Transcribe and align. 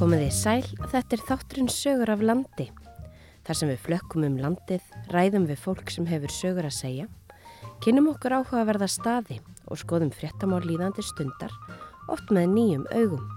Komiði 0.00 0.30
sæl, 0.32 0.62
þetta 0.88 1.12
er 1.12 1.22
þátturinn 1.28 1.66
sögur 1.68 2.08
af 2.08 2.22
landi. 2.24 2.70
Þar 3.44 3.56
sem 3.58 3.68
við 3.68 3.82
flökkum 3.84 4.22
um 4.24 4.38
landið, 4.40 4.86
ræðum 5.12 5.44
við 5.50 5.58
fólk 5.60 5.92
sem 5.92 6.06
hefur 6.08 6.32
sögur 6.32 6.68
að 6.70 6.72
segja, 6.72 7.04
kynum 7.84 8.08
okkur 8.14 8.38
áhuga 8.38 8.62
að 8.62 8.70
verða 8.70 8.88
staði 8.88 9.36
og 9.68 9.82
skoðum 9.82 10.08
fréttamál 10.16 10.62
líðandi 10.64 11.04
stundar, 11.04 11.52
oft 12.08 12.32
með 12.32 12.48
nýjum 12.54 12.86
augum. 12.94 13.28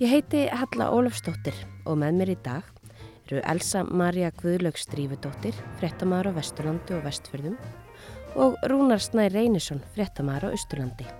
Ég 0.00 0.14
heiti 0.14 0.46
Halla 0.48 0.88
Ólafsdóttir 0.96 1.60
og 1.84 2.00
með 2.00 2.16
mér 2.22 2.32
í 2.32 2.38
dag 2.48 2.72
eru 3.28 3.44
Elsa 3.44 3.84
Maria 3.84 4.32
Guðlaugs 4.40 4.88
Drífudóttir, 4.88 5.60
fréttamaður 5.82 6.32
á 6.32 6.36
Vesturlandi 6.40 6.96
og 6.96 7.04
Vestfjörðum 7.04 7.60
og 8.40 8.56
Rúnar 8.72 9.04
Snær 9.04 9.36
Reynisson, 9.36 9.84
fréttamaður 9.92 10.48
á 10.48 10.54
Östurlandi. 10.56 11.12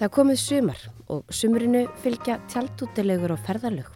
Það 0.00 0.12
komið 0.16 0.38
sumar 0.40 0.82
og 1.12 1.32
sumrinu 1.36 1.80
fylgja 2.00 2.38
tjaldútilegur 2.48 3.34
og 3.34 3.40
ferðalög 3.44 3.90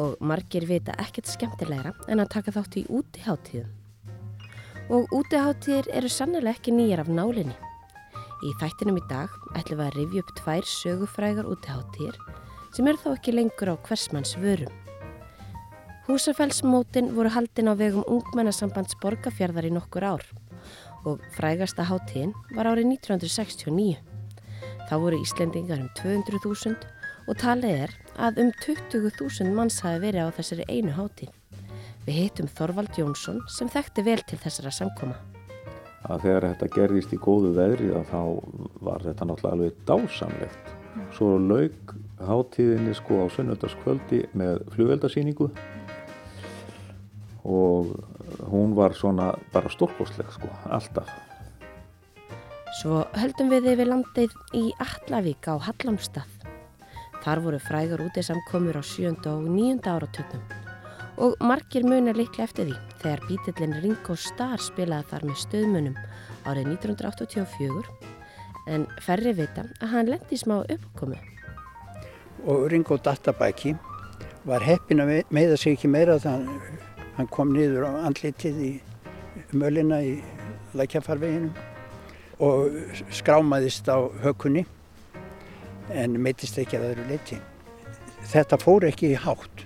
og 0.00 0.14
margir 0.24 0.64
vita 0.64 0.94
ekkert 1.02 1.28
skemmtilegra 1.28 1.92
en 2.08 2.22
að 2.22 2.30
taka 2.32 2.54
þátt 2.54 2.78
í 2.80 2.84
útiháttíðum. 2.88 3.68
Og 4.96 5.12
útiháttíðir 5.12 5.90
eru 5.92 6.08
sannlega 6.08 6.54
ekki 6.54 6.72
nýjar 6.72 7.04
af 7.04 7.12
nálinni. 7.12 7.52
Í 8.48 8.54
þættinum 8.62 8.96
í 8.96 9.04
dag 9.12 9.36
ætlum 9.60 9.82
við 9.82 9.84
að 9.90 9.98
rifja 9.98 10.24
upp 10.24 10.32
tvær 10.40 10.72
sögufrægar 10.72 11.52
útiháttíðir 11.52 12.18
sem 12.72 12.88
er 12.88 13.02
þó 13.04 13.12
ekki 13.12 13.36
lengur 13.36 13.74
á 13.76 13.76
hversmanns 13.76 14.38
vörum. 14.40 14.72
Húsafellsmótin 16.08 17.12
voru 17.12 17.36
haldin 17.36 17.68
á 17.68 17.76
vegum 17.76 18.08
ungmennasambands 18.08 18.96
borgarfjörðar 19.04 19.68
í 19.68 19.76
nokkur 19.76 20.12
ár 20.16 20.28
og 21.04 21.20
frægasta 21.36 21.84
háttíðin 21.84 22.32
var 22.56 22.72
árið 22.72 22.94
1969. 22.96 24.05
Þá 24.86 24.94
voru 25.02 25.18
Íslendingar 25.18 25.80
um 25.82 25.88
200.000 25.98 26.76
og 27.26 27.38
talið 27.40 27.80
er 27.86 27.94
að 28.22 28.38
um 28.44 28.52
20.000 28.62 29.54
manns 29.56 29.80
hafi 29.82 29.98
verið 30.04 30.30
á 30.30 30.36
þessari 30.36 30.66
einu 30.70 30.94
háttíð. 30.94 31.32
Við 32.06 32.18
heitum 32.20 32.50
Þorvald 32.54 32.94
Jónsson 32.94 33.40
sem 33.50 33.70
þekkti 33.72 34.04
vel 34.06 34.20
til 34.22 34.38
þessara 34.38 34.70
samkoma. 34.70 35.16
Að 36.06 36.22
þegar 36.22 36.48
þetta 36.52 36.70
gerðist 36.76 37.14
í 37.16 37.18
góðu 37.18 37.50
veðri 37.56 37.90
þá 38.12 38.20
var 38.86 39.02
þetta 39.02 39.26
náttúrulega 39.26 39.56
alveg 39.56 39.80
dásamlegt. 39.90 40.70
Svo 41.16 41.32
laug 41.42 41.96
háttíðinni 42.22 42.94
sko 42.94 43.24
á 43.24 43.34
sunnöldarskvöldi 43.34 44.22
með 44.38 44.62
flugveldasýningu 44.76 45.50
og 47.46 47.90
hún 48.50 48.78
var 48.78 48.94
svona 48.94 49.32
bara 49.52 49.70
stórkostleg 49.70 50.30
sko, 50.34 50.50
alltaf. 50.70 51.10
Svo 52.76 53.04
höldum 53.16 53.48
við 53.48 53.70
yfir 53.72 53.88
landið 53.88 54.32
í 54.58 54.62
Allavík 54.84 55.48
á 55.48 55.56
Hallamstað. 55.64 56.28
Þar 57.24 57.40
voru 57.44 57.60
frægur 57.62 58.02
úti 58.04 58.24
samkomur 58.24 58.76
á 58.76 58.82
sjönda 58.84 59.32
og 59.32 59.46
nýjunda 59.48 59.94
áratögnum 59.96 60.42
og 61.16 61.36
margir 61.40 61.86
munir 61.88 62.18
líklega 62.18 62.44
eftir 62.44 62.66
því 62.68 62.76
þegar 63.00 63.22
bítillin 63.28 63.76
Ringo 63.80 64.16
Starr 64.20 64.60
spilaði 64.60 65.08
þar 65.10 65.24
með 65.24 65.38
stöðmunum 65.42 65.96
árið 66.44 66.68
1984 66.74 67.94
en 68.76 68.84
ferri 69.06 69.32
vita 69.38 69.64
að 69.80 69.92
hann 69.94 70.10
lendi 70.12 70.36
smá 70.36 70.58
uppkomu. 70.60 71.16
Og 72.44 72.66
Ringo 72.70 72.98
Databæki 73.00 73.72
var 74.44 74.60
heppin 74.62 75.00
að 75.00 75.14
meða 75.32 75.56
sig 75.56 75.78
ekki 75.78 75.88
meira 75.88 76.18
þannig 76.20 76.76
Hann 77.16 77.30
kom 77.32 77.54
niður 77.56 77.86
á 77.88 78.04
andlitið 78.10 78.58
í 78.60 78.70
mölina 79.56 80.02
í 80.04 80.18
lækjafarveginum 80.76 81.75
og 82.42 82.72
skrámaðist 83.14 83.88
á 83.88 83.98
hökunni 84.22 84.66
en 85.90 86.18
meitist 86.20 86.58
ekki 86.58 86.78
að 86.78 86.90
öðru 86.90 87.06
leiti. 87.10 87.38
Þetta 88.26 88.58
fór 88.58 88.88
ekki 88.88 89.12
í 89.14 89.20
hátt. 89.22 89.62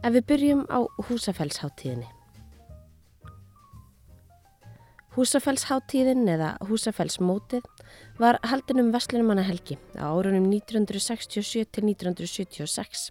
Ef 0.00 0.14
við 0.16 0.24
byrjum 0.30 0.64
á 0.72 0.80
húsafellsháttíðinni. 1.10 2.08
Húsafellsháttíðin 5.12 6.28
eða 6.30 6.54
húsafellsmótið 6.64 7.66
var 8.20 8.38
haldin 8.46 8.80
um 8.80 8.92
Veslunumannahelgi 8.94 9.76
á 10.00 10.08
árunum 10.08 10.46
1967 10.48 11.66
til 11.68 11.84
1976 11.90 13.10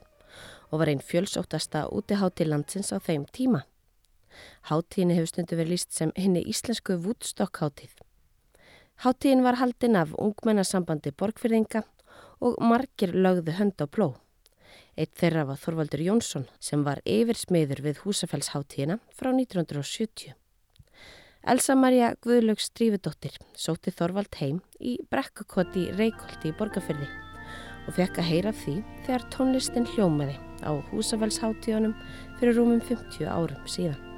og 0.71 0.79
var 0.81 0.89
einn 0.89 1.03
fjölsóttasta 1.03 1.85
útihátti 1.93 2.47
landsins 2.47 2.89
á 2.89 2.97
þeim 2.97 3.27
tíma. 3.29 3.68
Háttíðin 4.69 5.15
hefur 5.15 5.31
stundu 5.31 5.57
verið 5.59 5.75
líst 5.75 5.95
sem 5.95 6.13
henni 6.15 6.43
íslensku 6.45 6.97
Woodstock-háttíð. 7.03 7.93
Háttíðin 9.03 9.45
var 9.45 9.59
haldin 9.61 9.95
af 9.95 10.15
ungmennasambandi 10.19 11.13
borgfyrðinga 11.15 11.85
og 12.43 12.57
margir 12.63 13.13
lögðu 13.15 13.55
hönd 13.59 13.79
á 13.79 13.87
bló. 13.87 14.09
Eitt 14.99 15.15
þeirra 15.15 15.45
var 15.47 15.59
Þorvaldur 15.61 16.03
Jónsson 16.03 16.49
sem 16.59 16.83
var 16.83 16.99
yfirsmiður 17.07 17.83
við 17.85 18.01
húsafellsháttíðina 18.03 18.99
frá 19.15 19.31
1970. 19.31 20.35
Elsa 21.47 21.75
Maria 21.79 22.11
Guðlaugs 22.19 22.67
Strífudóttir 22.67 23.37
sóti 23.55 23.93
Þorvald 23.95 24.35
heim 24.41 24.59
í 24.83 24.97
brekkukoti 25.07 25.87
Reykjóldi 25.95 26.51
í 26.51 26.57
borgarfyrði 26.59 27.07
og 27.87 27.95
fekk 27.95 28.19
að 28.19 28.29
heyra 28.33 28.53
því 28.65 28.75
þegar 29.07 29.27
tónlistin 29.33 29.87
hljómaði 29.95 30.35
á 30.67 30.75
húsafellsháttíðunum 30.91 31.95
fyrir 32.41 32.59
rúmum 32.59 32.83
50 32.83 33.31
árum 33.31 33.65
síðan. 33.71 34.08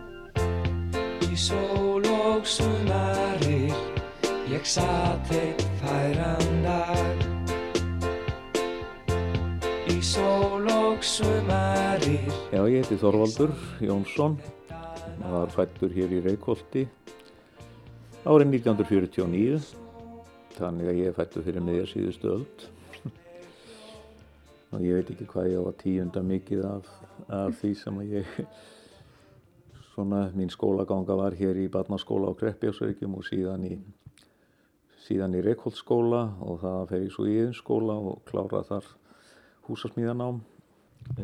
Í 1.31 1.37
sól 1.39 2.03
og 2.11 2.43
sumarir 2.43 3.71
ég 4.51 4.65
satt 4.67 5.29
eitt 5.31 5.61
færan 5.79 6.57
dag 6.65 7.21
Í 9.87 9.95
sól 10.03 10.67
og 10.67 10.99
sumarir 11.07 12.27
Já, 12.51 12.59
ég 12.67 12.81
heiti 12.81 12.97
Þorvaldur 12.99 13.53
Jónsson. 13.79 14.35
Og 15.21 15.29
var 15.37 15.53
fættur 15.55 15.93
hér 15.95 16.11
í 16.11 16.19
Reykjóldi 16.25 16.83
árið 18.27 18.51
1949 18.57 19.61
þannig 20.57 20.91
að 20.91 20.99
ég 20.99 21.15
fættur 21.15 21.47
fyrir 21.47 21.63
miðja 21.63 21.87
síðustu 21.93 22.33
öld. 22.35 22.67
Og 24.75 24.83
ég 24.83 24.99
veit 24.99 25.15
ekki 25.15 25.31
hvað 25.31 25.49
ég 25.53 25.63
á 25.63 25.63
að 25.63 25.79
tíunda 25.79 26.27
mikið 26.27 26.67
af, 26.75 26.91
af 27.31 27.55
því 27.63 27.73
sem 27.79 28.03
ég 28.11 28.35
svona 30.01 30.31
mín 30.33 30.49
skólaganga 30.49 31.15
var 31.15 31.35
hér 31.37 31.59
í 31.61 31.67
barnaskóla 31.69 32.31
á 32.33 32.37
Kreppjásverkjum 32.39 33.19
og 33.19 33.25
síðan 33.27 33.67
í 33.69 33.75
síðan 35.05 35.35
í 35.37 35.41
Reykjóldsskóla 35.45 36.21
og 36.41 36.61
það 36.61 36.87
fer 36.89 37.03
ég 37.05 37.13
svo 37.13 37.25
í 37.29 37.35
yðinskóla 37.37 37.97
og 37.97 38.23
klára 38.29 38.63
þar 38.65 38.87
húsasmíðanám. 39.67 40.41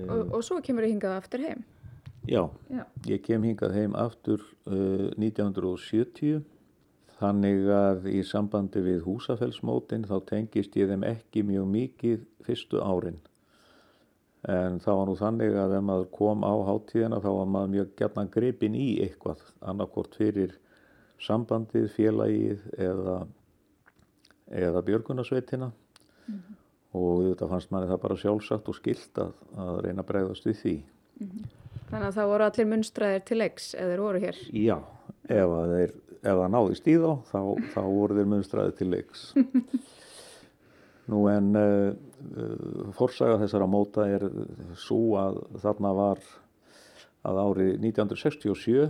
Og, 0.02 0.22
og 0.34 0.44
svo 0.46 0.60
kemur 0.62 0.86
þið 0.86 0.94
hingað 0.96 1.18
aftur 1.18 1.46
heim? 1.46 1.64
Já, 2.28 2.44
Já, 2.74 2.84
ég 3.08 3.22
kem 3.24 3.46
hingað 3.46 3.76
heim 3.78 3.98
aftur 3.98 4.42
uh, 4.68 5.10
1970 5.16 6.44
Þannig 7.18 7.64
að 7.74 8.04
í 8.14 8.20
sambandi 8.22 8.82
við 8.86 9.00
húsafellsmótin 9.08 10.04
þá 10.06 10.20
tengist 10.30 10.76
ég 10.78 10.92
þeim 10.92 11.06
ekki 11.08 11.42
mjög 11.48 11.70
mikið 11.74 12.26
fyrstu 12.46 12.82
árin 12.84 13.18
en 14.48 14.80
það 14.80 15.00
var 15.00 15.10
nú 15.10 15.16
þannig 15.20 15.58
að 15.60 15.74
ef 15.78 15.84
maður 15.84 16.08
kom 16.16 16.46
á 16.48 16.54
háttíðina 16.70 17.20
þá 17.24 17.28
var 17.36 17.50
maður 17.52 17.74
mjög 17.74 17.90
gætna 18.00 18.24
grepin 18.32 18.78
í 18.80 18.88
eitthvað 19.04 19.44
annarkort 19.60 20.16
fyrir 20.16 20.56
sambandið, 21.24 21.90
félagið 21.96 22.64
eða, 22.78 23.18
eða 24.48 24.84
björgunarsveitina 24.88 25.72
mm 25.72 26.36
-hmm. 26.36 26.58
og 27.02 27.24
þetta 27.30 27.50
fannst 27.52 27.72
manni 27.72 27.92
það 27.92 28.02
bara 28.06 28.20
sjálfsagt 28.24 28.70
og 28.70 28.76
skilt 28.76 29.24
að, 29.24 29.34
að 29.58 29.80
reyna 29.86 30.02
að 30.02 30.10
bregðast 30.12 30.46
við 30.46 30.58
því. 30.62 30.76
Mm 31.20 31.30
-hmm. 31.30 31.54
Þannig 31.90 32.08
að 32.08 32.16
það 32.16 32.32
voru 32.32 32.44
allir 32.44 32.68
munstræðir 32.68 33.24
til 33.26 33.38
leiks 33.38 33.74
eða 33.76 33.92
þeir 33.92 34.02
voru 34.02 34.20
hér? 34.20 34.38
Já, 34.52 34.78
ef, 35.30 35.94
það 36.22 36.50
náðist 36.52 36.88
í 36.88 36.96
þá, 36.98 37.12
þá, 37.32 37.42
þá 37.74 37.82
voru 37.82 38.16
þeir 38.16 38.32
munstræðir 38.34 38.76
til 38.78 38.90
leiks. 38.92 39.34
Nú 41.08 41.24
en 41.32 41.50
uh, 41.56 41.92
uh, 41.94 42.92
forsaga 42.98 43.40
þessara 43.44 43.70
móta 43.72 44.08
er 44.12 44.28
svo 44.76 45.16
að 45.22 45.42
þarna 45.64 45.94
var 45.96 46.24
að 47.28 47.42
árið 47.44 47.74
1967, 47.80 48.88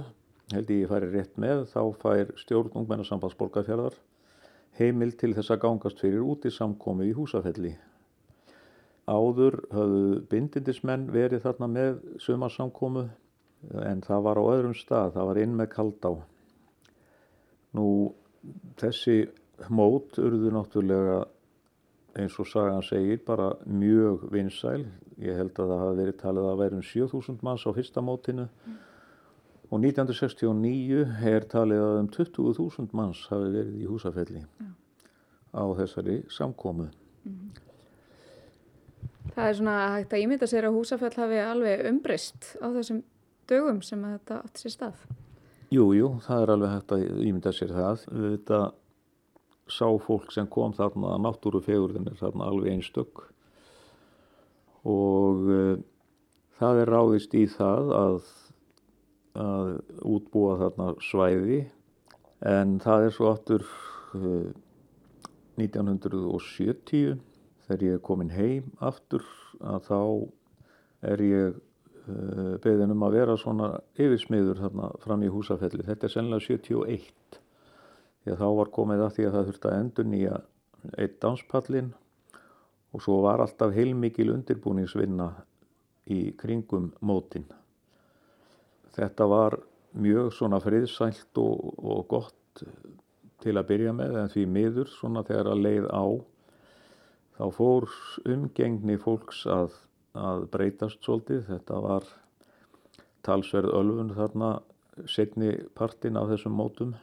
held 0.54 0.72
ég 0.74 0.90
færi 0.90 1.10
rétt 1.14 1.40
með, 1.42 1.66
þá 1.72 1.82
fær 2.02 2.34
stjórn 2.42 2.74
ungmennasambands 2.78 3.38
borgarfjörðar 3.38 3.98
heimil 4.78 5.14
til 5.18 5.34
þess 5.36 5.54
að 5.54 5.62
gangast 5.66 6.02
fyrir 6.02 6.26
út 6.26 6.46
í 6.46 6.54
samkomi 6.54 7.10
í 7.10 7.16
húsafelli. 7.18 7.74
Áður 9.08 9.62
höfðu 9.72 10.20
bindindismenn 10.32 11.08
verið 11.14 11.46
þarna 11.46 11.70
með 11.72 12.02
sumarsamkomu 12.22 13.06
en 13.88 14.04
það 14.06 14.26
var 14.28 14.42
á 14.42 14.44
öðrum 14.52 14.76
stað, 14.78 15.14
það 15.16 15.30
var 15.30 15.40
inn 15.42 15.56
með 15.58 15.70
kaldá. 15.74 16.12
Nú 17.78 17.88
þessi 18.80 19.18
mót 19.74 20.20
urðu 20.22 20.52
náttúrulega 20.54 21.22
eins 22.18 22.40
og 22.42 22.48
sagan 22.50 22.84
segir 22.86 23.22
bara 23.26 23.52
mjög 23.66 24.28
vinsæl. 24.34 24.86
Ég 25.22 25.38
held 25.38 25.58
að 25.58 25.72
það 25.72 25.84
hafi 25.84 26.00
verið 26.02 26.18
talið 26.22 26.50
að 26.50 26.60
verðum 26.62 26.84
7000 26.86 27.40
manns 27.46 27.66
á 27.66 27.72
fyrsta 27.74 28.04
mótinu 28.06 28.48
mm. 28.48 28.80
og 29.70 29.86
1969 29.86 31.06
er 31.32 31.48
talið 31.50 31.86
að 31.86 32.00
um 32.02 32.10
20.000 32.18 32.98
manns 32.98 33.24
hafi 33.32 33.54
verið 33.54 33.78
í 33.82 33.88
húsafelli 33.90 34.44
mm. 34.46 34.74
á 35.58 35.64
þessari 35.82 36.20
samkómu. 36.34 36.90
Mm. 37.28 37.64
Það 39.38 39.52
er 39.52 39.56
svona 39.60 39.78
hægt 39.94 40.14
að 40.16 40.24
ímynda 40.26 40.50
sér 40.50 40.66
að 40.70 40.78
húsafell 40.80 41.14
hafi 41.18 41.40
alveg 41.44 41.86
umbrist 41.90 42.56
á 42.58 42.68
þessum 42.74 43.04
dögum 43.50 43.84
sem 43.86 44.04
að 44.06 44.18
þetta 44.18 44.42
átti 44.44 44.64
sér 44.64 44.74
stað. 44.74 45.08
Jú, 45.68 45.90
jú, 45.94 46.14
það 46.24 46.44
er 46.44 46.52
alveg 46.54 46.74
hægt 46.74 46.94
að 46.96 47.08
ímynda 47.28 47.52
sér 47.54 47.74
það. 47.76 48.06
Þetta 48.08 48.60
sá 49.72 49.88
fólk 50.04 50.32
sem 50.34 50.48
kom 50.52 50.74
þarna 50.76 51.16
að 51.16 51.24
náttúru 51.26 51.62
fegurðin 51.64 52.10
er 52.12 52.18
þarna 52.20 52.50
alveg 52.52 52.76
einstök. 52.76 53.24
Og 54.88 55.48
uh, 55.52 55.80
það 56.60 56.82
er 56.84 56.92
ráðist 56.94 57.36
í 57.38 57.46
það 57.52 57.94
að, 57.98 58.32
að 59.44 59.74
útbúa 60.16 60.58
þarna 60.64 60.94
svæði. 61.04 61.62
En 62.48 62.78
það 62.84 63.08
er 63.08 63.16
svo 63.16 63.32
aftur 63.34 63.66
uh, 64.18 64.50
1970 65.58 67.18
þegar 67.68 67.88
ég 67.88 67.98
er 67.98 68.04
komin 68.06 68.32
heim 68.32 68.70
aftur 68.84 69.26
að 69.60 69.88
þá 69.90 70.02
er 71.12 71.24
ég 71.26 71.58
uh, 71.58 72.54
beðin 72.64 72.94
um 72.94 73.04
að 73.08 73.18
vera 73.20 73.38
svona 73.42 73.74
yfirsmiður 73.98 74.62
þarna 74.64 74.94
fram 75.04 75.26
í 75.26 75.34
húsafelli. 75.34 75.86
Þetta 75.88 76.08
er 76.08 76.14
sennilega 76.14 76.46
71 76.48 77.42
því 78.28 78.34
að 78.36 78.42
þá 78.44 78.48
var 78.58 78.72
komið 78.76 79.02
að 79.06 79.14
því 79.16 79.26
að 79.28 79.36
það 79.36 79.46
þurfti 79.48 79.70
að 79.70 79.78
endur 79.80 80.08
nýja 80.12 80.38
eitt 81.00 81.14
danspallin 81.24 81.94
og 82.92 83.04
svo 83.04 83.22
var 83.24 83.44
alltaf 83.44 83.72
heilmikil 83.76 84.34
undirbúningsvinna 84.34 85.28
í 86.12 86.20
kringum 86.40 86.90
mótin. 87.00 87.46
Þetta 88.98 89.28
var 89.32 89.58
mjög 89.96 90.34
svona 90.36 90.60
friðsælt 90.60 91.40
og, 91.40 91.72
og 91.80 92.04
gott 92.12 92.64
til 93.44 93.56
að 93.56 93.68
byrja 93.72 93.96
með 93.96 94.20
en 94.20 94.32
því 94.34 94.46
miður 94.52 94.92
svona 94.92 95.24
þegar 95.28 95.52
að 95.54 95.64
leið 95.64 95.88
á 95.88 96.06
þá 97.38 97.44
fór 97.56 97.90
umgengni 98.28 98.98
fólks 99.00 99.46
að, 99.48 99.76
að 100.18 100.48
breytast 100.52 101.00
svolítið. 101.06 101.46
Þetta 101.48 101.82
var 101.86 102.08
talsverð 103.24 103.76
ölfun 103.78 104.16
þarna 104.18 104.58
setni 105.08 105.54
partin 105.78 106.18
af 106.20 106.32
þessum 106.34 106.58
mótum. 106.58 106.96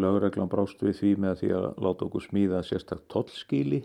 Lögreglan 0.00 0.50
brást 0.52 0.82
við 0.82 0.98
því 1.00 1.12
með 1.24 1.38
því 1.42 1.52
að 1.58 1.66
láta 1.86 2.06
okkur 2.06 2.24
smíða 2.24 2.62
sérstaklega 2.66 3.12
tollskíli. 3.14 3.80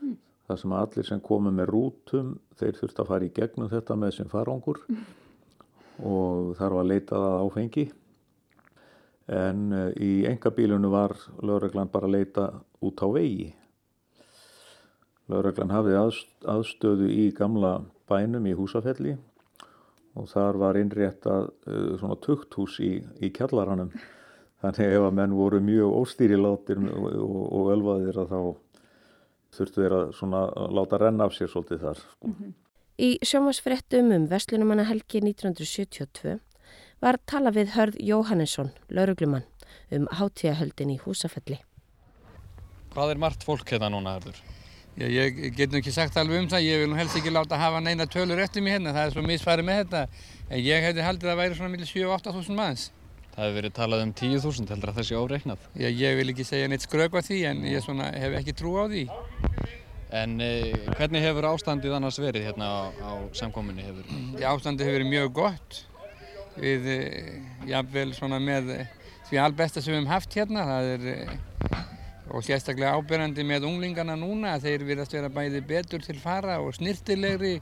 Mm. 0.00 0.16
Það 0.48 0.62
sem 0.62 0.74
allir 0.78 1.08
sem 1.10 1.22
komu 1.28 1.52
með 1.54 1.70
rútum, 1.72 2.32
þeir 2.58 2.80
þurfti 2.80 3.02
að 3.02 3.12
fara 3.12 3.28
í 3.28 3.34
gegnum 3.36 3.70
þetta 3.72 3.98
með 4.00 4.16
sem 4.18 4.32
farangur 4.32 4.82
mm. 4.88 5.04
og 6.10 6.56
þar 6.58 6.78
var 6.80 6.90
leitað 6.90 7.28
að 7.28 7.38
áfengi. 7.44 7.86
En 9.36 9.62
eh, 9.74 9.92
í 9.98 10.10
engabílunu 10.30 10.90
var 10.92 11.16
lögreglan 11.42 11.90
bara 11.90 12.06
að 12.06 12.18
leita 12.18 12.48
út 12.86 13.02
á 13.02 13.08
vegi. 13.10 13.48
Lögreglan 15.26 15.74
hafði 15.74 15.96
aðstöðu 16.46 17.08
í 17.10 17.30
gamla 17.34 17.80
bænum 18.06 18.46
í 18.46 18.54
húsafelli 18.54 19.16
og 20.16 20.28
þar 20.30 20.60
var 20.60 20.78
innréttað 20.80 21.48
uh, 21.68 21.96
svona 22.00 22.16
tukthús 22.22 22.78
í, 22.84 22.92
í 23.20 23.32
kjallaranum. 23.34 23.90
Þannig 24.64 24.94
ef 24.96 25.06
að 25.06 25.16
menn 25.18 25.34
voru 25.36 25.60
mjög 25.60 25.96
óstýrilátir 26.00 26.78
og, 26.80 27.08
og, 27.22 27.42
og 27.58 27.72
ölvaðir 27.74 28.20
að 28.22 28.30
þá 28.32 28.40
þurftu 29.56 29.82
þeir 29.82 29.96
að 29.98 30.14
svona 30.16 30.40
láta 30.72 31.00
renna 31.00 31.28
af 31.28 31.36
sér 31.36 31.50
svolítið 31.52 31.84
þar. 31.84 32.00
Sko. 32.00 32.30
Mm 32.30 32.34
-hmm. 32.38 32.54
Í 32.96 33.10
sjómasfrettum 33.20 34.12
um 34.16 34.26
Vestlunumanna 34.30 34.86
helgi 34.88 35.20
1972 35.20 36.38
var 37.04 37.18
tala 37.26 37.50
við 37.52 37.74
Hörð 37.76 37.96
Jóhannesson, 38.00 38.70
lauruglumann, 38.88 39.44
um 39.92 40.06
hátíðahöldin 40.08 40.94
í 40.94 41.00
húsafelli. 41.04 41.58
Hvað 42.94 43.10
er 43.10 43.18
margt 43.20 43.44
fólk 43.44 43.68
hérna 43.68 43.90
núna, 43.92 44.16
Hörður? 44.16 44.40
Já, 44.96 45.10
ég 45.12 45.52
get 45.52 45.68
nú 45.68 45.76
ekki 45.76 45.92
sagt 45.92 46.16
alveg 46.16 46.40
um 46.40 46.48
það, 46.48 46.62
ég 46.64 46.78
vil 46.80 46.88
nú 46.88 46.96
helst 46.96 47.18
ekki 47.18 47.28
láta 47.28 47.58
hafa 47.60 47.82
neina 47.84 48.06
tölur 48.08 48.40
eftir 48.40 48.62
mig 48.64 48.72
hérna, 48.72 48.94
það 48.96 49.06
er 49.06 49.12
svo 49.12 49.24
misfærið 49.26 49.66
með 49.68 49.80
þetta. 49.82 50.00
En 50.48 50.62
ég 50.64 50.86
hefði 50.86 51.04
haldið 51.04 51.28
að 51.28 51.32
það 51.34 51.40
væri 51.42 51.58
svona 51.58 51.72
millir 51.74 51.90
7-8 51.90 52.32
þúsund 52.32 52.56
manns. 52.56 52.86
Það 53.36 53.44
hefur 53.44 53.56
verið 53.58 53.72
talað 53.76 54.02
um 54.02 54.12
10.000 54.16 54.70
heldur 54.72 54.90
að 54.92 54.98
þessi 55.02 55.16
óreiknað. 55.20 55.64
Já, 55.76 55.88
ég 55.92 56.14
vil 56.16 56.30
ekki 56.32 56.44
segja 56.48 56.68
neitt 56.72 56.86
skröku 56.86 57.18
að 57.20 57.26
því 57.26 57.40
en 57.50 57.58
ég 57.68 57.82
svona, 57.84 58.06
hef 58.16 58.36
ekki 58.38 58.54
trú 58.56 58.72
á 58.80 58.88
því. 58.88 59.02
En 60.16 60.38
eh, 60.40 60.72
hvernig 60.96 61.24
hefur 61.26 61.48
ástandið 61.50 61.98
annars 61.98 62.16
verið 62.22 62.46
hérna 62.48 62.70
á, 62.72 62.80
á 62.96 63.12
samkominni? 63.36 63.84
Hefur... 63.84 64.08
Já, 64.40 64.46
ástandið 64.54 64.88
hefur 64.88 64.98
verið 65.00 65.12
mjög 65.12 65.34
gott. 65.36 65.82
Við, 66.56 66.88
eh, 66.94 67.28
jáfnvel 67.68 68.14
svona 68.16 68.40
með 68.40 68.72
því 69.28 69.42
albesta 69.42 69.84
sem 69.84 69.92
við 69.92 70.00
hefum 70.00 70.12
haft 70.14 70.38
hérna, 70.40 70.64
það 70.70 70.90
er 70.94 71.06
eh, 71.12 71.36
og 72.32 72.42
sérstaklega 72.46 72.96
ábyrgandi 72.96 73.44
með 73.46 73.68
unglingarna 73.68 74.16
núna 74.18 74.56
að 74.56 74.70
þeir 74.70 74.88
virðast 74.88 75.14
vera 75.14 75.30
bæði 75.32 75.62
betur 75.68 76.02
til 76.02 76.16
fara 76.22 76.56
og 76.64 76.72
snirtilegri 76.78 77.58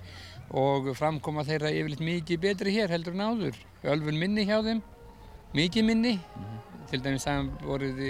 og 0.54 0.92
framkoma 0.94 1.44
þeirra 1.44 1.72
yfirleitt 1.74 2.04
mikið 2.04 2.42
betri 2.46 2.78
hér 2.78 2.94
heldur 2.94 3.16
en 3.16 3.26
áður. 3.26 3.58
Ölfun 3.84 4.20
minni 4.20 4.46
hjá 4.48 4.60
þeim, 4.64 4.80
mikið 5.54 5.84
minni, 5.84 6.14
mm 6.18 6.44
-hmm. 6.44 6.88
til 6.90 7.02
dæmis 7.04 7.26
að 7.26 7.50
voruð 7.62 8.02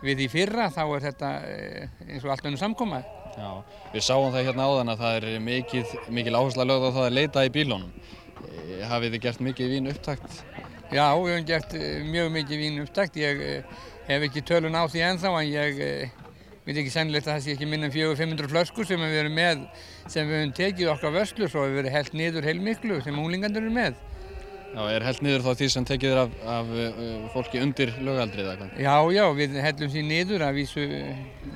við 0.00 0.24
í 0.24 0.28
fyrra 0.32 0.70
þá 0.72 0.84
er 0.86 1.02
þetta 1.08 1.30
eh, 1.44 1.88
eins 2.08 2.24
og 2.24 2.30
allt 2.30 2.46
önnum 2.48 2.60
samkoma. 2.60 3.02
Já, 3.36 3.62
við 3.92 4.02
sáum 4.02 4.32
það 4.32 4.46
hérna 4.48 4.66
áðan 4.66 4.92
að 4.92 5.02
það 5.04 5.16
er 5.18 5.40
mikið, 5.40 5.94
mikil 6.08 6.34
áhersla 6.34 6.64
lögð 6.64 6.88
á 6.88 6.90
það 6.96 7.06
að 7.06 7.16
leita 7.18 7.44
í 7.44 7.52
bílónum. 7.54 7.92
Eh, 8.40 8.88
hafið 8.88 9.12
þið 9.14 9.22
gert 9.26 9.40
mikið 9.40 9.70
vín 9.74 9.90
upptakt? 9.92 10.44
Já, 10.90 11.06
við 11.14 11.30
hefum 11.30 11.46
gert 11.46 11.74
eh, 11.74 12.02
mjög 12.04 12.32
mikið 12.32 12.64
vín 12.64 12.82
upptakt. 12.82 13.16
Ég, 13.16 13.64
hef 14.10 14.26
ekki 14.26 14.42
tölun 14.42 14.74
á 14.74 14.82
því 14.90 15.04
ennþá 15.06 15.30
en 15.38 15.48
ég 15.52 15.76
veit 16.66 16.78
ekki 16.80 16.92
sennilegt 16.92 17.28
að 17.28 17.36
það 17.36 17.44
sé 17.44 17.54
ekki 17.54 17.68
minn 17.70 17.86
en 17.86 17.92
400-500 17.94 18.50
flöskur 18.50 18.88
sem 18.88 19.02
við 19.04 19.18
erum 19.22 19.36
með 19.38 19.62
sem 20.10 20.26
við 20.26 20.40
hefum 20.40 20.54
tekið 20.58 20.90
okkar 20.94 21.14
vörslu 21.14 21.48
svo 21.50 21.66
við 21.66 21.78
verið 21.78 21.94
held 21.94 22.16
niður 22.18 22.48
heilmiklu 22.48 22.98
sem 23.04 23.20
unglingandur 23.22 23.64
eru 23.64 23.74
með. 23.74 24.00
Já, 24.70 24.82
er 24.86 25.02
held 25.02 25.22
niður 25.26 25.42
þá 25.42 25.50
því 25.58 25.68
sem 25.74 25.86
tekið 25.88 26.12
er 26.14 26.20
af, 26.22 26.34
af 26.54 26.68
uh, 26.70 26.98
fólki 27.34 27.62
undir 27.62 27.90
lögaldrið 27.98 28.44
eða 28.44 28.56
hvað? 28.60 28.76
Já, 28.84 28.94
já, 29.16 29.24
við 29.40 29.56
hellum 29.64 29.90
því 29.90 30.04
niður 30.06 30.44
að 30.46 30.60
vísu 30.60 30.84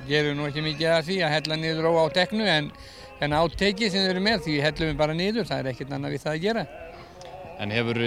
gerum 0.09 0.35
nú 0.39 0.49
ekki 0.49 0.65
mikið 0.65 0.91
að 0.91 1.05
því 1.09 1.19
að 1.23 1.35
hella 1.37 1.59
niður 1.61 1.87
á 1.95 2.05
teknu 2.17 2.49
en, 2.51 2.67
en 3.23 3.37
átekið 3.39 3.93
sem 3.93 4.03
við 4.03 4.11
erum 4.11 4.27
með 4.27 4.43
því 4.49 4.57
hellum 4.65 4.91
við 4.91 4.99
bara 4.99 5.15
niður, 5.15 5.47
það 5.47 5.63
er 5.63 5.71
ekkert 5.71 5.95
annað 5.95 6.17
við 6.17 6.25
það 6.25 6.33
að 6.33 6.43
gera. 6.49 6.65
En 7.55 7.71
hefur 7.71 8.01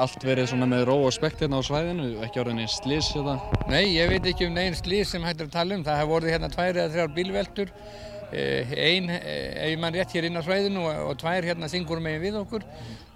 allt 0.00 0.24
verið 0.24 0.46
svona 0.48 0.66
með 0.68 0.86
ró 0.88 0.94
og 1.04 1.12
spekt 1.12 1.42
hérna 1.44 1.60
á 1.60 1.62
svæðinu, 1.66 2.06
ekki 2.24 2.40
árið 2.40 2.54
neins 2.56 2.76
slís 2.80 3.10
hérna? 3.12 3.36
Nei, 3.68 3.82
ég 3.98 4.08
veit 4.08 4.28
ekki 4.30 4.48
um 4.48 4.54
neins 4.56 4.80
slís 4.80 5.12
sem 5.12 5.24
hættir 5.28 5.50
að 5.50 5.56
tala 5.58 5.76
um. 5.76 5.84
Það 5.84 6.00
hefur 6.00 6.14
voruð 6.14 6.32
hérna 6.32 6.48
tvær 6.54 6.70
eða 6.72 6.92
þrjár 6.94 7.12
bílveltur, 7.18 7.74
eh, 7.74 8.17
einn 8.32 9.08
eh, 9.10 9.72
ef 9.72 9.80
mann 9.80 9.94
rétt 9.94 10.12
hér 10.12 10.28
inn 10.28 10.36
á 10.36 10.44
svæðinu 10.44 10.84
og, 10.84 10.98
og 11.10 11.18
tvær 11.20 11.46
hérna 11.48 11.68
syngur 11.70 12.00
megin 12.04 12.22
við 12.26 12.38
okkur, 12.42 12.66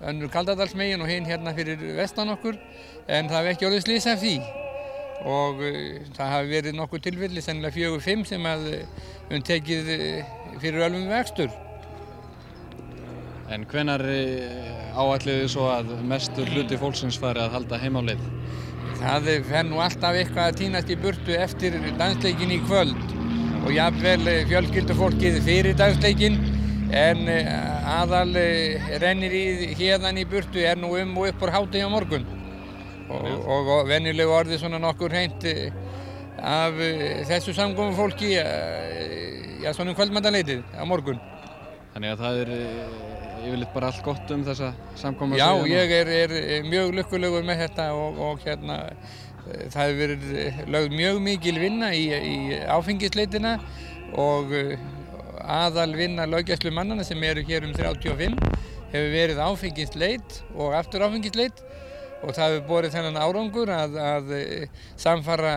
önnur 0.08 0.32
Kaldadalsmegin 0.32 1.02
og 1.04 1.10
hinn 1.10 1.28
hérna 1.28 1.52
fyrir 1.56 1.80
vestan 1.98 2.32
okkur, 2.32 2.56
en 3.06 3.28
það 3.28 3.38
hefur 3.38 3.52
ekki 3.52 3.68
orðið 3.68 3.84
slís 3.86 4.08
af 4.08 4.22
því. 4.22 4.36
Og 5.28 5.60
uh, 5.62 5.98
það 6.16 6.32
hafi 6.32 6.50
verið 6.50 6.78
nokkuð 6.78 7.04
tilvillig, 7.04 7.44
sennilega 7.44 7.76
fjögur 7.76 8.02
fimm 8.02 8.24
sem 8.26 8.48
hafði 8.48 8.80
um 9.30 9.44
tekið 9.46 9.92
fyrir 10.62 10.88
ölfum 10.88 11.12
vextur. 11.12 11.52
En 13.52 13.66
hvenar 13.68 14.00
eh, 14.08 14.96
áætliði 14.96 15.48
svo 15.52 15.68
að 15.68 15.92
mestur 16.08 16.48
hluti 16.48 16.78
fólksins 16.80 17.20
fari 17.20 17.42
að 17.44 17.58
halda 17.58 17.80
heimálið? 17.82 18.22
Það 19.02 19.28
fer 19.48 19.66
nú 19.68 19.80
alltaf 19.82 20.16
eitthvað 20.16 20.46
að 20.46 20.60
týnast 20.62 20.92
í 20.92 20.96
burtu 21.00 21.36
eftir 21.36 21.76
dansleikin 21.98 22.54
í 22.54 22.62
kvöld 22.64 23.21
og 23.62 23.70
jáfnvel 23.74 24.26
eh, 24.30 24.42
fjölskyldufólkið 24.50 25.38
fyrir 25.46 25.76
dansleikin 25.78 26.38
en 26.92 27.28
eh, 27.30 27.48
aðal 27.94 28.34
rennir 29.02 29.34
í 29.34 29.44
hérðan 29.78 30.20
í 30.20 30.26
burtu 30.28 30.62
er 30.62 30.80
nú 30.80 30.92
um 30.98 31.16
og 31.22 31.30
upp 31.30 31.46
úr 31.46 31.54
háti 31.54 31.82
á 31.82 31.88
morgun. 31.92 32.26
Og, 33.12 33.26
og, 33.28 33.70
og 33.76 33.88
venjulegu 33.90 34.32
orði 34.32 34.58
svona 34.60 34.80
nokkur 34.80 35.12
hreint 35.12 35.44
af 36.42 36.78
þessu 37.28 37.52
samgóðum 37.54 37.96
fólki 37.98 38.30
já 38.34 39.72
svona 39.74 39.92
um 39.92 39.98
kvöldmæntanleitið 39.98 40.62
á 40.72 40.82
morgun. 40.88 41.20
Þannig 41.92 42.14
að 42.14 42.22
það 42.22 42.40
er 42.44 42.54
yfirleitt 43.42 43.74
bara 43.74 43.90
allt 43.90 44.04
gott 44.06 44.30
um 44.34 44.44
þessa 44.46 44.70
samkoma 44.98 45.38
Já, 45.38 45.50
ég 45.68 45.92
er, 45.96 46.10
er 46.24 46.66
mjög 46.66 46.94
lukkulegur 46.98 47.44
með 47.46 47.66
þetta 47.66 47.88
og, 47.98 48.20
og 48.22 48.42
hérna 48.46 48.78
það 49.72 49.82
hefur 49.82 50.00
verið 50.02 50.72
lögð 50.74 50.96
mjög 50.98 51.20
mikil 51.26 51.56
vinna 51.60 51.92
í, 51.96 52.04
í 52.12 52.36
áfengisleitina 52.70 53.56
og 54.20 54.52
aðal 55.42 55.92
vinna 55.96 56.26
lögjæslu 56.28 56.72
mannana 56.74 57.04
sem 57.06 57.22
eru 57.26 57.44
hér 57.46 57.66
um 57.66 57.74
35 57.76 58.38
hefur 58.92 59.12
verið 59.16 59.42
áfengisleit 59.42 60.42
og 60.54 60.76
aftur 60.76 61.06
áfengisleit 61.06 61.62
og 62.22 62.34
það 62.36 62.52
hefur 62.52 62.66
borið 62.68 62.94
þennan 62.94 63.18
árangur 63.18 63.72
að, 63.74 63.96
að 63.98 64.32
samfara 65.00 65.54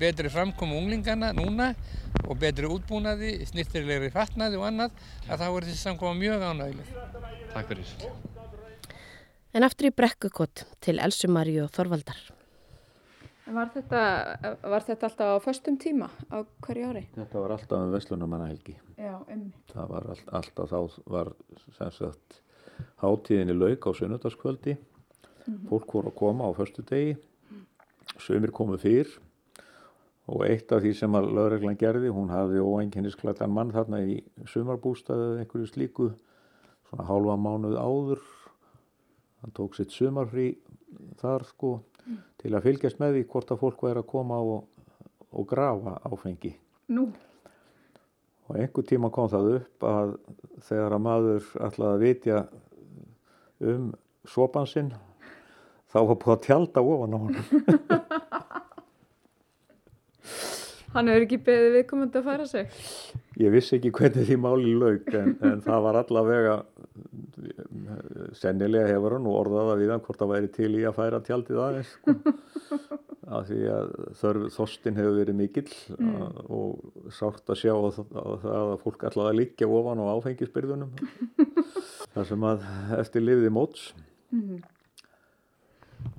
betri 0.00 0.32
framkomu 0.32 0.80
unglingana 0.80 1.30
núna 1.36 1.72
og 2.26 2.36
betri 2.42 2.68
útbúnaði, 2.70 3.36
snittirlegri 3.48 4.10
fatnaði 4.14 4.58
og 4.60 4.68
annað 4.68 4.98
að 5.28 5.44
þá 5.44 5.46
er 5.48 5.68
þessi 5.68 5.80
samkoma 5.80 6.18
mjög 6.18 6.44
ánægileg. 6.50 6.92
Takk 7.54 7.72
fyrir. 7.72 7.94
En 9.52 9.66
aftur 9.66 9.90
í 9.90 9.94
brekkukott 9.94 10.64
til 10.82 10.98
Elsumarí 11.02 11.58
og 11.62 11.72
Þorvaldar. 11.74 12.20
Var 13.52 13.68
þetta, 13.74 14.02
var 14.64 14.84
þetta 14.86 15.08
alltaf 15.08 15.34
á 15.36 15.38
föstum 15.44 15.76
tíma 15.80 16.06
á 16.32 16.40
hverju 16.64 16.86
ári? 16.88 17.02
Þetta 17.16 17.42
var 17.42 17.52
alltaf 17.56 17.82
um 17.84 17.90
Veslunumannahelgi. 17.92 18.76
Já, 18.96 19.16
emmi. 19.28 19.52
Það 19.72 19.90
var 19.90 20.06
all, 20.14 20.22
alltaf 20.38 20.70
þá 20.70 21.02
var 21.12 21.32
sem 21.76 21.92
sagt 21.98 22.38
hátíðinni 23.02 23.56
lauk 23.56 23.84
á 23.84 23.90
sunnudagskvöldi. 23.98 24.78
Fólk 25.68 25.92
voru 25.98 26.12
að 26.12 26.18
koma 26.22 26.48
á 26.48 26.50
förstu 26.56 26.84
degi. 26.86 27.18
Sumir 28.22 28.54
komu 28.54 28.78
fyrr 28.80 29.10
og 30.32 30.44
eitt 30.46 30.72
af 30.72 30.84
því 30.84 30.92
sem 30.96 31.16
að 31.18 31.32
lögreglan 31.34 31.78
gerði, 31.78 32.12
hún 32.14 32.30
hafði 32.30 32.62
óenginnisklættan 32.62 33.52
mann 33.52 33.72
þarna 33.74 34.04
í 34.06 34.20
sumarbústaðu 34.48 35.32
eða 35.32 35.42
einhverju 35.42 35.68
slíku 35.68 36.12
svona 36.88 37.08
hálfa 37.08 37.36
mánuð 37.36 37.76
áður. 37.76 38.22
Hann 39.42 39.56
tók 39.56 39.74
sitt 39.76 39.92
sumarfrí 39.92 40.54
þar 41.20 41.44
sko 41.50 41.80
til 42.42 42.54
að 42.54 42.68
fylgjast 42.68 43.02
með 43.02 43.18
því 43.18 43.26
hvort 43.34 43.52
að 43.54 43.62
fólk 43.62 43.84
væri 43.86 44.02
að 44.02 44.10
koma 44.14 44.40
og, 44.42 44.64
og 45.32 45.46
grafa 45.48 45.98
áfengi. 46.08 46.56
Nú, 46.92 47.06
Og 48.52 48.58
einhver 48.60 48.84
tíma 48.84 49.08
kom 49.08 49.30
það 49.32 49.46
upp 49.56 49.84
að 49.88 50.10
þegar 50.66 50.92
að 50.92 51.04
maður 51.06 51.46
ætlaði 51.64 51.92
að 51.92 52.02
vitja 52.02 52.40
um 53.72 53.86
sopan 54.28 54.68
sinn, 54.68 54.90
þá 55.88 55.98
var 56.10 56.18
búið 56.20 56.34
að 56.34 56.44
tjálta 56.46 56.80
ofan 56.84 57.16
á 57.16 57.18
hann. 57.22 57.32
hann 60.92 61.08
hefur 61.12 61.24
ekki 61.24 61.38
beðið 61.46 61.76
viðkomandi 61.78 62.16
að 62.20 62.28
færa 62.28 62.46
sig. 62.50 62.66
Ég 63.40 63.52
vissi 63.54 63.78
ekki 63.78 63.92
hvernig 63.96 64.26
því 64.28 64.36
máli 64.42 64.72
lauk 64.76 65.06
en, 65.16 65.30
en 65.40 65.62
það 65.64 65.84
var 65.86 65.98
allavega, 66.02 66.56
sennilega 68.36 68.90
hefur 68.90 69.16
hann 69.16 69.28
og 69.30 69.38
orðaða 69.38 69.76
við 69.80 69.92
hann 69.94 70.02
hvort 70.04 70.20
það 70.20 70.32
væri 70.34 70.50
til 70.52 70.70
í 70.76 70.82
að 70.88 70.98
færa 70.98 71.20
tjaldið 71.24 71.62
aðeins. 71.64 71.94
Sko. 71.96 72.16
Af 73.32 73.46
því 73.48 73.60
að 73.72 73.92
þörf 74.18 74.46
þorstin 74.52 74.98
hefur 74.98 75.16
verið 75.16 75.38
mikill 75.38 75.68
mm. 75.94 76.16
og 76.52 77.12
sárt 77.14 77.48
að 77.48 77.60
sjá 77.62 77.72
að, 77.72 78.02
að, 78.10 78.46
að 78.52 78.74
fólk 78.82 79.06
að 79.08 79.20
liggja 79.38 79.70
ofan 79.70 80.02
á 80.02 80.12
áfengisbyrðunum. 80.12 80.92
Það 82.12 82.28
sem 82.28 82.46
að 82.50 82.66
eftir 82.98 83.24
lifiði 83.24 83.52
móts. 83.54 83.86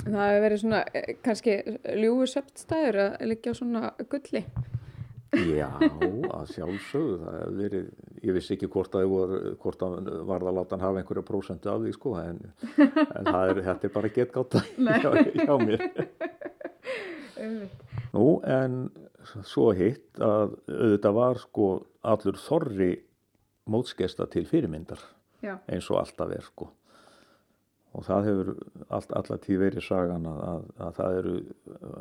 Það 0.03 0.21
hefur 0.23 0.45
verið 0.47 0.61
svona 0.63 0.79
eh, 0.95 1.11
kannski 1.25 1.57
ljúfu 1.99 2.29
söptstæður 2.33 2.99
að 3.03 3.27
liggja 3.29 3.53
á 3.53 3.59
svona 3.59 3.91
gulli. 4.09 4.43
Já, 5.33 5.69
að 6.33 6.51
sjálfsögðu, 6.53 7.13
það 7.23 7.37
hefur 7.39 7.55
verið, 7.57 7.85
ég 8.21 8.35
vissi 8.35 8.53
ekki 8.55 8.69
hvort 8.73 8.97
að, 8.97 9.05
voru, 9.09 9.39
hvort 9.63 9.85
að 9.85 9.95
varða 10.29 10.51
að 10.51 10.57
láta 10.59 10.75
hann 10.75 10.85
hafa 10.85 11.01
einhverja 11.01 11.25
prósentu 11.25 11.71
af 11.71 11.79
því 11.81 11.93
sko, 11.95 12.13
en, 12.21 12.41
en 12.83 13.29
það 13.29 13.53
er, 13.53 13.61
þetta 13.69 13.87
er 13.89 13.93
bara 13.95 14.11
getgáta 14.17 14.61
hjá, 15.01 15.09
hjá 15.39 15.55
mér. 15.63 15.87
Nú, 18.13 18.27
en 18.45 18.77
svo 19.47 19.71
hitt 19.73 20.21
að 20.21 20.53
auðvitað 20.69 21.17
var 21.17 21.41
sko 21.41 21.71
allur 22.13 22.37
þorri 22.43 22.91
mótskesta 23.73 24.27
til 24.29 24.45
fyrirmyndar 24.49 25.01
Já. 25.43 25.57
eins 25.71 25.89
og 25.89 26.01
alltaf 26.03 26.33
er 26.35 26.45
sko. 26.45 26.69
Og 27.93 28.05
það 28.05 28.27
hefur 28.29 28.53
allt, 28.89 29.11
alltaf 29.13 29.41
tíð 29.43 29.65
verið 29.67 29.85
sagan 29.85 30.29
að, 30.29 30.45
að, 30.49 30.69
að 30.85 30.95
það 30.99 31.17
eru 31.21 31.35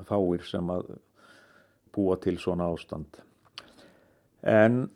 fáir 0.08 0.46
sem 0.48 0.70
að 0.72 0.92
búa 1.94 2.16
til 2.20 2.38
svona 2.40 2.68
ástand. 2.72 3.20
En 4.42 4.86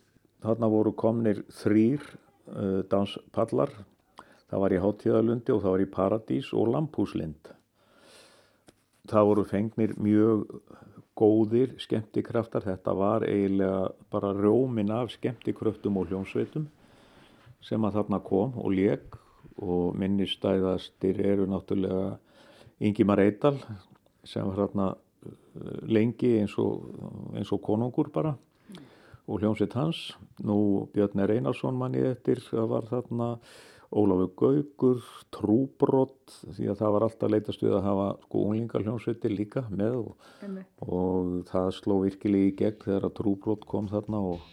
þarna 0.42 0.70
voru 0.70 0.94
komnir 0.96 1.44
þrýr 1.62 2.02
uh, 2.02 2.82
danspallar. 2.90 3.72
Það 4.46 4.62
var 4.62 4.74
í 4.74 4.80
Hátíðalundi 4.82 5.54
og 5.54 5.62
það 5.62 5.74
var 5.74 5.84
í 5.84 5.92
Paradís 5.96 6.50
og 6.54 6.72
Lampúslind. 6.74 7.52
Það 9.06 9.28
voru 9.30 9.44
fengnir 9.46 9.94
mjög 10.02 10.46
góðir 11.16 11.76
skemmtikraftar. 11.82 12.66
Þetta 12.66 12.94
var 12.98 13.26
eiginlega 13.26 13.92
bara 14.12 14.34
rjómin 14.36 14.92
af 14.94 15.14
skemmtikröftum 15.14 15.98
og 16.00 16.10
hljómsveitum 16.10 16.66
sem 17.64 17.82
að 17.86 17.98
þarna 17.98 18.20
kom 18.22 18.58
og 18.60 18.74
leik 18.76 19.16
og 19.62 19.96
minnistæðastir 19.98 21.22
eru 21.24 21.46
náttúrulega 21.48 22.16
Ingimar 22.84 23.22
Eidal 23.24 23.56
sem 24.26 24.44
var 24.46 24.66
þarna 24.66 24.88
lengi 25.88 26.36
eins 26.40 26.56
og, 26.60 26.90
eins 27.36 27.52
og 27.54 27.62
konungur 27.64 28.10
bara 28.14 28.36
og 29.26 29.40
hljómsveit 29.42 29.74
hans. 29.74 30.16
Nú 30.38 30.88
Björn. 30.94 31.18
Einarsson 31.26 31.78
manni 31.78 32.04
eftir, 32.06 32.40
það 32.40 32.68
var 32.70 32.86
þarna 32.90 33.30
Ólafur 33.96 34.32
Gaugur, 34.36 35.02
Trúbrott, 35.30 36.34
því 36.56 36.70
að 36.72 36.80
það 36.80 36.94
var 36.94 37.06
alltaf 37.06 37.30
leitast 37.30 37.62
við 37.62 37.76
að 37.78 37.86
hafa 37.86 38.06
sko 38.24 38.42
unglingar 38.48 38.82
hljómsveitir 38.82 39.34
líka 39.34 39.62
með 39.70 40.00
og, 40.00 40.26
og 40.82 41.30
það 41.50 41.70
sló 41.78 42.00
virkilega 42.02 42.50
í 42.50 42.56
gegn 42.58 42.82
þegar 42.82 43.08
að 43.08 43.16
Trúbrott 43.20 43.66
kom 43.70 43.90
þarna 43.92 44.22
og, 44.32 44.46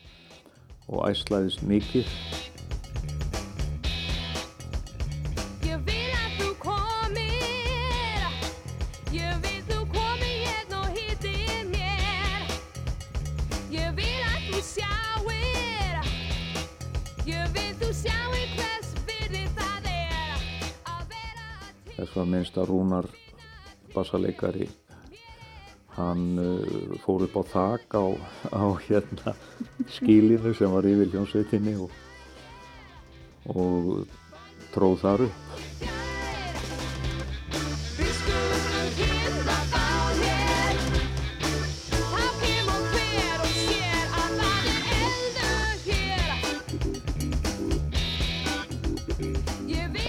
og 0.88 1.06
æslaðist 1.10 1.66
mikið. 1.66 2.14
Var 22.16 22.28
minnst 22.30 22.58
að 22.58 22.70
Rúnar 22.70 23.08
bassaleikari 23.94 24.68
hann 25.98 26.40
uh, 26.42 26.98
fór 27.04 27.26
upp 27.28 27.38
á 27.38 27.44
þak 27.54 27.98
á, 27.98 28.06
á 28.54 28.66
hérna 28.88 29.36
skílinu 29.94 30.54
sem 30.58 30.74
var 30.74 30.88
yfir 30.90 31.14
hljómsveitinni 31.14 31.76
og, 31.82 31.92
og 33.54 34.08
tróð 34.74 35.02
þar 35.06 35.28
upp. 35.28 35.40
Það 35.40 36.04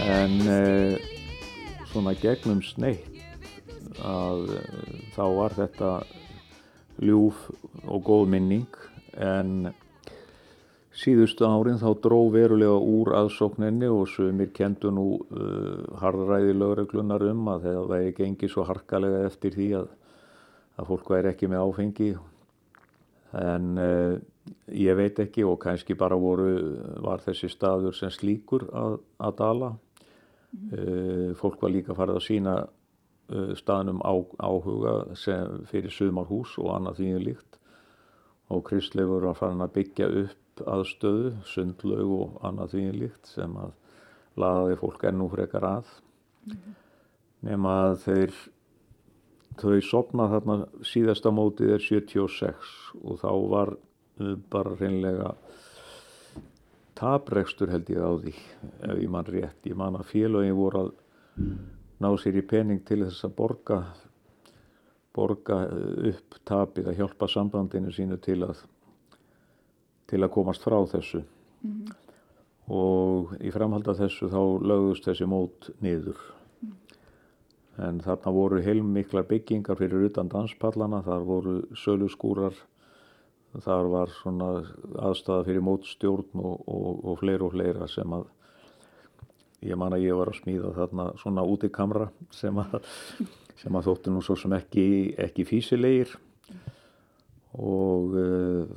En 0.04 0.40
uh, 0.48 1.13
svona 1.94 2.14
gegnum 2.18 2.58
sneitt 2.66 3.22
að 4.02 4.50
uh, 4.50 4.66
þá 5.14 5.24
var 5.38 5.54
þetta 5.54 5.90
ljúf 7.04 7.46
og 7.86 8.02
góð 8.06 8.28
minning 8.34 8.78
en 9.14 9.70
síðustu 10.94 11.46
árin 11.46 11.78
þá 11.78 11.88
dró 12.02 12.18
verulega 12.34 12.74
úr 12.74 13.12
aðsókninni 13.18 13.90
og 13.90 14.08
sumir 14.10 14.50
kendu 14.54 14.90
nú 14.94 15.06
uh, 15.22 15.86
harðræði 16.02 16.54
lögreglunar 16.58 17.26
um 17.30 17.48
að 17.54 17.68
það 17.68 17.88
væri 17.94 18.14
gengið 18.18 18.54
svo 18.54 18.66
harkalega 18.68 19.24
eftir 19.28 19.54
því 19.54 19.70
að, 19.82 19.88
að 20.78 20.90
fólk 20.90 21.10
væri 21.14 21.30
ekki 21.30 21.50
með 21.50 21.66
áfengi. 21.66 22.10
En 23.38 23.72
uh, 23.78 24.18
ég 24.70 24.98
veit 24.98 25.18
ekki 25.22 25.46
og 25.46 25.58
kannski 25.62 25.98
bara 25.98 26.18
voru, 26.18 26.50
var 27.02 27.22
þessi 27.22 27.50
staður 27.50 27.94
sem 27.98 28.12
slíkur 28.14 28.68
að, 28.74 29.00
að 29.18 29.38
dala 29.42 29.74
uh, 30.54 31.34
fólk 31.38 31.60
var 31.62 31.74
líka 31.74 31.96
farið 31.96 32.20
að 32.20 32.26
sína 32.26 32.54
uh, 32.64 33.52
staðnum 33.58 34.00
á, 34.04 34.14
áhuga 34.38 34.94
sem 35.18 35.60
fyrir 35.70 35.92
sumarhús 35.92 36.56
og 36.62 36.72
annað 36.76 37.00
því 37.00 37.12
líkt. 37.28 37.60
Og 38.52 38.64
Kristleifur 38.68 39.24
var 39.24 39.38
farin 39.38 39.64
að 39.64 39.76
byggja 39.78 40.10
upp 40.24 40.64
aðstöðu, 40.70 41.34
sundlaug 41.48 42.10
og 42.18 42.34
annað 42.46 42.74
því 42.76 42.84
líkt 43.00 43.30
sem 43.32 43.54
að 43.58 43.72
laðaði 44.40 44.80
fólk 44.82 45.06
ennú 45.08 45.28
frekar 45.32 45.66
að. 45.68 45.94
Nema 47.44 47.78
að 47.88 47.96
þeir 48.04 48.36
þau 49.60 49.80
sopna 49.86 50.28
þarna 50.32 50.56
síðasta 50.86 51.30
mótið 51.34 51.76
er 51.76 51.82
76 51.84 52.72
og 53.02 53.20
þá 53.22 53.30
var 53.52 53.74
uh, 53.76 54.36
bara 54.50 54.76
reynlega 54.78 55.34
taprekstur 56.98 57.72
held 57.72 57.90
ég 57.90 58.00
á 58.00 58.12
því 58.14 58.34
ef 58.34 58.98
ég 59.02 59.10
man 59.10 59.26
rétt, 59.26 59.60
ég 59.66 59.76
man 59.76 59.98
að 59.98 60.10
félögin 60.12 60.58
voru 60.58 60.84
að 60.84 60.92
ná 62.02 62.10
sér 62.20 62.38
í 62.38 62.46
pening 62.46 62.82
til 62.86 63.02
þess 63.04 63.26
að 63.26 63.36
borga 63.38 63.78
borga 65.14 65.60
upp 66.10 66.38
tapið 66.46 66.90
að 66.90 66.98
hjálpa 66.98 67.28
sambandinu 67.30 67.92
sínu 67.94 68.18
til 68.22 68.40
að 68.46 68.64
til 70.10 70.20
að 70.22 70.32
komast 70.34 70.64
frá 70.66 70.76
þessu. 70.90 71.22
Og 72.68 73.34
í 73.44 73.52
framhald 73.54 73.88
af 73.88 74.00
þessu 74.02 74.28
þá 74.32 74.40
lögðust 74.70 75.08
þessi 75.08 75.28
mót 75.28 75.70
niður. 75.84 76.18
En 77.80 77.98
þarna 78.04 78.32
voru 78.34 78.60
heilmiklar 78.62 79.26
byggingar 79.28 79.78
fyrir 79.80 80.06
utan 80.10 80.30
danspallana, 80.30 81.02
þar 81.02 81.24
voru 81.26 81.54
söluskúrar 81.78 82.54
þar 83.62 83.90
var 83.92 84.12
svona 84.16 84.48
aðstæða 84.98 85.46
fyrir 85.46 85.64
mótstjórn 85.64 86.40
og, 86.42 86.64
og, 86.66 87.04
og 87.04 87.20
fleira 87.20 87.46
og 87.46 87.54
fleira 87.54 87.88
sem 87.90 88.16
að 88.16 88.26
ég 89.64 89.78
man 89.80 89.94
að 89.96 90.04
ég 90.04 90.18
var 90.18 90.32
að 90.32 90.40
smíða 90.42 90.74
þarna 90.76 91.08
svona 91.20 91.44
út 91.48 91.64
í 91.64 91.72
kamra 91.72 92.10
sem 92.34 92.58
að 92.60 92.80
sem 93.60 93.76
að 93.78 93.88
þóttu 93.88 94.12
nú 94.12 94.22
svo 94.24 94.36
sem 94.38 94.54
ekki, 94.56 94.86
ekki 95.20 95.46
físilegir 95.48 96.10
og, 97.54 98.16
uh, 98.18 98.72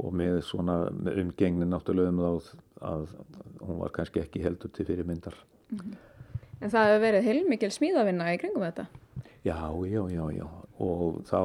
og 0.00 0.14
með 0.16 0.40
svona 0.48 0.82
umgengni 1.12 1.68
náttúrulega 1.68 2.14
um 2.14 2.22
þá 2.24 2.54
að 2.90 3.10
hún 3.60 3.82
var 3.82 3.92
kannski 3.92 4.22
ekki 4.22 4.42
heldur 4.44 4.72
til 4.72 4.86
fyrirmyndar. 4.88 5.36
En 6.60 6.72
það 6.72 6.88
hefur 6.88 7.02
verið 7.04 7.28
heilmikil 7.28 7.70
smíðavinna 7.74 8.32
í 8.32 8.40
kringum 8.40 8.64
þetta. 8.64 8.86
Já, 9.44 9.60
já, 9.88 10.00
já, 10.12 10.24
já. 10.36 10.46
Og 10.80 11.20
þá, 11.28 11.40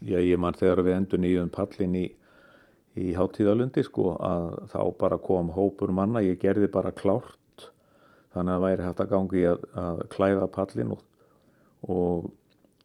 já, 0.00 0.18
ég 0.18 0.40
man 0.40 0.56
þegar 0.56 0.82
við 0.86 0.96
endur 0.96 1.22
nýjum 1.22 1.52
pallin 1.52 1.96
í, 1.98 2.06
í 3.00 3.12
hátíðalundi, 3.16 3.84
sko, 3.86 4.14
að 4.16 4.48
þá 4.72 4.80
bara 5.00 5.20
kom 5.22 5.52
hópur 5.54 5.92
manna, 5.94 6.24
ég 6.24 6.40
gerði 6.42 6.70
bara 6.72 6.94
klárt, 6.96 7.68
þannig 8.34 8.56
að 8.56 8.66
væri 8.66 8.86
hægt 8.88 9.04
að 9.04 9.14
gangi 9.14 9.46
að, 9.50 9.64
að 9.84 10.04
klæða 10.14 10.50
pallin 10.54 10.94
og, 10.96 11.02
og, 11.90 12.28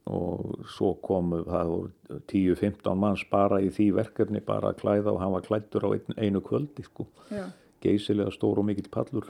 og 0.09 0.69
svo 0.75 0.93
komu, 1.05 1.43
það 1.47 1.73
voru 1.73 2.21
10-15 2.31 3.01
manns 3.01 3.25
bara 3.31 3.61
í 3.61 3.71
því 3.73 3.89
verkefni 3.99 4.43
bara 4.45 4.73
að 4.73 4.81
klæða 4.83 5.13
og 5.13 5.21
hann 5.23 5.35
var 5.35 5.45
klættur 5.45 5.87
á 5.87 5.89
einu, 5.93 6.17
einu 6.17 6.43
kvöldi, 6.45 6.85
sko. 6.87 7.07
Já. 7.33 7.47
Geysilega 7.85 8.31
stór 8.33 8.61
og 8.61 8.65
mikill 8.65 8.89
pallur. 8.89 9.27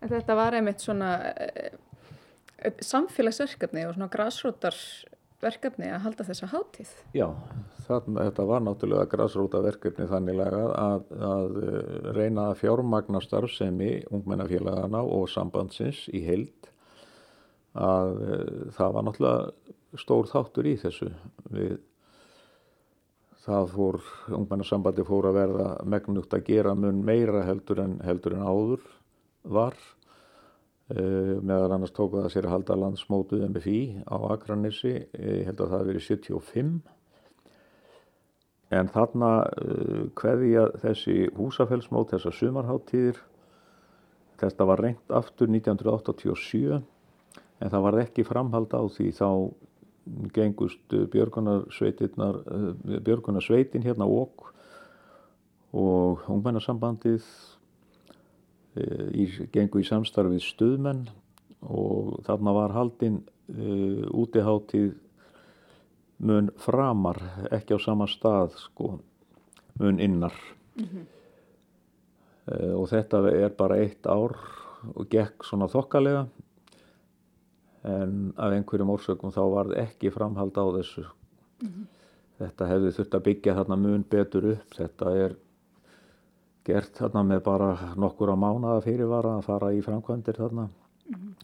En 0.00 0.08
þetta 0.08 0.36
var 0.36 0.56
einmitt 0.56 0.82
svona 0.82 1.12
eh, 1.28 1.72
eh, 2.58 2.76
samfélagsverkefni 2.84 3.86
og 3.88 3.96
svona 3.96 4.10
grásrótarverkefni 5.40 5.88
að 5.90 6.02
halda 6.04 6.24
þessa 6.24 6.48
hátíð. 6.50 6.90
Já, 7.14 7.28
þannig, 7.86 8.18
þetta 8.28 8.44
var 8.44 8.62
náttúrulega 8.64 9.08
græsróta 9.08 9.60
verkefni 9.64 10.06
þannilega 10.08 10.62
að, 10.76 11.04
að 11.16 11.60
eh, 11.64 12.12
reyna 12.14 12.50
að 12.50 12.58
fjármagna 12.60 13.20
starfsemi 13.20 14.04
ungmennafélagana 14.10 15.02
og 15.02 15.28
sambandsins 15.28 16.08
í 16.12 16.20
heild. 16.24 16.70
Að 17.74 18.20
eh, 18.26 18.72
það 18.76 18.92
var 18.96 19.06
náttúrulega 19.08 20.00
stór 20.00 20.28
þáttur 20.28 20.66
í 20.66 20.76
þessu. 20.76 21.10
Við 21.50 21.78
það 23.40 23.70
fór, 23.72 24.00
ungmennasambandi 24.36 25.06
fór 25.08 25.30
að 25.30 25.38
verða 25.40 25.70
megnugt 25.88 26.34
að 26.36 26.44
gera 26.50 26.74
mun 26.76 27.00
meira 27.04 27.46
heldur 27.46 27.80
en, 27.80 27.96
heldur 28.04 28.36
en 28.36 28.44
áður 28.44 28.84
var 29.48 29.74
meðal 30.90 31.76
annars 31.76 31.92
tók 31.94 32.16
það 32.16 32.32
sér 32.32 32.46
að 32.48 32.54
halda 32.56 32.74
landsmótuð 32.80 33.44
MFI 33.46 33.80
á 34.10 34.16
Akranissi, 34.34 34.94
ég 35.14 35.46
held 35.46 35.60
að 35.60 35.68
það 35.68 35.76
hafi 35.76 35.90
verið 35.90 36.04
75 36.08 36.72
en 38.70 38.86
þarna 38.94 39.30
uh, 39.44 40.02
hverja 40.18 40.64
þessi 40.82 41.16
húsafellsmót, 41.34 42.10
þessar 42.14 42.34
sumarháttíðir 42.38 43.16
þetta 44.40 44.64
var 44.68 44.78
reynt 44.84 45.14
aftur 45.14 45.48
1987 45.50 46.80
en 47.60 47.68
það 47.68 47.84
var 47.86 47.98
ekki 48.04 48.22
framhald 48.24 48.72
á 48.72 48.82
því. 48.88 49.08
Þá 49.14 49.28
gengust 50.34 50.94
björgunarsveitin 51.12 53.84
hérna 53.84 54.06
ok 54.08 54.52
og 55.76 56.18
ungmennasambandið 56.32 57.22
í, 58.76 59.26
gengu 59.52 59.80
í 59.80 59.86
samstarfið 59.86 60.42
stuðmenn 60.44 61.04
og 61.66 62.20
þarna 62.26 62.54
var 62.56 62.74
haldinn 62.76 63.20
uh, 63.22 64.04
útiháttíð 64.16 64.94
mun 66.20 66.50
framar, 66.60 67.18
ekki 67.50 67.76
á 67.76 67.78
sama 67.80 68.06
stað 68.10 68.54
sko, 68.60 68.98
mun 69.80 70.00
innar. 70.00 70.36
Uh, 72.50 72.74
og 72.76 72.88
þetta 72.92 73.24
er 73.32 73.52
bara 73.56 73.80
eitt 73.80 74.06
ár 74.06 74.36
og 74.94 75.08
gekk 75.12 75.44
svona 75.44 75.68
þokkalega 75.68 76.26
en 77.84 78.32
af 78.36 78.52
einhverjum 78.52 78.92
orsökum 78.92 79.32
þá 79.32 79.42
var 79.54 79.70
ekki 79.80 80.12
framhald 80.12 80.56
á 80.56 80.64
þessu. 80.76 81.04
Þetta 82.40 82.68
hefði 82.68 82.90
þurft 82.96 83.16
að 83.16 83.24
byggja 83.28 83.54
þarna 83.58 83.76
mun 83.80 84.04
betur 84.08 84.46
upp. 84.54 84.74
Þetta 84.76 85.12
er 85.16 85.36
gert 86.70 87.02
þarna 87.02 87.26
með 87.34 87.42
bara 87.50 87.70
nokkur 88.00 88.32
á 88.32 88.36
mánaða 88.38 88.86
fyrirvara 88.86 89.36
að 89.38 89.46
fara 89.50 89.74
í 89.76 89.82
framkvæmdir 89.84 90.40
þarna 90.40 90.70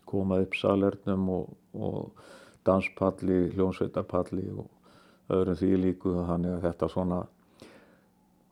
koma 0.07 0.41
upp 0.43 0.55
salernum 0.55 1.29
og, 1.35 1.55
og 1.75 2.27
danspalli, 2.67 3.51
hljónsveitarpalli 3.55 4.47
og 4.55 5.35
öðrum 5.35 5.59
því 5.59 5.73
líku 5.83 6.15
þannig 6.29 6.57
að 6.57 6.69
þetta 6.69 6.91
svona 6.93 7.25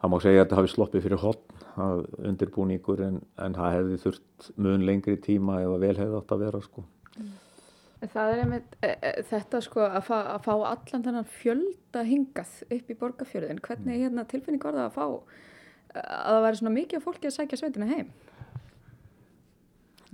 það 0.00 0.12
má 0.12 0.18
segja 0.22 0.40
að 0.40 0.44
þetta 0.44 0.58
hafi 0.58 0.72
sloppið 0.74 1.06
fyrir 1.06 1.22
hotn 1.22 1.62
að 1.84 2.02
undirbúningur 2.30 3.04
en, 3.06 3.22
en 3.40 3.56
það 3.56 3.76
hefði 3.78 4.00
þurft 4.02 4.50
mun 4.66 4.84
lengri 4.88 5.16
tíma 5.22 5.62
ef 5.62 5.72
að 5.76 5.86
vel 5.86 5.96
hefði 6.00 6.20
átt 6.20 6.34
að 6.34 6.44
vera 6.44 6.60
sko. 6.64 6.84
Það 8.04 8.30
er 8.34 8.40
einmitt 8.42 8.74
e, 8.84 8.90
e, 8.90 9.12
þetta 9.30 9.60
sko 9.64 9.80
að, 9.86 10.02
fa 10.04 10.18
að 10.34 10.42
fá 10.44 10.52
allan 10.58 11.04
þennan 11.06 11.30
fjölda 11.38 12.02
hingað 12.04 12.52
upp 12.76 12.90
í 12.92 12.96
borgarfjörðin. 13.00 13.62
Hvernig 13.64 14.02
hérna 14.02 14.26
tilfinning 14.28 14.60
var 14.60 14.76
það 14.76 14.90
að 14.90 14.98
fá 14.98 15.06
að 15.94 16.30
það 16.34 16.44
væri 16.46 16.60
svona 16.60 16.76
mikið 16.78 17.04
fólki 17.04 17.30
að 17.30 17.36
sækja 17.38 17.60
sveitina 17.62 17.90
heim? 17.90 18.12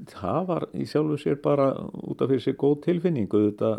það 0.08 0.44
var 0.48 0.66
í 0.72 0.86
sjálfu 0.88 1.18
sér 1.20 1.40
bara 1.42 1.72
út 1.76 2.22
af 2.22 2.30
fyrir 2.30 2.44
sér 2.44 2.56
góð 2.60 2.78
tilfinningu 2.86 3.42
þetta 3.50 3.72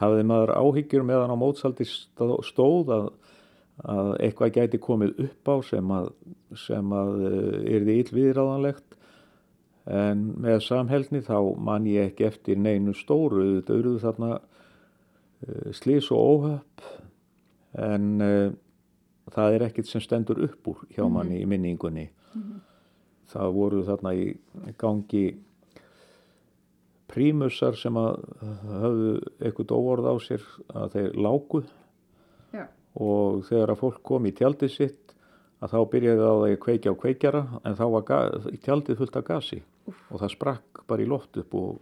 hafði 0.00 0.24
maður 0.28 0.54
áhyggjur 0.56 1.04
meðan 1.06 1.34
á 1.34 1.36
mótsaldi 1.38 1.86
stóð 1.86 2.92
að, 2.96 3.10
að 3.84 4.10
eitthvað 4.24 4.56
gæti 4.56 4.80
komið 4.82 5.20
upp 5.26 5.52
á 5.52 5.56
sem 5.68 5.92
að, 5.98 6.08
sem 6.58 6.96
að 6.96 7.12
er 7.28 7.86
því 7.86 7.98
illviðráðanlegt. 8.04 8.98
En 9.92 10.24
með 10.38 10.60
samhælni 10.62 11.22
þá 11.26 11.36
man 11.58 11.86
ég 11.90 12.12
ekki 12.12 12.28
eftir 12.28 12.58
neinu 12.58 12.94
stóru. 12.94 13.58
Þetta 13.58 13.76
auðruðu 13.76 14.02
þarna 14.04 14.32
uh, 14.38 15.70
slís 15.74 16.10
og 16.14 16.28
óhöpp. 16.36 16.84
En 17.82 18.12
uh, 18.22 18.52
það 19.32 19.56
er 19.56 19.64
ekkit 19.68 19.88
sem 19.88 20.02
stendur 20.04 20.42
upp 20.46 20.68
úr 20.72 20.84
hjá 20.92 21.06
manni 21.10 21.40
í 21.42 21.48
minningunni. 21.48 22.08
Það 23.32 23.54
voru 23.56 23.82
þarna 23.86 24.12
í 24.18 24.26
gangi 24.80 25.24
prímusar 27.12 27.76
sem 27.76 27.96
að 28.00 28.22
höfðu 28.82 29.12
eitthvað 29.40 29.74
óorð 29.76 30.08
á 30.08 30.14
sér 30.24 30.44
að 30.72 30.96
þeir 30.96 31.18
lágu 31.26 31.62
Já. 32.52 32.64
og 32.96 33.44
þegar 33.48 33.74
að 33.74 33.82
fólk 33.82 34.00
kom 34.08 34.28
í 34.28 34.34
tjaldið 34.36 34.72
sitt 34.72 35.14
að 35.62 35.74
þá 35.74 35.78
byrjaði 35.92 36.28
því 36.28 36.52
að 36.56 36.62
kveikja 36.64 36.92
á 36.92 37.00
kveikjara 37.02 37.42
en 37.62 37.78
þá 37.78 37.84
var 37.94 38.06
tjaldið 38.64 38.98
fullt 39.00 39.18
af 39.20 39.26
gasi. 39.28 39.60
Og 40.10 40.22
það 40.22 40.34
sprakk 40.34 40.84
bara 40.88 41.04
í 41.04 41.08
loft 41.08 41.36
upp 41.38 41.54
og 41.58 41.78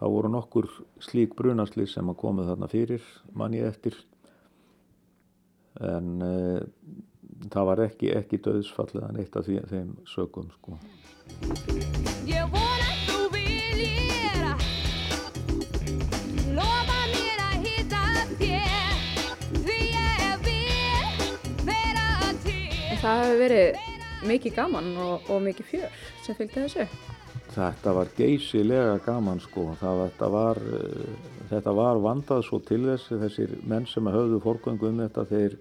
þá 0.00 0.06
voru 0.06 0.32
nokkur 0.32 0.68
slík 1.02 1.34
brunasli 1.38 1.86
sem 1.90 2.08
að 2.08 2.20
komið 2.22 2.52
þarna 2.52 2.70
fyrir 2.70 3.08
manni 3.36 3.62
eftir 3.64 3.96
en 5.78 6.22
uh, 6.24 6.60
það 7.52 7.68
var 7.70 7.82
ekki, 7.86 8.10
ekki 8.16 8.40
döðsfallið 8.44 9.06
en 9.06 9.20
eitt 9.22 9.36
af 9.38 9.46
því, 9.46 9.60
þeim 9.70 9.92
sögum 10.08 10.50
sko. 10.56 10.78
Ég 12.28 12.50
vona 12.52 12.88
að 12.90 13.04
þú 13.06 13.20
viljir 13.36 14.42
Lofa 16.56 16.98
mér 17.12 17.44
að 17.44 17.68
hitta 17.68 18.02
þér 18.40 18.98
Því 19.54 19.78
ég 19.94 20.44
vil 20.48 21.64
vera 21.70 22.34
til 22.42 22.98
það 23.00 23.22
hefur 23.22 23.40
verið 23.44 23.80
mikið 24.30 24.58
gaman 24.58 24.92
og, 25.00 25.30
og 25.30 25.40
mikið 25.46 25.70
fjör 25.70 26.04
sem 26.26 26.36
fylgdi 26.36 26.66
þessu. 26.66 26.84
Þetta 27.60 27.92
var 27.92 28.08
geysilega 28.16 28.94
gaman 29.04 29.40
sko. 29.44 29.66
Það, 29.80 29.98
þetta, 30.06 30.28
var, 30.32 30.60
uh, 30.64 31.34
þetta 31.50 31.74
var 31.76 32.00
vandað 32.00 32.46
svo 32.46 32.60
til 32.64 32.80
þess 32.86 33.12
þessir 33.20 33.52
menn 33.68 33.88
sem 33.90 34.08
höfðu 34.08 34.40
fórgöngu 34.44 34.88
um 34.88 35.02
þetta 35.02 35.26
þeir 35.28 35.58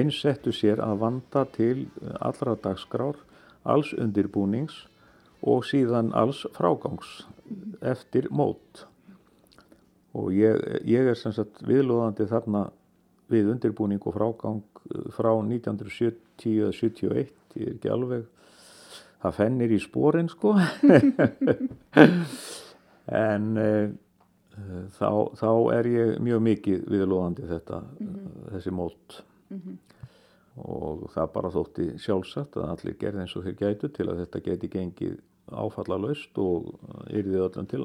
einsettu 0.00 0.54
sér 0.54 0.80
að 0.82 0.98
vanda 1.02 1.44
til 1.54 1.86
allra 2.24 2.56
dagskrár, 2.58 3.18
alls 3.62 3.92
undirbúnings 3.94 4.86
og 5.46 5.66
síðan 5.68 6.10
alls 6.16 6.42
frágangs 6.56 7.26
eftir 7.84 8.30
mót. 8.34 8.86
Og 10.16 10.32
ég, 10.34 10.56
ég 10.88 11.12
er 11.12 11.18
sem 11.18 11.34
sagt 11.36 11.60
viðlóðandi 11.68 12.26
þarna 12.30 12.70
við 13.30 13.52
undirbúning 13.52 14.00
og 14.08 14.16
frágang 14.16 14.62
uh, 14.64 15.04
frá 15.12 15.34
1970 15.36 16.62
eða 16.64 16.72
71, 16.72 17.36
ég 17.60 17.68
er 17.68 17.76
ekki 17.76 17.92
alveg 17.92 18.24
það 19.26 19.38
fennir 19.40 19.74
í 19.76 19.82
spórin 19.82 20.32
sko. 20.32 20.56
En 23.06 23.52
uh, 23.54 23.84
þá, 24.96 25.10
þá 25.38 25.50
er 25.76 25.88
ég 25.92 26.16
mjög 26.26 26.40
mikið 26.42 26.84
viðlóðandi 26.90 27.46
þetta 27.46 27.80
þessi 28.54 28.72
mót. 28.74 29.20
Og 30.56 31.04
það 31.12 31.32
bara 31.34 31.52
þótti 31.52 31.86
sjálfsagt 32.00 32.56
að 32.58 32.70
allir 32.72 32.98
gerði 32.98 33.22
eins 33.22 33.36
og 33.36 33.44
þeir 33.46 33.58
gætu 33.60 33.90
til 33.94 34.08
að 34.08 34.22
þetta 34.24 34.44
geti 34.46 34.70
gengið 34.72 35.16
áfallalaust 35.52 36.38
og 36.42 36.72
yrði 37.12 37.42
öllum 37.44 37.68
til 37.70 37.84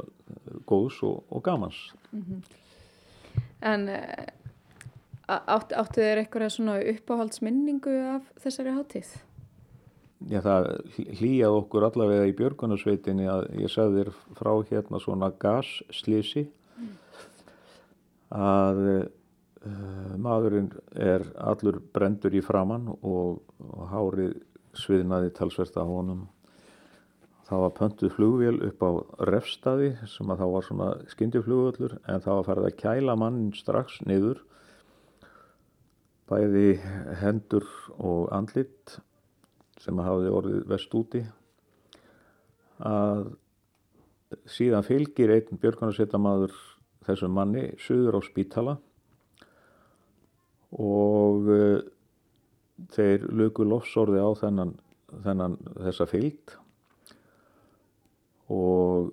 góðs 0.69 1.01
og, 1.05 1.19
og 1.29 1.43
gamans. 1.45 1.81
En 3.61 3.89
eh, 3.91 4.31
átt, 5.27 5.75
áttu 5.75 6.01
þeir 6.01 6.23
eitthvað 6.23 6.55
svona 6.55 6.79
uppáhaldsminningu 6.95 7.97
af 8.15 8.31
þessari 8.41 8.73
hátíð? 8.79 9.11
Já, 10.29 10.37
það 10.45 10.67
hlýjaði 11.17 11.55
okkur 11.57 11.85
allavega 11.87 12.27
í 12.29 12.35
björgunarsveitinni 12.37 13.25
að 13.31 13.47
ég 13.63 13.71
sagði 13.73 14.03
þér 14.03 14.11
frá 14.37 14.51
hérna 14.69 14.99
svona 15.01 15.31
gasslýsi 15.41 16.43
að 18.29 18.81
uh, 18.85 20.13
maðurinn 20.21 20.69
er 20.93 21.25
allur 21.41 21.81
brendur 21.95 22.37
í 22.37 22.43
framann 22.45 22.91
og, 22.93 23.41
og 23.65 23.89
hárið 23.89 24.37
sviðnaði 24.77 25.33
talsvert 25.35 25.81
á 25.81 25.89
honum. 25.89 26.27
Það 27.49 27.65
var 27.65 27.77
pöntuð 27.81 28.15
flugvél 28.15 28.55
upp 28.69 28.85
á 28.85 28.91
refstaði 29.33 29.91
sem 30.07 30.29
að 30.31 30.43
þá 30.43 30.47
var 30.53 30.67
svona 30.69 30.93
skyndiflugvöllur 31.11 31.97
en 32.05 32.21
það 32.23 32.37
var 32.37 32.51
farið 32.51 32.69
að 32.69 32.81
kæla 32.85 33.17
mannin 33.19 33.53
strax 33.57 33.97
niður. 34.05 34.45
Bæði 36.29 36.75
hendur 37.19 37.65
og 37.97 38.29
andlit 38.31 39.01
sem 39.81 39.99
að 39.99 40.09
hafiði 40.09 40.33
orðið 40.39 40.65
vest 40.71 40.97
úti. 40.97 41.21
Að 42.81 43.31
síðan 44.49 44.85
fylgir 44.87 45.33
einn 45.35 45.59
björgunarsveitamaður 45.61 46.55
þessum 47.05 47.33
manni 47.35 47.65
suður 47.81 48.19
á 48.19 48.21
spítala 48.23 48.77
og 50.71 51.49
uh, 51.51 51.79
þeir 52.95 53.25
luku 53.35 53.65
lofsorði 53.67 54.21
á 54.23 54.29
þennan, 54.39 54.75
þennan 55.25 55.57
þessa 55.81 56.07
fylgd 56.07 56.55
og 58.51 59.11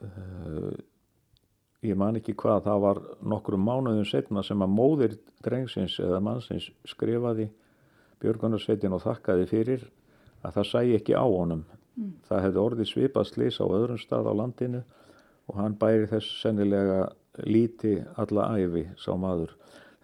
uh, 0.00 0.70
ég 1.84 1.98
man 1.98 2.18
ekki 2.20 2.36
hvað 2.38 2.64
það 2.68 2.84
var 2.86 3.02
nokkrum 3.34 3.66
mánuðum 3.66 4.08
setna 4.08 4.44
sem 4.46 4.64
að 4.64 4.74
móðir 4.76 5.18
drengsins 5.44 5.98
eða 6.00 6.22
mannsins 6.24 6.70
skrifaði 6.88 7.50
björgunarsveitin 8.20 8.96
og 8.96 9.04
þakkaði 9.04 9.46
fyrir 9.50 9.86
að 10.42 10.56
það 10.56 10.68
sæi 10.70 10.96
ekki 10.96 11.16
á 11.16 11.24
honum 11.24 11.64
mm. 11.96 12.12
það 12.28 12.44
hefði 12.46 12.62
orðið 12.64 12.90
svipað 12.90 13.30
slís 13.30 13.60
á 13.60 13.66
öðrum 13.66 14.00
stað 14.00 14.30
á 14.30 14.32
landinu 14.40 14.82
og 15.50 15.58
hann 15.58 15.78
bæri 15.80 16.08
þess 16.10 16.42
sennilega 16.42 17.00
líti 17.46 17.96
alla 18.20 18.50
æfi 18.58 18.86
sá 19.00 19.12
maður 19.18 19.54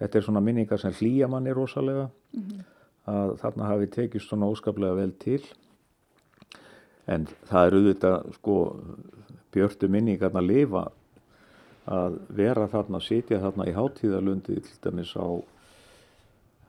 þetta 0.00 0.18
er 0.18 0.26
svona 0.26 0.44
minningar 0.44 0.80
sem 0.80 0.94
hlýja 0.96 1.28
manni 1.30 1.54
rosalega 1.54 2.08
mm 2.08 2.42
-hmm. 2.42 2.64
að 3.12 3.36
þarna 3.42 3.70
hafi 3.70 3.86
tekist 3.86 4.28
svona 4.28 4.46
óskaplega 4.46 4.94
vel 4.94 5.12
til 5.12 5.42
en 7.06 7.26
það 7.46 7.66
er 7.66 7.74
auðvitað 7.74 8.32
sko 8.34 8.56
björtu 9.52 9.88
minningarna 9.88 10.40
að 10.40 10.50
lifa 10.50 10.84
að 11.86 12.18
vera 12.28 12.66
þarna, 12.66 13.00
sitja 13.00 13.40
þarna 13.40 13.68
í 13.70 13.74
hátíðalundi 13.76 14.60
til 14.60 14.78
dæmis 14.82 15.14
á 15.16 15.26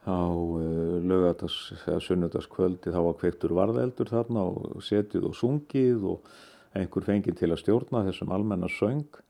á 0.08 0.24
uh, 0.32 0.98
lögatags 1.04 1.72
eða 1.84 2.00
sunnudagskvöldi 2.00 2.92
þá 2.94 3.00
var 3.04 3.16
kveitur 3.20 3.54
varðeldur 3.58 4.08
þarna 4.08 4.44
og 4.48 4.84
setjuð 4.84 5.28
og 5.28 5.36
sungið 5.36 6.06
og 6.14 6.30
einhver 6.76 7.04
fengið 7.04 7.40
til 7.40 7.50
að 7.52 7.60
stjórna 7.62 8.04
þessum 8.08 8.32
almenna 8.32 8.70
söng 8.72 9.20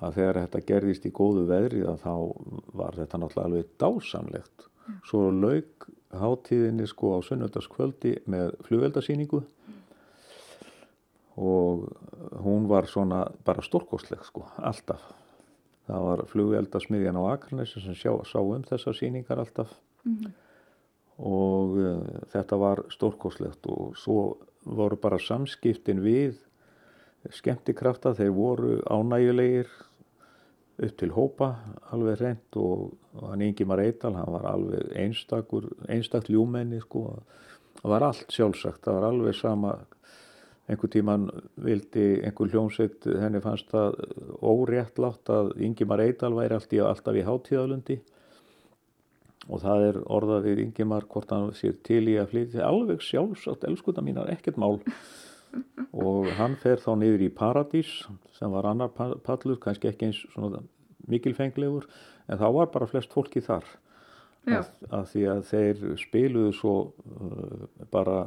að 0.00 0.16
þegar 0.16 0.40
þetta 0.44 0.64
gerðist 0.70 1.06
í 1.08 1.12
góðu 1.12 1.46
veðri 1.50 1.82
þá 2.00 2.14
var 2.78 2.96
þetta 2.96 3.20
náttúrulega 3.20 3.48
alveg 3.48 3.72
dásamlegt. 3.80 4.66
Svo 5.06 5.28
laug 5.34 5.88
hátíðinni 6.16 6.86
sko 6.88 7.14
á 7.14 7.18
sunnudagskvöldi 7.26 8.14
með 8.30 8.54
flugveldasýningu 8.66 9.42
og 11.40 11.84
hún 12.44 12.66
var 12.68 12.88
svona 12.90 13.26
bara 13.44 13.62
stórkostleg 13.64 14.24
sko, 14.26 14.46
alltaf. 14.56 15.04
Það 15.90 16.06
var 16.06 16.24
flugveldasmiðjan 16.30 17.18
á 17.18 17.22
Akarnesi 17.34 17.82
sem 17.82 17.96
sjá, 17.98 18.12
sá 18.24 18.38
um 18.40 18.64
þessar 18.66 18.96
sýningar 18.96 19.40
alltaf 19.42 19.72
mm 20.04 20.16
-hmm. 20.16 20.32
og 21.18 21.76
uh, 21.78 22.06
þetta 22.32 22.56
var 22.56 22.84
stórkostlegt 22.88 23.66
og 23.66 23.96
svo 23.96 24.36
voru 24.64 24.96
bara 24.96 25.18
samskiptin 25.18 26.00
við 26.00 26.36
skemmtikrafta, 27.28 28.14
þeir 28.14 28.30
voru 28.30 28.80
ánægulegir 28.88 29.68
upp 30.80 30.96
til 30.96 31.12
hópa 31.12 31.50
alveg 31.92 32.20
reynd 32.20 32.56
og, 32.56 32.92
og 33.18 33.26
hann 33.32 33.44
Ingimar 33.44 33.82
Eidal, 33.82 34.16
hann 34.16 34.32
var 34.32 34.46
alveg 34.54 34.92
einstakur, 34.96 35.68
einstak 35.88 36.30
ljúmenni 36.32 36.80
sko, 36.80 37.04
það 37.82 37.94
var 37.94 38.06
allt 38.08 38.32
sjálfsagt, 38.32 38.84
það 38.86 38.98
var 38.98 39.08
alveg 39.10 39.36
sama. 39.36 39.78
Einhver 40.70 40.90
tíman 40.92 41.24
vildi 41.58 42.20
einhver 42.22 42.52
hljómsveit, 42.52 43.08
henni 43.18 43.40
fannst 43.42 43.72
það 43.72 43.96
óréttlátt 44.38 45.32
að 45.34 45.56
Ingimar 45.66 45.98
Eidal 46.04 46.36
væri 46.36 46.54
alltaf 46.54 46.76
í, 46.76 46.82
alltaf 46.86 47.18
í 47.18 47.24
hátíðalundi 47.26 47.96
og 49.50 49.62
það 49.64 49.84
er 49.88 49.98
orðað 50.06 50.46
við 50.46 50.62
Ingimar 50.64 51.06
hvort 51.10 51.32
hann 51.34 51.50
sér 51.58 51.74
til 51.86 52.04
í 52.08 52.16
að 52.20 52.30
flytja. 52.34 52.62
Alveg 52.66 53.02
sjálfsagt, 53.04 53.66
elskuta 53.66 54.04
mínar, 54.04 54.30
ekkert 54.32 54.60
mál. 54.60 54.78
Og 56.06 56.28
hann 56.38 56.54
fer 56.62 56.78
þá 56.78 56.92
niður 57.00 57.24
í 57.26 57.32
Paradís 57.34 57.88
sem 58.36 58.52
var 58.54 58.68
annar 58.70 58.92
pallur, 58.94 59.56
kannski 59.58 59.88
ekki 59.90 60.06
eins 60.06 60.20
svona 60.30 60.60
mikilfenglegur 61.10 61.88
en 62.30 62.38
þá 62.38 62.46
var 62.54 62.70
bara 62.70 62.86
flest 62.86 63.10
fólki 63.10 63.42
þar. 63.42 63.66
Að, 64.46 64.70
að 64.94 65.08
því 65.10 65.24
að 65.32 65.42
þeir 65.50 65.82
spiluðu 66.00 66.52
svo 66.54 66.74
uh, 66.86 67.66
bara 67.90 68.22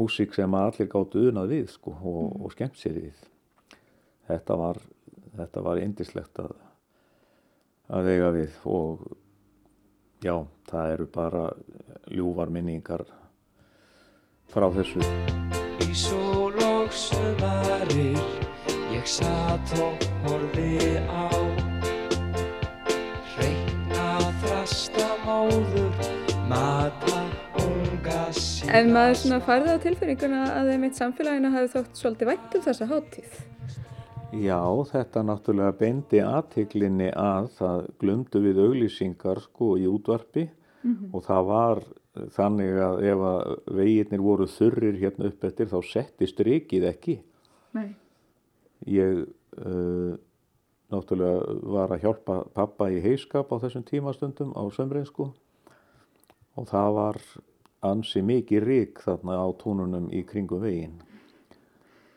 músík 0.00 0.32
sem 0.34 0.56
allir 0.56 0.88
gáttu 0.90 1.28
unað 1.28 1.52
við 1.52 1.68
sko, 1.76 1.92
og, 1.92 2.32
og 2.40 2.56
skemmt 2.56 2.80
sér 2.80 2.96
við. 3.02 3.20
Þetta 4.24 4.56
var 4.58 4.80
þetta 5.36 5.64
var 5.68 5.82
indislegt 5.82 6.40
að 6.42 6.56
að 7.94 8.10
eiga 8.14 8.30
við. 8.34 8.58
Og 8.64 9.04
já, 10.24 10.34
það 10.70 10.92
eru 10.94 11.06
bara 11.12 11.44
ljúvar 12.08 12.50
minningar 12.52 13.04
frá 14.52 14.66
þessu. 14.72 15.02
Í 15.84 15.90
sól 15.96 16.56
og 16.64 16.92
sumarir 16.94 18.16
ég 18.94 19.06
satt 19.08 19.74
og 19.84 20.06
horfi 20.24 20.96
á. 21.04 21.28
Reykna 23.34 24.10
þrasta 24.44 25.08
móður 25.26 26.12
mata 26.48 27.24
unga 27.60 28.28
sína. 28.32 28.78
En 28.80 28.94
maður 28.96 29.20
svona 29.20 29.42
færði 29.44 29.76
á 29.76 29.78
tilfinninguna 29.84 30.44
að 30.54 30.72
þeim 30.72 30.88
eitt 30.88 31.02
samfélagina 31.02 31.52
hafi 31.58 31.74
þótt 31.76 32.00
svolítið 32.00 32.32
vænt 32.32 32.56
um 32.56 32.64
þessa 32.70 32.88
hátíð. 32.94 33.42
Já, 34.32 34.60
þetta 34.88 35.22
náttúrulega 35.26 35.76
beindi 35.78 36.20
aðtiklinni 36.24 37.10
að 37.12 37.50
það 37.58 37.84
glumdu 38.00 38.40
við 38.44 38.60
auglýsingar 38.64 39.40
sko 39.44 39.74
í 39.78 39.86
útvarpi 39.90 40.48
og 41.12 41.24
það 41.24 41.46
var 41.50 41.82
þannig 42.34 42.80
að 42.86 43.00
ef 43.10 43.22
að 43.28 43.54
veginnir 43.78 44.22
voru 44.22 44.46
þurrir 44.50 44.98
hérna 45.00 45.30
upp 45.30 45.44
eftir 45.48 45.70
þá 45.70 45.78
setti 45.88 46.28
strikið 46.30 46.86
ekki. 46.90 47.16
Nei. 47.74 47.94
Ég 48.86 49.24
uh, 49.24 50.12
náttúrulega 50.92 51.56
var 51.74 51.94
að 51.94 52.04
hjálpa 52.04 52.38
pappa 52.54 52.90
í 52.92 53.00
heiskap 53.04 53.50
á 53.50 53.56
þessum 53.62 53.86
tímastundum 53.88 54.52
á 54.54 54.62
sömrið 54.74 55.08
sko 55.10 55.30
og 56.54 56.68
það 56.70 56.90
var 56.98 57.20
ansi 57.84 58.22
mikið 58.22 58.68
rík 58.68 59.02
þarna 59.04 59.40
á 59.42 59.48
túnunum 59.58 60.06
í 60.14 60.22
kringum 60.28 60.62
veginn. 60.62 61.00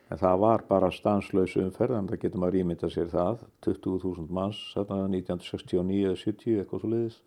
En 0.07 0.19
það 0.21 0.37
var 0.39 0.63
bara 0.69 0.91
stanslausu 0.93 1.65
umferð, 1.65 1.97
en 1.97 2.07
það 2.07 2.21
getur 2.21 2.41
maður 2.43 2.59
ímynda 2.61 2.89
sér 2.91 3.09
það, 3.11 3.41
20.000 3.65 4.29
manns 4.31 4.61
þarna 4.75 5.09
1969-70 5.11 6.61
eitthvað 6.61 6.83
svo 6.83 6.91
leiðis, 6.93 7.17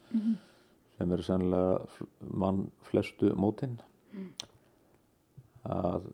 sem 0.97 1.13
eru 1.17 1.27
sennilega 1.27 2.07
mann 2.45 2.63
flestu 2.89 3.35
mótinn. 3.37 3.77
Að 5.69 6.09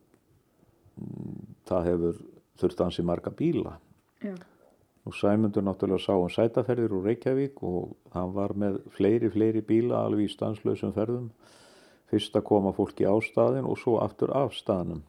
mm, 0.99 1.39
það 1.71 1.89
hefur 1.93 2.21
þurft 2.59 2.83
ansi 2.83 3.07
marga 3.07 3.31
bíla. 3.31 3.79
Já. 4.25 4.35
Og 5.07 5.15
Sæmundur 5.15 5.63
náttúrulega 5.63 6.03
sá 6.03 6.15
um 6.19 6.31
sætaferðir 6.31 6.97
úr 6.97 7.05
Reykjavík 7.07 7.61
og 7.63 7.93
hann 8.11 8.33
var 8.35 8.57
með 8.59 8.81
fleiri, 8.97 9.31
fleiri 9.31 9.63
bíla 9.63 10.01
alveg 10.03 10.27
í 10.27 10.33
stanslausum 10.33 10.95
ferðum. 10.97 11.29
Fyrst 12.11 12.35
að 12.35 12.49
koma 12.49 12.73
fólki 12.75 13.07
á 13.07 13.15
staðin 13.23 13.69
og 13.71 13.79
svo 13.79 14.01
aftur 14.03 14.35
af 14.35 14.55
staðnum. 14.59 15.05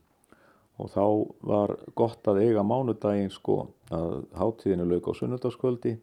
Og 0.78 0.92
þá 0.94 1.06
var 1.50 1.74
gott 1.98 2.28
að 2.30 2.44
eiga 2.46 2.64
mánudaginn 2.64 3.32
sko 3.34 3.64
að 3.90 4.28
hátíðinu 4.38 4.86
lauk 4.86 5.10
á 5.10 5.14
sunnudagskvöldi 5.18 5.96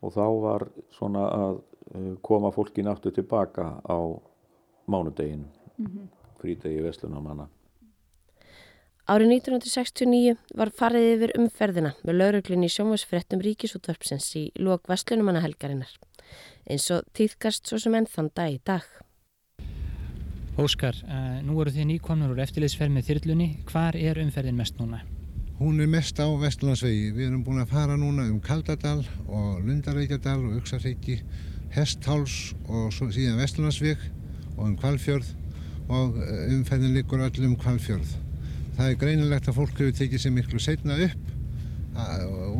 og 0.00 0.12
þá 0.14 0.26
var 0.44 0.66
svona 0.94 1.24
að 1.34 1.54
uh, 1.58 2.12
koma 2.22 2.52
fólki 2.54 2.84
náttu 2.86 3.10
tilbaka 3.12 3.80
á 3.82 3.98
mánudaginn, 4.90 5.46
mm 5.76 5.86
-hmm. 5.86 6.06
frítegi 6.40 6.82
Vestlunamanna. 6.82 7.48
Árið 9.10 9.32
1969 9.42 10.36
var 10.54 10.70
farið 10.70 11.06
yfir 11.16 11.32
umferðina 11.34 11.90
með 12.06 12.14
lauruglunni 12.14 12.68
í 12.70 12.74
sjónvarsfrettum 12.74 13.40
ríkisútvarpsins 13.42 14.28
í 14.38 14.42
lók 14.54 14.86
Vestlunumannahelgarinnar, 14.88 15.90
eins 16.70 16.90
og 16.94 17.02
týðkast 17.18 17.66
svo 17.66 17.78
sem 17.78 17.94
enn 17.94 18.06
þann 18.06 18.30
dag 18.34 18.52
í 18.54 18.60
dag. 18.64 18.86
Óskar, 20.60 20.96
uh, 21.08 21.38
nú 21.40 21.56
eru 21.62 21.72
þið 21.72 21.86
nýkomnur 21.88 22.34
úr 22.34 22.42
eftirliðsferð 22.44 22.92
með 22.92 23.06
þyrlunni. 23.08 23.48
Hvar 23.70 23.96
er 23.96 24.20
umferðin 24.20 24.58
mest 24.58 24.76
núna? 24.76 25.00
Hún 25.60 25.80
er 25.80 25.88
mest 25.88 26.20
á 26.20 26.28
Vestlandsvegi. 26.40 27.10
Við 27.16 27.30
erum 27.30 27.44
búin 27.46 27.62
að 27.62 27.72
fara 27.72 27.96
núna 27.96 28.26
um 28.28 28.38
Kaldadal 28.44 29.00
og 29.26 29.62
Lundareykjadal 29.64 30.38
og 30.38 30.58
Uxarsíki, 30.60 31.18
Hestháls 31.72 32.52
og 32.68 32.92
síðan 32.92 33.40
Vestlandsveg 33.40 34.04
og 34.58 34.66
um 34.68 34.76
Kvalfjörð 34.80 35.32
og 35.90 36.20
eh, 36.20 36.52
umferðin 36.54 36.96
liggur 36.96 37.24
öll 37.24 37.48
um 37.48 37.56
Kvalfjörð. 37.60 38.16
Það 38.76 38.86
er 38.86 39.00
greinilegt 39.00 39.48
að 39.48 39.60
fólk 39.60 39.76
hefur 39.80 39.96
tekið 39.96 40.24
sér 40.24 40.36
miklu 40.36 40.60
setna 40.60 40.96
upp 41.08 41.30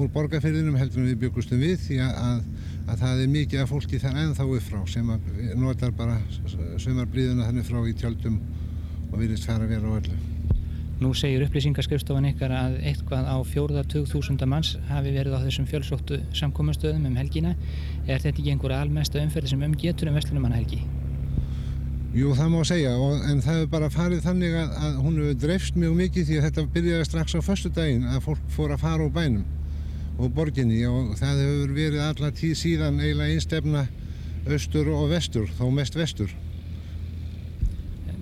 úr 0.01 0.11
borgarferðinum 0.13 0.79
heldur 0.79 1.07
við 1.07 1.21
byggustum 1.25 1.61
við 1.63 1.79
því 1.85 2.01
að, 2.05 2.41
að, 2.91 2.97
að 2.97 3.05
það 3.05 3.23
er 3.23 3.31
mikið 3.35 3.63
af 3.63 3.71
fólki 3.71 4.01
þar 4.01 4.19
ennþá 4.25 4.47
upp 4.57 4.67
frá 4.67 4.81
sem 4.91 5.11
að 5.15 5.31
notar 5.59 5.95
bara 5.97 6.19
sömarbríðuna 6.81 7.47
þannig 7.49 7.67
frá 7.67 7.81
í 7.87 7.95
tjöldum 7.95 8.41
og 9.11 9.17
virðist 9.19 9.47
fara 9.47 9.67
vel 9.67 9.83
á 9.83 9.91
öllu. 9.99 10.19
Nú 11.01 11.15
segir 11.17 11.47
upplýsingaskrifstofan 11.47 12.29
ykkar 12.29 12.53
að 12.53 12.75
eitthvað 12.85 13.25
á 13.25 13.37
fjórða 13.49 13.87
2000 13.89 14.43
manns 14.51 14.75
hafi 14.91 15.15
verið 15.15 15.33
á 15.33 15.41
þessum 15.47 15.69
fjölsóttu 15.71 16.19
samkominnsstöðum 16.37 17.07
um 17.09 17.17
helgina. 17.17 17.55
Er 18.05 18.21
þetta 18.21 18.43
ekki 18.43 18.53
einhverja 18.53 18.83
almesta 18.85 19.23
umferði 19.23 19.55
sem 19.55 19.65
umgetur 19.65 20.11
um 20.11 20.19
Vestlunumannahelgi? 20.19 20.83
Jú, 22.13 22.35
það 22.35 22.53
má 22.53 22.61
segja, 22.67 22.93
og, 22.99 23.23
en 23.31 23.41
það 23.41 23.61
hefur 23.61 23.73
bara 23.73 23.89
farið 23.95 24.25
þannig 24.27 24.59
að, 24.59 24.77
að 24.77 25.01
hún 25.07 25.19
hefur 25.23 25.41
dreifst 25.47 25.79
mjög 25.79 25.97
mikið 26.03 26.29
því 26.29 26.39
að 26.41 26.47
þetta 26.49 26.67
byrjaði 26.75 27.09
strax 27.09 27.39
á 27.39 27.41
förstu 27.49 27.73
daginn 27.73 28.09
að 28.11 28.25
fólk 28.27 28.45
fór 28.51 28.75
að 28.75 28.83
fara 28.83 29.07
úr 29.07 29.15
bænum 29.15 29.47
og 30.21 30.35
borginni 30.37 30.83
og 30.89 31.15
það 31.19 31.43
hefur 31.45 31.75
verið 31.77 32.05
alla 32.05 32.31
tíð 32.37 32.55
síðan 32.61 33.01
eiginlega 33.01 33.35
einstefna 33.35 33.87
austur 34.49 34.89
og 34.93 35.09
vestur, 35.11 35.49
þó 35.59 35.67
mest 35.75 35.97
vestur. 35.97 36.33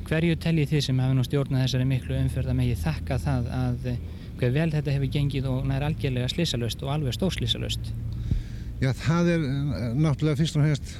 Hverju 0.09 0.39
teljið 0.41 0.71
þið 0.73 0.85
sem 0.87 1.01
hafa 1.03 1.17
nú 1.17 1.25
stjórnað 1.27 1.67
þessari 1.67 1.89
miklu 1.89 2.17
umferð 2.17 2.53
að 2.53 2.59
megi 2.61 2.77
þakka 2.81 3.19
það 3.25 3.51
að 3.59 3.89
eh, 3.91 3.99
hver 4.39 4.55
vel 4.55 4.69
þetta 4.73 4.95
hefur 4.95 5.13
gengið 5.19 5.49
og 5.51 5.67
nær 5.69 5.85
algjörlega 5.89 6.31
slisalöst 6.33 6.85
og 6.87 6.95
alveg 6.95 7.17
stórslisalöst? 7.17 7.91
Já, 8.79 8.93
það 8.97 9.31
er 9.35 9.45
eh, 9.45 9.93
náttúrulega 9.99 10.41
fyrst 10.41 10.57
og 10.57 10.65
fremst 10.65 10.95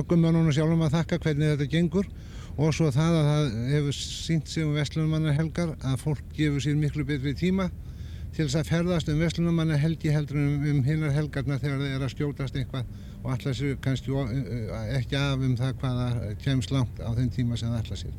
ökumönunum 0.00 0.52
sjálfum 0.56 0.84
að 0.88 0.98
þakka 0.98 1.20
hvernig 1.22 1.52
þetta 1.52 1.70
gengur 1.76 2.10
og 2.56 2.74
svo 2.76 2.90
það 2.92 3.20
að 3.20 3.30
það 3.30 3.54
hefur 3.76 3.98
sínt 4.00 4.50
sig 4.50 4.66
um 4.66 4.74
Vestlunumannar 4.76 5.38
helgar 5.38 5.76
að 5.78 6.02
fólk 6.02 6.24
gefur 6.36 6.64
sér 6.64 6.76
miklu 6.80 7.06
betri 7.08 7.36
tíma 7.38 7.70
til 8.32 8.46
þess 8.46 8.58
að 8.62 8.68
ferðast 8.70 9.10
um 9.12 9.18
Vestlunumannar 9.20 9.80
helgi 9.82 10.12
heldur 10.12 10.38
um, 10.40 10.62
um 10.70 10.84
hinnar 10.86 11.12
helgarna 11.12 11.58
þegar 11.60 11.82
þeir 11.82 11.96
eru 11.96 12.06
að 12.06 12.12
skjótast 12.14 12.54
eitthvað 12.56 12.92
og 13.22 13.32
ætla 13.34 13.52
sér 13.54 13.74
kannski 13.84 14.14
ekki 14.96 15.18
af 15.20 15.42
um 15.44 15.56
það 15.58 15.74
hvaða 15.82 16.06
kemst 16.42 16.72
langt 16.72 17.02
á 17.04 17.12
þenn 17.12 17.32
tíma 17.34 17.58
sem 17.60 17.68
það 17.68 17.82
ætla 17.82 17.98
sér. 18.00 18.14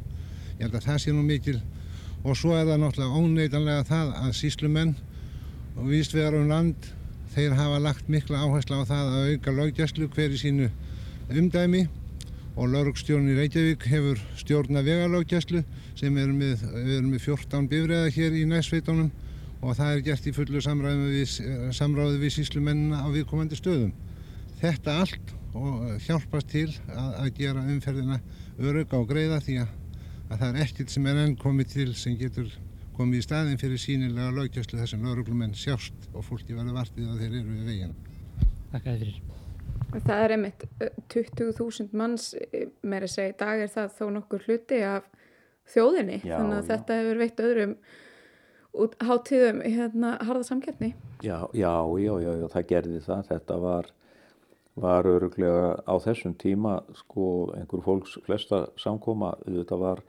Ég 0.60 0.68
held 0.68 0.78
að 0.78 0.86
það 0.86 1.00
sé 1.02 1.16
nú 1.16 1.24
mikil 1.26 1.58
og 2.24 2.38
svo 2.38 2.54
er 2.56 2.70
það 2.70 2.84
náttúrulega 2.84 3.24
óneitanlega 3.24 3.88
það 3.90 4.14
að 4.22 4.38
síslumenn 4.38 4.94
og 5.74 5.90
vísvegar 5.90 6.38
um 6.38 6.48
land 6.52 6.94
þeir 7.34 7.58
hafa 7.58 7.82
lagt 7.82 8.14
mikla 8.14 8.46
áherslu 8.46 8.80
á 8.80 8.84
það 8.86 9.18
að 9.18 9.34
auka 9.34 9.58
löggjæslu 9.58 10.08
hver 10.14 10.38
í 10.38 10.40
sínu 10.40 10.70
umdæmi 11.34 11.88
og 12.54 12.70
laurugstjórn 12.70 13.32
í 13.34 13.36
Reykjavík 13.40 13.88
hefur 13.90 14.22
stjórna 14.38 14.84
vegalöggjæslu 14.86 15.64
sem 15.98 16.18
er 16.22 16.30
með, 16.30 16.62
við 16.62 16.96
erum 17.00 17.12
með 17.16 17.26
14 17.26 17.70
bifræða 17.72 18.12
hér 18.14 18.38
í 18.38 18.44
næstveitunum 18.52 19.10
og 19.64 19.78
það 19.78 19.94
er 19.94 20.02
gert 20.08 20.28
í 20.28 20.34
fullu 20.36 20.60
við, 20.60 21.38
samráði 21.76 22.20
við 22.22 22.36
síslumennina 22.36 23.04
á 23.04 23.08
viðkomandi 23.14 23.58
stöðum. 23.58 23.94
Þetta 24.60 24.98
allt 25.04 25.34
og 25.54 26.04
hjálpast 26.04 26.50
til 26.52 26.70
að, 26.92 27.10
að 27.22 27.30
gera 27.38 27.64
umferðina 27.70 28.20
örugga 28.60 29.00
og 29.00 29.10
greiða 29.10 29.40
því 29.44 29.58
að, 29.64 29.74
að 30.30 30.38
það 30.38 30.48
er 30.50 30.62
ekkert 30.66 30.94
sem 30.94 31.10
er 31.10 31.22
enn 31.24 31.36
komið 31.40 31.74
til 31.76 31.90
sem 31.98 32.18
getur 32.20 32.50
komið 32.98 33.22
í 33.22 33.26
staðin 33.26 33.62
fyrir 33.62 33.82
sínilega 33.82 34.34
löggjæslu 34.34 34.80
þar 34.80 34.92
sem 34.92 35.06
lauruglumenn 35.06 35.56
sjást 35.58 36.10
og 36.14 36.26
fólki 36.28 36.58
verður 36.58 36.78
vartið 36.78 37.10
að 37.10 37.24
þeir 37.24 37.38
eru 37.40 37.56
við 37.56 37.72
veginn. 37.72 37.96
Takk 38.74 38.90
að 38.90 39.04
fyrir. 39.04 39.22
Það 39.94 40.24
er 40.24 40.34
einmitt 40.34 40.64
20.000 41.14 41.98
manns 41.98 42.32
meira 42.82 43.08
að 43.08 43.14
segja 43.14 43.34
í 43.34 43.38
dag 43.38 43.62
er 43.62 43.70
það 43.74 43.92
þó 43.98 44.06
nokkur 44.16 44.48
hluti 44.48 44.80
af 44.86 45.06
þjóðinni 45.74 46.20
Já, 46.24 46.38
þannig 46.38 46.58
að 46.58 46.64
já. 46.64 46.70
þetta 46.72 46.98
hefur 47.00 47.22
veitt 47.22 47.44
öðrum 47.44 47.76
út 48.74 48.96
hátíðum 49.04 49.62
hérna 49.62 50.18
harða 50.22 50.44
samkeppni. 50.48 50.94
Já, 51.24 51.48
já, 51.54 51.74
já, 52.00 52.14
já, 52.22 52.32
já, 52.42 52.48
það 52.56 52.68
gerði 52.72 53.04
það. 53.06 53.28
Þetta 53.30 53.60
var, 53.64 53.92
var 54.76 55.10
öruglega 55.10 55.70
á 55.86 55.94
þessum 56.04 56.36
tíma 56.42 56.80
sko 57.04 57.28
einhver 57.58 57.86
fólks 57.86 58.18
flesta 58.26 58.66
samkoma. 58.82 59.36
Þetta 59.46 59.80
var 59.82 60.04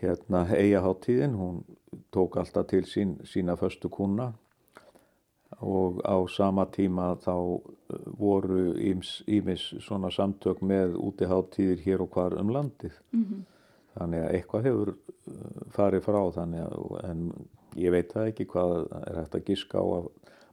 hérna 0.00 0.46
eigaháttíðin, 0.56 1.36
hún 1.36 1.62
tók 2.14 2.38
alltaf 2.40 2.70
til 2.70 2.86
sín, 2.88 3.18
sína 3.28 3.56
föstu 3.60 3.90
kuna 3.92 4.32
og 5.60 6.00
á 6.06 6.16
sama 6.30 6.64
tíma 6.70 7.14
þá 7.20 7.34
eh, 7.34 7.96
voru 8.18 8.72
ímis 8.78 9.64
svona 9.82 10.10
samtök 10.10 10.62
með 10.62 10.94
útiháttíðir 10.96 11.82
hér 11.84 12.04
og 12.04 12.14
hvar 12.14 12.38
um 12.40 12.52
landið. 12.54 12.94
Mhm. 13.12 13.46
Þannig 13.90 14.22
að 14.22 14.34
eitthvað 14.36 14.66
hefur 14.68 14.90
uh, 14.94 15.62
farið 15.74 16.04
frá 16.04 16.20
þannig 16.36 16.60
að, 16.62 16.92
en 17.08 17.22
ég 17.80 17.92
veit 17.94 18.12
það 18.12 18.30
ekki 18.32 18.46
hvað 18.52 18.74
er 19.06 19.20
hægt 19.22 19.36
að 19.38 19.46
giska 19.50 19.80
á 19.80 19.84
að 19.98 20.08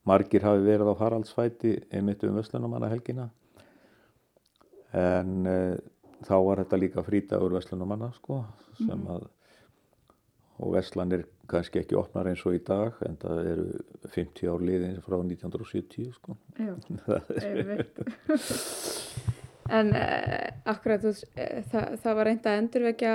margir 0.08 0.46
hafi 0.48 0.64
verið 0.64 0.92
á 0.94 1.00
Haraldsfæti 1.02 1.74
einmitt 1.92 2.24
um 2.24 2.38
Vestlunumanna 2.40 2.90
helgina 2.92 3.30
en 4.98 5.34
uh, 5.48 5.74
þá 6.28 6.36
var 6.48 6.62
þetta 6.64 6.80
líka 6.82 7.04
frítagur 7.06 7.54
Vestlunumanna 7.58 8.12
sko 8.16 8.44
sem 8.78 8.94
Mhm. 8.94 9.10
að 9.18 9.28
og 10.58 10.72
Vestlanir 10.74 11.22
kannski 11.48 11.84
ekki 11.84 11.94
opnar 12.00 12.26
eins 12.32 12.42
og 12.50 12.56
í 12.58 12.60
dag 12.66 12.96
en 13.06 13.18
það 13.22 13.42
eru 13.52 13.66
50 14.10 14.48
ár 14.50 14.64
liðin 14.66 14.96
frá 15.06 15.20
1970 15.22 16.08
sko. 16.16 16.34
Já, 16.58 16.74
einmitt. 17.46 18.00
En 19.70 19.92
uh, 19.94 20.48
akkurat 20.72 21.04
uh, 21.06 21.14
það, 21.70 21.86
það 22.02 22.18
var 22.18 22.26
reynd 22.30 22.50
að 22.50 22.58
endurvekja 22.64 23.14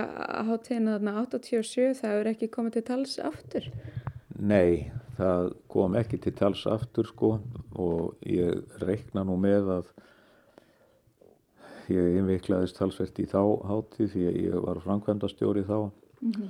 hátíðina 0.53 0.95
þarna 0.99 1.17
87, 1.25 1.89
það 1.99 2.15
hefur 2.15 2.31
ekki 2.35 2.51
komið 2.55 2.77
til 2.77 2.85
tals 2.93 3.19
aftur. 3.19 3.69
Nei, 4.43 4.91
það 5.19 5.53
kom 5.71 5.95
ekki 6.01 6.19
til 6.25 6.33
tals 6.35 6.65
aftur 6.67 7.07
sko 7.07 7.37
og 7.79 8.17
ég 8.27 8.63
reikna 8.83 9.23
nú 9.29 9.37
með 9.39 9.69
að 9.77 9.93
ég 11.93 12.17
innviklaðist 12.19 12.79
talsvert 12.79 13.19
í 13.23 13.27
þá 13.31 13.41
hátíð 13.69 14.11
því 14.15 14.25
að 14.31 14.39
ég 14.47 14.57
var 14.67 14.81
framkvæmdastjóri 14.87 15.65
þá 15.69 15.79
Mhm. 16.23 16.49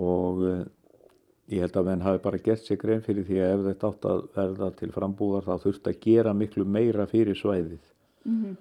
og 0.00 0.38
uh, 0.48 0.64
ég 1.52 1.60
held 1.60 1.74
að 1.76 1.84
menn 1.90 2.00
hafi 2.06 2.22
bara 2.24 2.38
gert 2.40 2.62
sér 2.64 2.78
grein 2.80 3.02
fyrir 3.04 3.26
því 3.28 3.40
að 3.44 3.52
ef 3.52 3.64
þetta 3.66 3.88
átt 3.92 4.06
að 4.08 4.22
verða 4.36 4.68
til 4.80 4.92
frambúðar 4.94 5.44
þá 5.44 5.54
þurfti 5.66 5.90
að 5.92 5.98
gera 6.06 6.32
miklu 6.32 6.64
meira 6.64 7.04
fyrir 7.06 7.36
svæðið. 7.36 7.82
Mhm. 8.24 8.56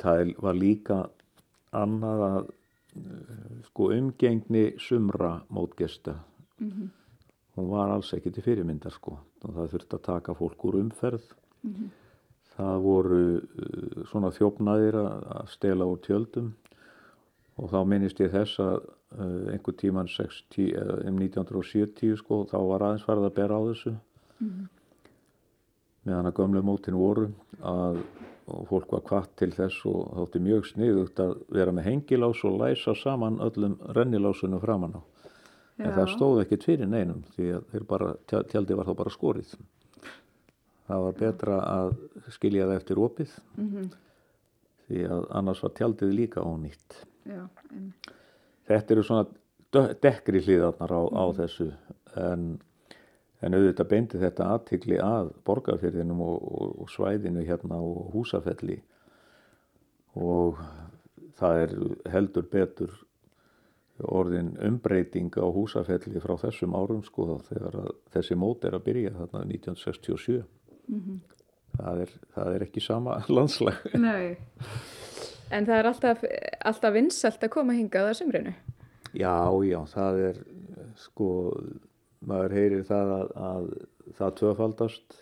Það 0.00 0.20
er- 0.22 0.34
var 0.40 0.54
líka 0.54 0.98
annað 1.72 2.22
að 2.30 2.38
uh, 2.96 3.60
sko 3.68 3.90
umgengni 3.92 4.64
sumra 4.80 5.42
mótgesta 5.52 6.16
Mhm. 6.60 6.88
Hún 7.56 7.70
var 7.72 7.92
alls 7.92 8.12
ekki 8.16 8.32
til 8.34 8.44
fyrirmyndar 8.44 8.94
sko. 8.94 9.16
Og 9.44 9.54
það 9.56 9.72
þurfti 9.74 9.96
að 9.98 10.04
taka 10.10 10.36
fólk 10.36 10.68
úr 10.68 10.80
umferð. 10.82 11.32
Mhm. 11.66 11.94
það 12.56 12.76
voru 12.80 13.16
uh, 13.36 14.04
svona 14.08 14.30
þjófnaðir 14.32 14.96
að 14.96 15.48
stela 15.52 15.84
úr 15.84 15.98
tjöldum. 16.00 16.54
Og 17.60 17.68
þá 17.68 17.80
minnist 17.84 18.20
ég 18.20 18.30
þess 18.32 18.60
að 18.64 18.78
uh, 18.86 19.50
einhver 19.52 19.76
tíman 19.76 20.08
60, 20.08 20.70
eða 20.72 20.96
um 21.10 21.18
1970 21.20 22.16
sko 22.16 22.46
þá 22.48 22.56
var 22.70 22.86
aðeins 22.86 23.04
farið 23.04 23.28
að 23.28 23.36
bera 23.36 23.58
á 23.60 23.62
þessu. 23.68 23.92
Mhm. 24.40 24.64
meðan 26.06 26.26
að 26.30 26.36
gömlu 26.38 26.60
mótin 26.62 26.94
voru 26.94 27.28
að 27.66 27.96
fólk 28.68 28.92
var 28.94 29.02
kvart 29.02 29.32
til 29.36 29.50
þess 29.50 29.80
og 29.90 30.12
þótti 30.14 30.42
mjög 30.44 30.68
sniðugt 30.70 31.18
að 31.18 31.32
vera 31.50 31.72
með 31.74 31.88
hengilás 31.90 32.44
og 32.46 32.60
læsa 32.60 32.94
saman 32.94 33.40
öllum 33.42 33.74
rennilásunum 33.96 34.62
framan 34.62 35.00
á 35.00 35.00
en 35.78 35.92
það 35.92 36.10
stóð 36.14 36.40
ekkert 36.44 36.64
fyrir 36.64 36.88
neinum 36.88 37.22
því 37.36 37.48
að 37.58 37.64
þeir 37.72 37.84
bara, 37.90 38.12
tja- 38.30 38.44
tjaldið 38.48 38.76
var 38.80 38.86
þá 38.88 38.94
bara 38.96 39.10
skorið. 39.14 39.54
Það 40.86 41.02
var 41.04 41.16
betra 41.18 41.56
að 41.66 41.96
skilja 42.30 42.66
það 42.68 42.76
eftir 42.80 43.00
opið 43.02 43.32
Mhm. 43.58 43.88
því 44.88 45.02
að 45.10 45.26
annars 45.40 45.62
var 45.62 45.70
tjaldið 45.74 46.14
líka 46.14 46.40
ónýtt. 46.46 47.00
Já, 47.26 47.48
einmitt. 47.72 48.10
þetta 48.68 48.90
eru 48.94 49.02
svona 49.02 49.26
dekkri 50.00 50.40
hliðarnar 50.46 50.92
á, 50.94 51.02
á 51.10 51.24
þessu 51.34 51.72
en, 52.16 52.60
en 53.42 53.52
auðvitað 53.54 53.88
beindi 53.88 54.18
þetta 54.22 54.46
aðtikli 54.54 54.98
að 55.02 55.32
borgarfyrðinum 55.44 56.20
og, 56.20 56.36
og, 56.62 56.80
og 56.80 56.88
svæðinu 56.88 57.44
hérna 57.44 57.76
og 57.82 58.12
húsafelli. 58.14 58.78
Og 60.16 60.56
það 61.36 61.58
er 61.64 61.74
heldur 62.14 62.46
betur 62.48 62.94
orðin 64.04 64.50
umbreyting 64.60 65.30
á 65.40 65.46
húsafelli 65.48 66.20
frá 66.20 66.34
þessum 66.42 66.74
árum 66.76 67.02
sko 67.06 67.38
þegar 67.48 67.78
þessi 68.12 68.36
mót 68.36 68.64
er 68.68 68.76
að 68.76 68.84
byrja 68.90 69.14
þarna 69.16 69.44
1967 69.46 70.44
Mhm. 70.88 71.16
það, 71.78 72.00
er, 72.04 72.10
það 72.34 72.54
er 72.54 72.62
ekki 72.66 72.80
sama 72.84 73.16
landslag 73.28 73.94
Nei. 73.98 74.36
En 75.50 75.66
það 75.66 75.78
er 75.80 75.86
alltaf, 75.90 76.22
alltaf 76.64 76.92
vinsalt 76.94 77.42
að 77.42 77.50
koma 77.54 77.72
hingað 77.74 78.08
að 78.10 78.16
sumrinu. 78.20 78.52
Já, 79.14 79.34
já, 79.66 79.78
það 79.92 80.20
er 80.28 80.38
sko, 80.98 81.28
maður 82.26 82.54
heyrir 82.56 82.82
það 82.88 83.12
að, 83.16 83.28
að 83.50 83.68
það 84.18 84.34
tvöfaldast 84.40 85.18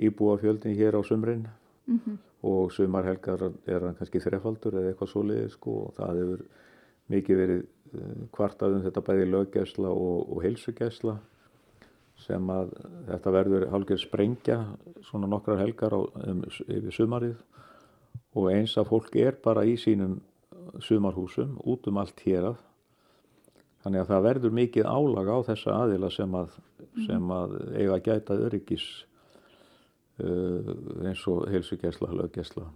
íbúafjöldin 0.00 0.76
hér 0.76 0.96
á 0.98 1.02
sumrin 1.04 1.46
Mhm. 1.86 2.18
og 2.42 2.72
sumarhelgar 2.72 3.42
er 3.66 3.80
hann 3.80 3.94
kannski 3.98 4.20
þrefaldur 4.20 4.72
eða 4.80 4.92
eitthvað 4.94 5.10
svoleiði 5.12 5.50
sko 5.52 5.74
og 5.86 5.94
það 5.98 6.20
hefur 6.22 6.44
mikið 7.12 7.40
verið 7.40 7.62
uh, 7.62 8.26
kvartað 8.34 8.78
um 8.78 8.84
þetta 8.84 9.04
bæði 9.04 9.30
löggæsla 9.30 9.92
og, 9.92 10.28
og 10.32 10.44
heilsugæsla 10.44 11.16
sem 12.24 12.50
að 12.52 12.70
þetta 13.08 13.32
verður 13.34 13.66
hálfgerð 13.72 14.02
sprengja 14.04 14.58
svona 15.04 15.28
nokkrar 15.30 15.60
helgar 15.60 15.96
á, 15.98 16.00
um, 16.00 16.44
yfir 16.46 16.94
sumarið. 16.94 17.34
Og 18.38 18.50
eins 18.50 18.76
að 18.78 18.88
fólk 18.90 19.16
er 19.18 19.36
bara 19.42 19.64
í 19.66 19.74
sínum 19.78 20.20
sumarhúsum 20.82 21.58
út 21.70 21.86
um 21.90 21.98
allt 22.02 22.22
hérað. 22.24 22.56
Þannig 23.84 24.00
að 24.00 24.12
það 24.12 24.24
verður 24.28 24.54
mikið 24.58 24.86
álag 24.88 25.28
á 25.28 25.38
þessa 25.50 25.74
aðila 25.82 26.10
sem 26.14 26.38
að, 26.38 26.54
sem 27.04 27.34
að 27.36 27.58
eiga 27.74 27.98
að 27.98 28.06
gæta 28.06 28.38
öryggis 28.46 28.86
uh, 30.22 30.72
eins 31.04 31.26
og 31.30 31.44
heilsugesla, 31.52 32.14
löggesla 32.22 32.70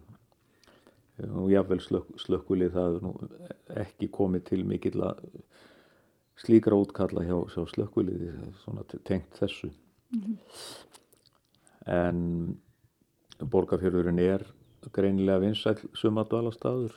og 1.26 1.50
jáfnvel 1.50 1.80
slök, 1.82 2.10
slökkulið 2.22 2.74
það 2.76 2.98
er 3.02 3.82
ekki 3.84 4.08
komið 4.14 4.44
til 4.52 4.62
mikill 4.68 5.02
að 5.02 5.24
slíkra 6.38 6.78
útkalla 6.78 7.24
hjá, 7.26 7.36
hjá 7.50 7.64
slökkuliði 7.72 8.32
svona 8.62 8.84
te- 8.86 9.00
tengt 9.04 9.34
þessu. 9.40 9.72
En 11.88 12.58
borgarfjörðurinn 13.38 14.22
er 14.22 14.46
greinilega 14.94 15.42
vinsæll 15.42 15.80
sumadvalastaður 15.98 16.94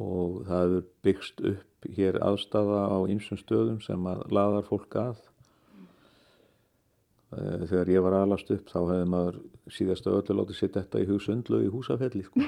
og 0.00 0.42
það 0.48 0.60
hefur 0.64 0.86
byggst 1.06 1.40
upp 1.54 1.88
hér 1.96 2.18
aðstafa 2.24 2.82
á 2.92 2.98
ýmsum 3.08 3.38
stöðum 3.40 3.80
sem 3.84 4.06
að 4.10 4.26
laðar 4.34 4.66
fólk 4.68 4.96
að. 5.00 5.16
Eh, 5.16 5.39
þegar 7.30 7.90
ég 7.94 8.02
var 8.02 8.16
aðlast 8.20 8.48
upp 8.50 8.70
þá 8.72 8.78
hefði 8.90 9.08
maður 9.12 9.36
síðasta 9.70 10.10
öllu 10.18 10.34
látið 10.40 10.56
sitt 10.58 10.74
þetta 10.78 11.02
í 11.04 11.06
hugsundlu 11.10 11.60
í 11.62 11.68
húsafelli 11.70 12.24
sko. 12.26 12.42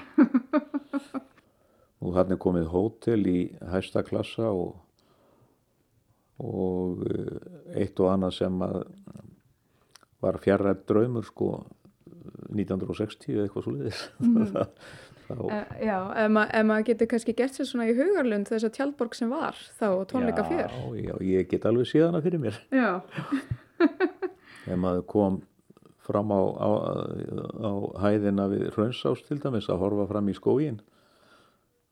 og 2.03 2.17
hann 2.19 2.35
er 2.35 2.41
komið 2.43 2.67
hótel 2.73 3.21
í 3.31 3.37
hæsta 3.71 4.03
klassa 4.07 4.49
og, 4.51 4.73
og 6.43 7.05
eh, 7.07 7.85
eitt 7.85 8.01
og 8.03 8.11
annað 8.11 8.35
sem 8.41 8.59
að 8.67 8.81
var 10.23 10.39
fjarrætt 10.43 10.83
draumur 10.91 11.27
sko 11.27 11.53
1960 12.53 13.33
eða 13.37 13.47
eitthvað 13.49 13.65
svo 13.69 13.77
liðis 13.79 14.03
Mhm. 14.19 14.51
þá, 14.53 14.67
Uh, 15.33 15.63
já, 15.81 15.97
ef, 16.19 16.27
ma 16.35 16.43
maður 16.67 16.85
getur 16.91 17.09
kannski 17.09 17.33
gert 17.39 17.55
sér 17.57 17.65
svona 17.65 17.87
í 17.89 17.95
hugarlund 17.97 18.51
þess 18.51 18.67
að 18.67 18.75
tjaldborg 18.77 19.15
sem 19.17 19.31
var 19.33 19.57
þá 19.79 19.87
tónleika 20.11 20.43
fjör. 20.45 20.75
já, 20.99 21.07
já, 21.07 21.15
ég 21.25 21.47
get 21.49 21.65
alveg 21.71 21.89
síðana 21.89 22.21
fyrir 22.21 22.43
mér 22.43 22.59
Já. 22.69 23.01
ef 24.67 24.79
maður 24.79 25.05
kom 25.11 25.41
fram 26.03 26.33
á, 26.35 26.41
á, 26.41 26.71
á 27.63 27.71
hæðina 28.03 28.49
við 28.51 28.69
Hraunsás 28.75 29.23
til 29.29 29.39
dæmis 29.43 29.69
að 29.71 29.83
horfa 29.85 30.09
fram 30.11 30.29
í 30.33 30.35
skógin 30.35 30.81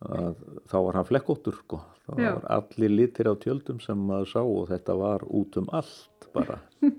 þá 0.01 0.77
var 0.81 0.97
hann 0.97 1.05
flekkóttur 1.11 1.59
sko. 1.61 1.83
það 2.09 2.23
Já. 2.25 2.31
var 2.35 2.47
allir 2.57 2.91
litir 2.95 3.29
á 3.29 3.35
tjöldum 3.37 3.81
sem 3.85 3.99
maður 4.09 4.31
sá 4.33 4.41
og 4.41 4.69
þetta 4.71 4.97
var 4.97 5.25
út 5.29 5.59
um 5.61 5.69
allt 5.77 6.29
bara 6.35 6.59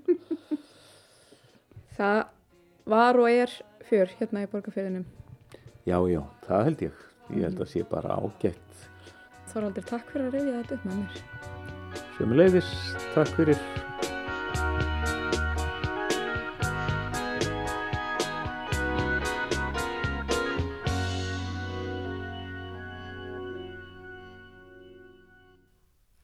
Það 1.96 2.22
var 2.88 3.18
og 3.20 3.28
er 3.30 3.50
fjör 3.88 4.08
hérna 4.18 4.44
í 4.46 4.48
borgarfjörðinum. 4.50 5.04
já 5.84 5.98
já, 6.08 6.22
það 6.46 6.64
held 6.68 6.82
ég 6.86 7.00
ég 7.32 7.42
held 7.48 7.60
að 7.60 7.70
sé 7.74 7.82
bara 7.90 8.16
ágætt 8.22 8.88
Þorvaldur, 9.52 9.84
takk 9.84 10.08
fyrir 10.08 10.28
að 10.30 10.34
reyðja 10.38 10.52
þetta 10.62 10.74
upp 10.78 10.84
með 10.88 10.96
mér. 11.02 11.16
Sömuleiðis, 12.16 12.70
takk 13.12 13.32
fyrir 13.36 13.58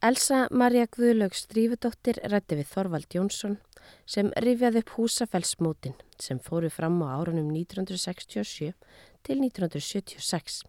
Elsa 0.08 0.46
Maria 0.48 0.86
Guðlaugs 0.88 1.42
Drífudóttir 1.50 2.16
rætti 2.32 2.56
við 2.56 2.68
Þorvald 2.70 3.12
Jónsson 3.12 3.58
sem 4.08 4.30
rifjaði 4.40 4.80
upp 4.80 4.92
húsafellsmótin 4.94 5.98
sem 6.16 6.38
fóru 6.40 6.70
fram 6.72 6.96
á 7.04 7.12
árunum 7.18 7.50
1967 7.52 8.70
til 9.26 9.36
1976. 9.42 10.62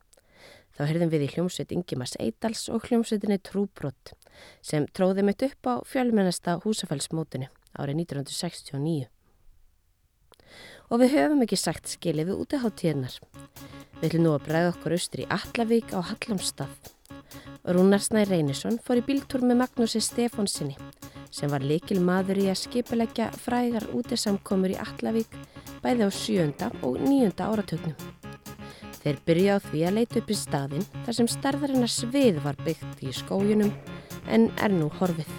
Þá 0.76 0.82
heyrðum 0.90 1.14
við 1.14 1.24
í 1.24 1.32
hljómsveit 1.38 1.72
Ingimas 1.72 2.18
Eidals 2.20 2.66
og 2.74 2.90
hljómsveitinni 2.90 3.40
Trúbrott 3.40 4.12
sem 4.60 4.90
tróði 4.92 5.24
mitt 5.30 5.48
upp 5.48 5.72
á 5.72 5.76
fjölmennasta 5.88 6.60
húsafellsmótinu 6.66 7.48
árið 7.80 8.04
1969. 8.04 9.08
Og 10.92 11.06
við 11.06 11.16
höfum 11.16 11.48
ekki 11.48 11.64
sagt 11.64 11.88
skilið 11.96 12.34
við 12.34 12.44
útiháttíðnar. 12.44 13.20
Við 14.02 14.08
ætlum 14.10 14.28
nú 14.28 14.36
að 14.36 14.48
bregða 14.52 14.76
okkur 14.76 15.00
austur 15.00 15.24
í 15.24 15.32
Allavík 15.32 15.96
á 15.96 16.04
Hallamstað. 16.12 16.99
Rúnar 17.70 18.02
Snær 18.02 18.30
Reynisson 18.32 18.80
fór 18.84 19.02
í 19.02 19.06
bíltúr 19.06 19.44
með 19.46 19.62
Magnúsi 19.64 20.02
Stefánsinni 20.04 20.78
sem 21.30 21.52
var 21.52 21.62
likil 21.66 22.00
maður 22.02 22.42
í 22.42 22.48
að 22.50 22.62
skipuleggja 22.64 23.30
frægar 23.38 23.86
útisamkomur 23.94 24.74
í 24.74 24.80
Allavík 24.82 25.36
bæði 25.84 26.08
á 26.08 26.12
sjönda 26.14 26.70
og 26.82 26.98
níunda 27.04 27.52
áratögnum. 27.52 27.96
Þeir 29.00 29.20
byrja 29.28 29.56
á 29.56 29.64
því 29.64 29.84
að 29.88 29.96
leita 29.96 30.20
upp 30.20 30.32
í 30.34 30.38
staðinn 30.38 30.88
þar 31.06 31.18
sem 31.20 31.30
starðarinnar 31.32 31.94
svið 31.94 32.42
var 32.44 32.58
byggt 32.66 33.04
í 33.06 33.14
skójunum 33.16 33.72
en 34.28 34.50
er 34.60 34.74
nú 34.76 34.90
horfið. 35.00 35.30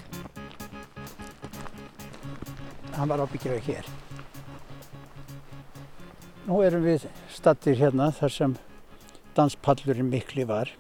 Hann 2.97 3.11
var 3.11 3.25
ábyggilega 3.25 3.65
hér. 3.67 3.91
Nú 6.47 6.63
erum 6.65 6.87
við 6.87 7.05
stattir 7.33 7.77
hérna 7.79 8.11
þar 8.17 8.33
sem 8.35 8.57
danspallurinn 9.37 10.09
mikli 10.11 10.47
var. 10.49 10.73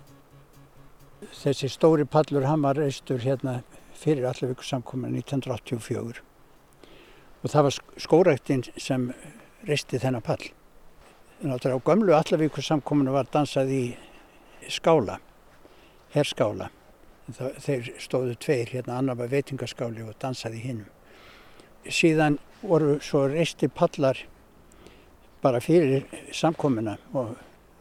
Þessi 1.20 1.68
stóri 1.68 2.06
pallur 2.08 2.46
hann 2.48 2.62
var 2.64 2.78
reistur 2.80 3.20
hérna 3.20 3.60
fyrir 4.00 4.24
allavíku 4.24 4.64
samkomin 4.64 5.18
1984 5.20 6.22
og 7.40 7.52
það 7.52 7.66
var 7.66 7.76
skóræktin 8.00 8.62
sem 8.76 9.10
reisti 9.68 10.00
þennan 10.00 10.24
pall. 10.24 10.42
Náttúrulega 11.40 11.80
á 11.80 11.88
gömlu 11.88 12.16
allavíku 12.16 12.62
samkominu 12.64 13.12
var 13.12 13.28
dansað 13.32 13.72
í 13.72 13.84
skála, 14.68 15.18
herskála. 16.12 16.68
Það, 17.30 17.56
þeir 17.64 17.90
stóðu 18.02 18.34
tveir 18.42 18.72
hérna, 18.74 18.98
annar 18.98 19.16
var 19.20 19.30
veitingaskáli 19.30 20.02
og 20.04 20.16
dansaði 20.20 20.60
hinnum. 20.64 20.88
Síðan 21.86 22.36
voru 22.60 22.98
svo 23.00 23.26
reisti 23.30 23.70
pallar 23.72 24.18
bara 25.40 25.62
fyrir 25.64 26.04
samkomuna 26.36 26.98
og, 27.14 27.36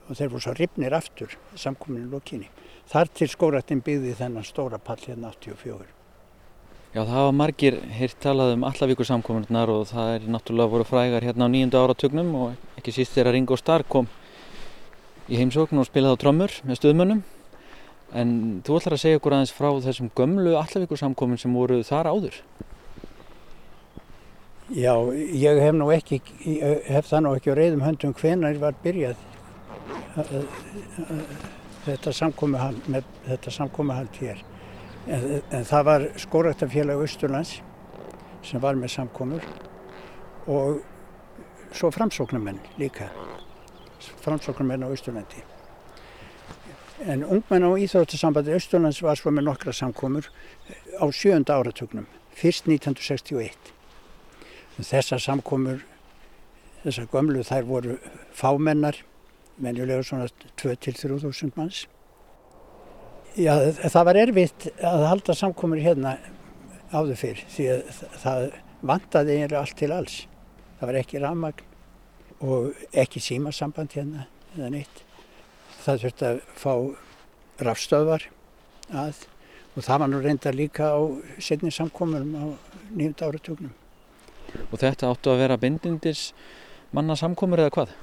og 0.07 0.15
þeir 0.15 0.31
voru 0.31 0.45
svo 0.45 0.55
ripnir 0.55 0.95
aftur 0.95 1.35
samkominu 1.59 2.07
lokinni. 2.13 2.47
Þar 2.89 3.09
til 3.13 3.27
skórættin 3.29 3.83
byggði 3.85 4.15
þennan 4.17 4.45
stóra 4.47 4.79
pall 4.81 4.97
hérna 5.03 5.29
84. 5.29 5.83
Já, 6.89 7.03
það 7.03 7.11
hafa 7.13 7.33
margir 7.37 7.75
heyrt 7.93 8.17
talað 8.23 8.55
um 8.55 8.63
allavíkur 8.65 9.05
samkominnar 9.05 9.69
og 9.69 9.83
það 9.91 10.13
er 10.15 10.23
náttúrulega 10.33 10.71
voru 10.71 10.87
frægar 10.89 11.27
hérna 11.27 11.45
á 11.45 11.53
nýjunda 11.53 11.83
áratugnum 11.83 12.31
og 12.33 12.79
ekki 12.81 12.95
síst 12.95 13.13
þegar 13.13 13.35
Ringo 13.35 13.59
Starr 13.61 13.85
kom 13.85 14.09
í 15.29 15.37
heimsókn 15.37 15.77
og 15.77 15.85
spilaði 15.85 16.17
á 16.17 16.21
trommur 16.23 16.55
með 16.65 16.79
stuðmönnum. 16.79 17.21
En 18.17 18.33
þú 18.65 18.79
ætlar 18.79 18.97
að 18.97 19.03
segja 19.03 19.21
okkur 19.21 19.37
aðeins 19.37 19.53
frá 19.53 19.69
þessum 19.85 20.09
gömlu 20.17 20.57
allavíkur 20.57 20.97
samkomin 20.97 21.37
sem 21.37 21.53
voru 21.53 21.83
þar 21.85 22.09
áður. 22.09 22.41
Já, 24.73 24.95
ég 25.13 25.61
hef 25.61 25.77
nú 25.77 25.91
ekki, 25.93 26.23
ég 26.41 26.89
hef 26.89 27.13
það 27.13 27.25
nú 27.27 27.37
ekki 27.37 27.53
á 27.53 27.59
reyðum 27.61 27.85
höndum 27.85 28.17
hvenar 28.17 28.57
var 28.65 28.73
byrjað 28.81 29.21
þetta 31.97 33.51
samkomihald 33.51 34.21
hér. 34.21 34.43
En, 35.07 35.41
en 35.51 35.65
það 35.65 35.85
var 35.87 36.05
skóræktafélag 36.21 37.03
Östurlands 37.03 37.59
sem 38.45 38.61
var 38.61 38.77
með 38.79 38.93
samkomur 38.93 39.45
og 40.49 40.81
svo 41.75 41.91
framsóknarmenn 41.93 42.59
líka, 42.79 43.09
framsóknarmenn 44.23 44.85
á 44.85 44.89
Östurlandi. 44.89 45.43
En 46.99 47.23
ungmenn 47.23 47.63
á 47.63 47.71
Íþróttasambandi 47.79 48.55
Östurlands 48.57 49.01
var 49.01 49.15
svo 49.15 49.31
með 49.31 49.47
nokkra 49.47 49.73
samkomur 49.73 50.27
á 50.99 51.05
sjönda 51.15 51.55
áratugnum, 51.55 52.07
fyrst 52.35 52.67
1961. 52.67 53.55
Þessar 54.79 55.21
samkomur, 55.23 55.85
þessar 56.83 57.07
gömlu, 57.11 57.43
þær 57.43 57.67
voru 57.67 57.95
fámennar, 58.35 58.99
menjulega 59.63 60.05
svona 60.05 60.27
2-3.000 60.59 61.55
manns. 61.59 61.85
Já, 63.37 63.53
það 63.85 64.07
var 64.09 64.19
erfitt 64.23 64.67
að 64.81 65.05
halda 65.11 65.35
samkomur 65.37 65.81
hérna 65.83 66.17
áður 66.91 67.19
fyrr 67.19 67.43
því 67.53 67.67
að 67.75 67.81
það 68.23 68.45
vantaði 68.89 69.35
eiginlega 69.35 69.61
allt 69.61 69.77
til 69.79 69.91
alls. 69.93 70.15
Það 70.79 70.89
var 70.89 70.99
ekki 71.01 71.21
rafmagn 71.23 71.65
og 72.39 72.85
ekki 72.95 73.21
símasamband 73.23 73.95
hérna 73.97 74.25
eða 74.55 74.71
neitt. 74.73 75.03
Það 75.83 76.05
þurfti 76.05 76.29
að 76.29 76.41
fá 76.59 76.73
rafstöðvar 77.69 78.25
að 78.89 79.27
og 79.75 79.85
það 79.85 80.01
var 80.01 80.09
nú 80.11 80.19
reyndar 80.23 80.57
líka 80.57 80.89
á 80.91 80.99
setni 81.39 81.71
samkomurum 81.71 82.33
á 82.35 82.45
nýjunda 82.91 83.29
áratugnum. 83.29 83.73
Og 84.73 84.79
þetta 84.81 85.11
áttu 85.13 85.31
að 85.31 85.43
vera 85.43 85.59
bindindis 85.61 86.31
manna 86.91 87.15
samkomur 87.15 87.61
eða 87.61 87.75
hvað? 87.75 87.93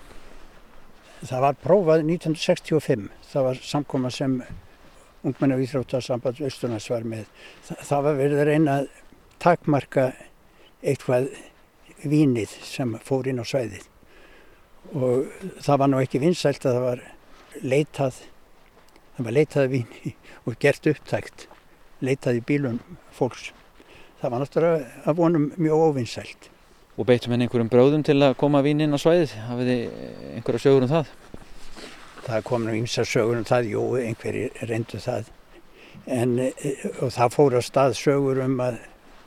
Það 1.23 1.43
var 1.47 1.59
prófað 1.63 2.05
1965. 2.05 3.09
Það 3.31 3.49
var 3.49 3.61
samkoma 3.65 4.13
sem 4.13 4.39
ungmenni 5.27 5.57
og 5.57 5.65
íþróttarsamband 5.65 6.41
Östurlands 6.47 6.89
var 6.93 7.07
með. 7.09 7.27
Það, 7.67 7.83
það 7.89 8.07
var 8.07 8.19
verið 8.21 8.43
að 8.43 8.49
reyna 8.51 8.79
að 8.81 8.89
takmarka 9.43 10.07
eitthvað 10.83 11.29
vínið 12.05 12.53
sem 12.65 12.97
fór 13.05 13.29
inn 13.31 13.41
á 13.41 13.45
svæðið 13.47 13.87
og 14.95 15.31
það 15.65 15.79
var 15.83 15.91
nú 15.91 16.01
ekki 16.03 16.23
vinsælt 16.23 16.67
að 16.67 16.77
það 16.77 16.85
var 16.87 17.05
leitað 17.63 18.19
það 19.17 19.29
var 19.29 19.37
leitað 19.37 19.63
að 19.63 19.73
víni 19.75 20.13
og 20.45 20.59
gert 20.63 20.91
upptækt 20.93 21.47
leitað 22.05 22.41
í 22.41 22.45
bílun 22.51 22.81
fólks 23.17 23.51
það 24.21 24.31
var 24.33 24.45
náttúrulega 24.45 25.09
að 25.09 25.19
vonum 25.23 25.49
mjög 25.57 25.87
óvinsælt 25.89 26.51
Og 26.97 27.05
beittum 27.05 27.35
henni 27.35 27.45
einhverjum 27.45 27.69
bróðum 27.69 28.05
til 28.07 28.17
að 28.25 28.39
koma 28.41 28.63
vín 28.65 28.81
inn 28.81 28.97
á 28.97 28.99
svæðið? 29.01 29.37
Hafið 29.51 29.73
þið 29.73 29.83
einhverja 30.37 30.65
sögur 30.65 30.87
um 30.87 30.93
það? 30.95 31.11
það 32.27 32.45
kom 32.47 32.67
nú 32.67 32.75
ýmsa 32.75 33.05
sögur 33.07 33.39
um 33.39 33.47
það, 33.47 33.69
jú, 33.71 33.83
einhverjir 34.01 34.63
reyndu 34.67 35.01
það. 35.03 35.31
En 36.11 36.39
eh, 36.43 36.87
og 37.03 37.13
það 37.15 37.35
fór 37.35 37.59
að 37.59 37.67
stað 37.67 37.99
sögur 38.01 38.41
um 38.45 38.57
að 38.63 38.81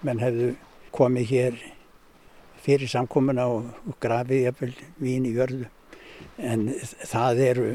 menn 0.06 0.24
hefðu 0.24 0.50
komið 0.96 1.32
hér 1.32 1.62
fyrir 2.60 2.92
samkomuna 2.92 3.48
og, 3.52 3.70
og 3.88 3.98
grafið 4.04 4.46
jafnvel 4.50 4.74
vín 5.00 5.28
í 5.30 5.34
jörðu. 5.38 5.70
En 6.38 6.68
það 7.08 7.42
eru 7.46 7.70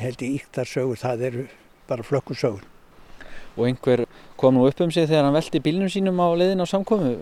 held 0.00 0.26
ég 0.26 0.40
íktar 0.40 0.68
sögur, 0.68 0.98
það 0.98 1.26
eru 1.30 1.46
bara 1.88 2.06
flökkusögur. 2.06 2.66
Og 3.54 3.66
einhver 3.68 4.06
kom 4.42 4.56
nú 4.58 4.66
upp 4.66 4.80
um 4.82 4.90
sig 4.90 5.06
þegar 5.06 5.28
hann 5.28 5.36
velti 5.36 5.60
bílnum 5.62 5.90
sínum 5.92 6.18
á 6.18 6.26
leiðin 6.34 6.64
á 6.64 6.66
samkomu. 6.66 7.14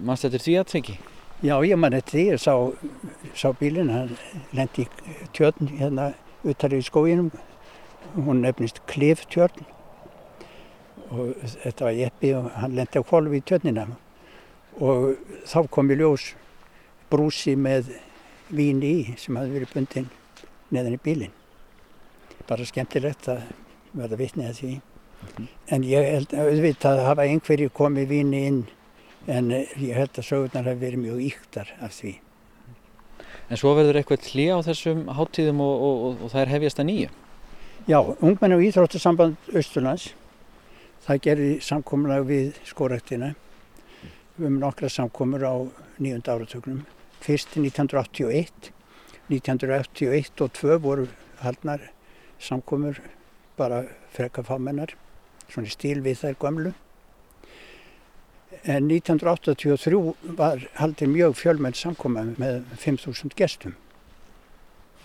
Manst 0.00 0.24
þetta 0.24 0.38
er 0.38 0.44
því 0.46 0.54
aðtveki? 0.62 0.94
Já, 1.44 1.54
ég 1.68 1.76
man 1.76 1.94
eftir 1.94 2.16
því, 2.16 2.24
ég 2.32 2.40
sá, 2.40 2.54
sá 3.36 3.52
bílinn, 3.60 3.92
hann 3.92 4.14
lendi 4.56 4.86
tjörn 5.36 5.68
hérna 5.76 6.14
utar 6.48 6.72
í 6.72 6.80
skóginum, 6.82 7.28
hún 8.16 8.40
nefnist 8.42 8.80
Klif 8.88 9.26
tjörn 9.28 9.68
og 11.12 11.36
þetta 11.64 11.86
var 11.86 11.96
jeppi 11.96 12.32
og 12.36 12.50
hann 12.56 12.74
lendi 12.80 13.00
á 13.00 13.04
kvolfi 13.04 13.40
í 13.40 13.44
tjörnina 13.44 13.86
og 14.80 15.20
þá 15.48 15.60
kom 15.72 15.92
í 15.92 16.00
ljós 16.00 16.32
brúsi 17.12 17.54
með 17.60 17.92
vín 18.48 18.80
í 18.84 19.14
sem 19.20 19.36
hafði 19.36 19.58
verið 19.58 19.74
bundin 19.76 20.10
neðan 20.72 20.96
í 20.96 21.02
bílinn. 21.04 21.34
Bara 22.48 22.64
skemmtilegt 22.68 23.28
að 23.28 23.44
verða 23.92 24.20
vitnið 24.20 24.48
að 24.48 24.60
því. 24.62 24.76
En 25.68 25.84
ég 25.84 26.06
held 26.12 26.32
að 26.34 26.52
auðvitað 26.52 27.04
hafa 27.04 27.26
einhverju 27.28 27.72
komið 27.76 28.08
víni 28.12 28.44
inn 28.48 28.62
en 29.28 29.50
ég 29.52 29.94
held 29.96 30.16
að 30.16 30.26
sögurnar 30.26 30.68
hafi 30.70 30.80
verið 30.80 31.02
mjög 31.04 31.22
íktar 31.28 31.72
af 31.84 31.92
því. 31.98 32.14
En 33.48 33.60
svo 33.60 33.74
verður 33.76 34.00
eitthvað 34.00 34.28
hlý 34.32 34.46
á 34.52 34.58
þessum 34.64 35.06
háttíðum 35.16 35.60
og, 35.64 35.74
og, 35.88 35.98
og, 36.06 36.22
og 36.24 36.32
það 36.32 36.42
er 36.42 36.54
hefjast 36.54 36.80
að 36.82 36.88
nýju. 36.88 37.10
Já, 37.88 37.98
ungmenn 38.20 38.56
og 38.56 38.64
íþróttasamband 38.66 39.52
Östurlands, 39.56 40.10
það 41.06 41.22
gerði 41.24 41.52
samkomulag 41.64 42.26
við 42.28 42.58
skórektina 42.68 43.30
um 44.38 44.58
nokkra 44.60 44.90
samkomur 44.92 45.44
á 45.48 45.56
nýjunda 45.96 46.36
áratögnum. 46.36 46.82
Fyrst 47.24 47.56
1981, 47.56 48.70
1981 49.32 50.44
og 50.44 50.52
2 50.60 50.78
voru 50.84 51.08
haldnar 51.40 51.88
samkomur 52.38 53.00
bara 53.56 53.84
freka 54.12 54.44
fámennar, 54.44 54.92
svona 55.48 55.72
stíl 55.72 56.00
við 56.04 56.22
þær 56.22 56.38
gömlu. 56.42 56.72
En 58.68 58.88
1983 58.90 59.98
var 60.38 60.64
haldið 60.80 61.12
mjög 61.12 61.36
fjölmenn 61.38 61.76
samkoma 61.76 62.24
með 62.40 62.62
5.000 62.80 63.36
gestum. 63.38 63.76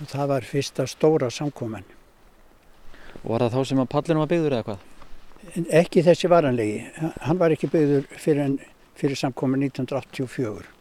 Og 0.01 0.09
það 0.09 0.31
var 0.31 0.47
fyrsta 0.47 0.87
stóra 0.89 1.29
samkoman. 1.31 1.85
Og 3.21 3.29
var 3.35 3.45
það 3.45 3.55
þá 3.55 3.69
sem 3.69 3.83
að 3.83 3.91
pallinu 3.93 4.23
var 4.23 4.31
byggður 4.31 4.57
eða 4.57 4.67
hvað? 4.69 4.89
En 5.53 5.67
Ekki 5.81 6.03
þessi 6.05 6.31
varanlegi. 6.31 6.79
Hann 7.21 7.39
var 7.39 7.53
ekki 7.53 7.69
byggður 7.71 8.07
fyrir, 8.15 8.43
en, 8.47 8.57
fyrir 8.99 9.19
samkoman 9.19 9.63
1984. 9.67 10.71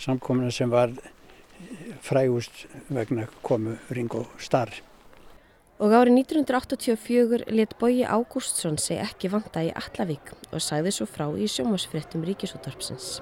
Samkomuna 0.00 0.52
sem 0.52 0.70
var 0.70 0.92
frægust 2.04 2.66
vegna 2.92 3.26
komu 3.42 3.76
Ringo 3.90 4.26
Starr. 4.38 4.70
Og 5.76 5.92
árið 5.92 6.14
1984 6.22 7.50
let 7.52 7.74
Bói 7.76 8.00
Ágústsson 8.00 8.78
sig 8.80 8.96
ekki 8.96 9.28
vanta 9.28 9.60
í 9.60 9.68
Allavík 9.76 10.30
og 10.48 10.62
sagði 10.64 10.94
svo 10.96 11.04
frá 11.04 11.26
í 11.36 11.44
sjómasfréttum 11.52 12.24
Ríkisúttarpsins. 12.24 13.18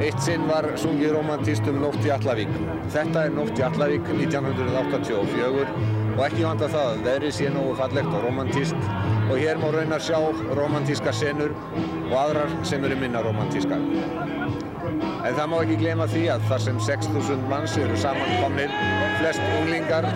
Eitt 0.00 0.18
sinn 0.24 0.48
var 0.48 0.66
sungið 0.80 1.14
romantist 1.14 1.68
um 1.70 1.78
Nótt 1.84 2.02
í 2.02 2.10
Allavík. 2.10 2.50
Þetta 2.90 3.28
er 3.28 3.36
Nótt 3.36 3.60
í 3.60 3.64
Allavík 3.68 4.10
1984 4.10 5.68
og 6.16 6.24
ekki 6.26 6.42
vanda 6.48 6.70
það 6.72 6.88
að 6.88 7.04
veðrið 7.06 7.36
sé 7.36 7.52
nógu 7.54 7.76
fallegt 7.78 8.10
og 8.10 8.26
romantist 8.26 8.90
og 9.30 9.36
hér 9.38 9.60
má 9.62 9.68
raunar 9.70 10.02
sjá 10.02 10.18
romantíska 10.58 11.14
senur 11.14 11.54
og 12.08 12.16
aðrar 12.24 12.58
sem 12.66 12.90
eru 12.90 12.98
minna 12.98 13.22
romantískar. 13.22 13.86
En 15.00 15.36
það 15.36 15.48
má 15.52 15.56
ekki 15.60 15.78
glema 15.82 16.06
því 16.10 16.22
að 16.34 16.46
þar 16.50 16.64
sem 16.64 16.80
6.000 16.86 17.48
manns 17.50 17.76
eru 17.80 17.96
samankomnir, 18.00 18.72
flest 19.20 19.42
unglingar 19.58 20.08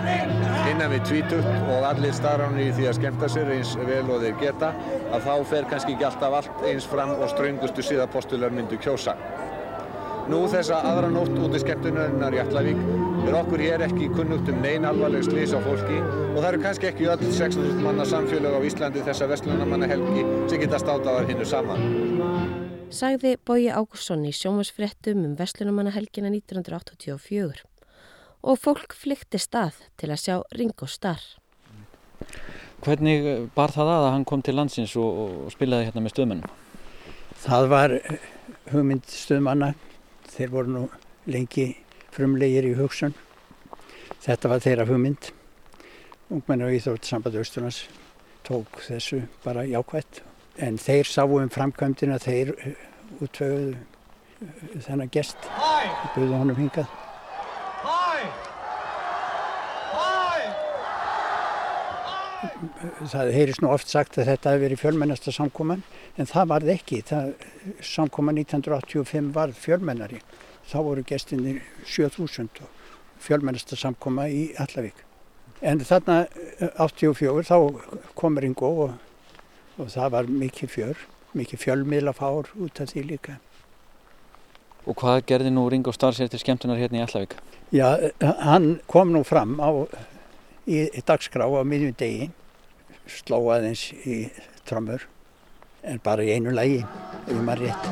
innan 0.71 0.91
við 0.91 1.03
tvítugt 1.09 1.71
og 1.71 1.85
allir 1.87 2.15
starfánir 2.17 2.69
í 2.69 2.75
því 2.75 2.87
að 2.89 2.97
skemmta 2.99 3.29
sér 3.31 3.51
eins 3.55 3.75
vel 3.85 4.03
og 4.09 4.23
þeir 4.23 4.39
geta, 4.41 4.71
að 5.13 5.27
þá 5.27 5.33
fer 5.51 5.69
kannski 5.71 5.95
ekki 5.95 6.07
alltaf 6.09 6.39
allt 6.39 6.65
eins 6.71 6.87
fram 6.89 7.13
og 7.15 7.29
ströngustu 7.31 7.85
síðapostular 7.85 8.53
myndu 8.55 8.79
kjósa. 8.81 9.15
Nú 10.25 10.39
þessa 10.49 10.79
aðra 10.89 11.11
nótt 11.13 11.35
út 11.37 11.53
í 11.53 11.61
skemmtunarinnar 11.61 12.33
í 12.33 12.41
Allavík 12.41 12.79
er 13.29 13.37
okkur 13.37 13.61
hér 13.61 13.85
ekki 13.85 14.09
kunnugt 14.15 14.49
um 14.49 14.57
neyn 14.63 14.89
alvarleg 14.89 15.25
slís 15.27 15.53
á 15.53 15.61
fólki 15.61 16.01
og 16.01 16.41
það 16.41 16.49
eru 16.49 16.63
kannski 16.65 16.89
ekki 16.89 17.09
öll 17.13 17.29
6.000 17.29 17.85
manna 17.85 18.09
samfélag 18.09 18.57
á 18.57 18.59
Íslandi 18.65 19.05
þessa 19.05 19.29
vestlunamanna 19.29 19.93
helgi 19.93 20.25
sem 20.49 20.61
geta 20.65 20.81
státaðar 20.81 21.29
hinnu 21.29 21.45
saman. 21.45 22.54
Sagði 22.93 23.35
Bói 23.41 23.69
Ágústsson 23.73 24.25
í 24.27 24.31
sjómasfréttum 24.35 25.23
um 25.25 25.33
Vestlunumannahelgina 25.39 26.29
1984 26.29 27.63
og 28.45 28.59
fólk 28.61 28.93
flykti 28.93 29.39
stað 29.41 29.79
til 29.97 30.11
að 30.13 30.21
sjá 30.21 30.35
Ringo 30.53 30.85
Starr. 30.85 31.23
Hvernig 32.85 33.49
bar 33.55 33.73
það 33.73 33.89
að 33.89 34.05
að 34.05 34.13
hann 34.13 34.27
kom 34.29 34.43
til 34.45 34.55
landsins 34.59 34.93
og, 35.01 35.17
og 35.45 35.55
spilaði 35.55 35.87
hérna 35.87 36.03
með 36.05 36.13
stöðmennum? 36.13 36.53
Það 37.45 37.67
var 37.73 37.95
hugmynd 38.73 39.09
stuðmanna. 39.09 39.71
Þeir 40.35 40.53
voru 40.53 40.75
nú 40.75 40.83
lengi 41.25 41.71
frumlegir 42.13 42.69
í 42.69 42.75
hugsun. 42.77 43.17
Þetta 44.21 44.53
var 44.53 44.61
þeirra 44.61 44.87
hugmynd. 44.89 45.31
Ungmenn 46.29 46.65
og 46.65 46.77
Íþróttsamband 46.77 47.41
Östurlands 47.41 47.83
tók 48.45 48.79
þessu 48.85 49.25
bara 49.43 49.65
jákvætt. 49.65 50.21
En 50.57 50.77
þeir 50.79 51.09
sáu 51.09 51.39
um 51.39 51.49
framkvæmdina, 51.51 52.19
þeir 52.23 52.53
útvöguðu 53.19 53.75
þennan 54.85 55.11
gest. 55.11 55.49
Buðu 56.15 56.37
honum 56.39 56.59
hingað. 56.59 56.87
Það 63.11 63.31
heyrist 63.33 63.61
nú 63.63 63.69
oft 63.73 63.89
sagt 63.89 64.17
að 64.19 64.29
þetta 64.29 64.53
hefði 64.53 64.63
verið 64.63 64.81
fjölmennasta 64.81 65.33
samkoman 65.33 65.83
en 66.15 66.29
það 66.29 66.51
varð 66.51 66.71
ekki. 66.75 67.01
Það, 67.09 67.33
samkoman 67.83 68.39
1985 68.41 69.31
varð 69.35 69.59
fjölmennari. 69.59 70.21
Þá 70.65 70.77
voru 70.87 71.03
gestinir 71.07 71.61
7000 71.83 72.63
og 72.63 72.85
fjölmennasta 73.21 73.77
samkoma 73.79 74.27
í 74.31 74.47
Allavík. 74.61 75.03
En 75.65 75.81
þarna 75.81 76.25
84 76.83 77.45
þá 77.47 77.57
kom 78.17 78.39
Ringo 78.41 78.71
og, 78.85 78.95
og 79.75 79.89
það 79.91 80.13
var 80.13 80.29
mikið 80.31 80.71
fjör, 80.71 81.01
mikið 81.35 81.61
fjölmiðlafár 81.65 82.51
út 82.63 82.79
af 82.79 82.91
því 82.93 83.03
líka. 83.09 83.37
Og 84.85 84.95
hvað 84.99 85.23
gerði 85.31 85.51
nú 85.51 85.65
Ringo 85.71 85.91
Starr 85.95 86.15
sér 86.15 86.29
til 86.31 86.39
skemmtunar 86.39 86.79
hérna 86.79 87.01
í 87.01 87.05
Allavík? 87.05 87.35
Já, 87.73 87.87
hann 88.21 88.79
kom 88.91 89.11
nú 89.11 89.23
fram 89.25 89.57
á, 89.59 89.69
í, 90.69 90.85
í 90.85 91.01
dagskrá 91.05 91.47
á 91.49 91.61
miðjum 91.65 91.95
degi, 91.99 92.29
sló 93.09 93.41
aðeins 93.51 93.89
í 94.05 94.29
trömmur, 94.69 95.07
en 95.83 95.99
bara 96.05 96.23
í 96.23 96.31
einu 96.37 96.53
lægi, 96.55 96.85
ef 97.25 97.33
ég 97.33 97.43
maður 97.43 97.65
rétt. 97.65 97.83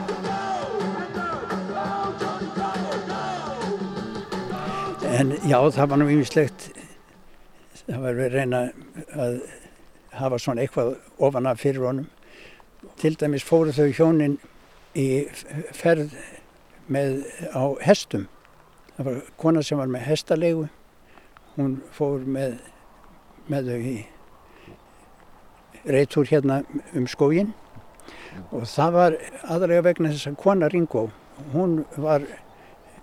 En 5.14 5.36
já, 5.46 5.60
það 5.74 5.90
var 5.90 6.00
nú 6.00 6.08
ýmislegt, 6.14 6.70
það 7.84 8.00
var 8.06 8.22
verið 8.22 8.40
reyna 8.40 8.64
að 9.18 9.36
hafa 10.20 10.40
svona 10.40 10.64
eitthvað 10.64 10.96
ofan 11.20 11.48
af 11.50 11.62
fyrir 11.62 11.86
honum. 11.88 12.08
Til 13.00 13.16
dæmis 13.20 13.46
fóru 13.48 13.74
þau 13.74 13.90
hjónin 13.96 14.38
í 14.96 15.26
ferð 15.74 16.14
með 16.92 17.24
á 17.56 17.64
hestum. 17.86 18.28
Það 18.98 19.10
var 19.10 19.22
kona 19.42 19.64
sem 19.66 19.80
var 19.80 19.90
með 19.90 20.06
hestalegu, 20.06 20.68
hún 21.56 21.80
fór 21.96 22.26
með, 22.30 22.60
með 23.50 23.72
þau 23.72 23.88
í 23.94 23.98
reytúr 25.84 26.30
hérna 26.30 26.62
um 26.96 27.08
skógin 27.12 27.52
og 28.54 28.64
það 28.70 28.96
var 28.96 29.18
aðralega 29.44 29.86
vegna 29.90 30.14
þess 30.14 30.30
að 30.30 30.40
kona 30.40 30.70
Ringo, 30.72 31.08
hún 31.54 31.84
var 31.98 32.26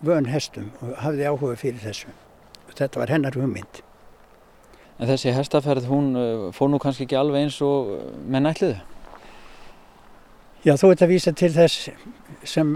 vön 0.06 0.30
hestum 0.30 0.70
og 0.80 0.94
hafði 1.02 1.28
áhuga 1.28 1.58
fyrir 1.60 1.82
þessu. 1.82 2.14
Þetta 2.70 3.02
var 3.02 3.12
hennar 3.12 3.36
hugmynd. 3.36 3.82
En 5.00 5.08
þessi 5.08 5.32
hestaferð, 5.32 5.86
hún 5.88 6.12
uh, 6.12 6.48
fór 6.52 6.68
nú 6.68 6.78
kannski 6.80 7.06
ekki 7.06 7.16
alveg 7.16 7.46
eins 7.46 7.56
og 7.64 7.94
menn 8.28 8.48
ætliðu? 8.50 8.76
Já, 10.60 10.74
þú 10.76 10.90
ert 10.92 11.02
að 11.06 11.12
vísa 11.14 11.32
til 11.32 11.48
þess 11.54 11.86
sem 12.44 12.74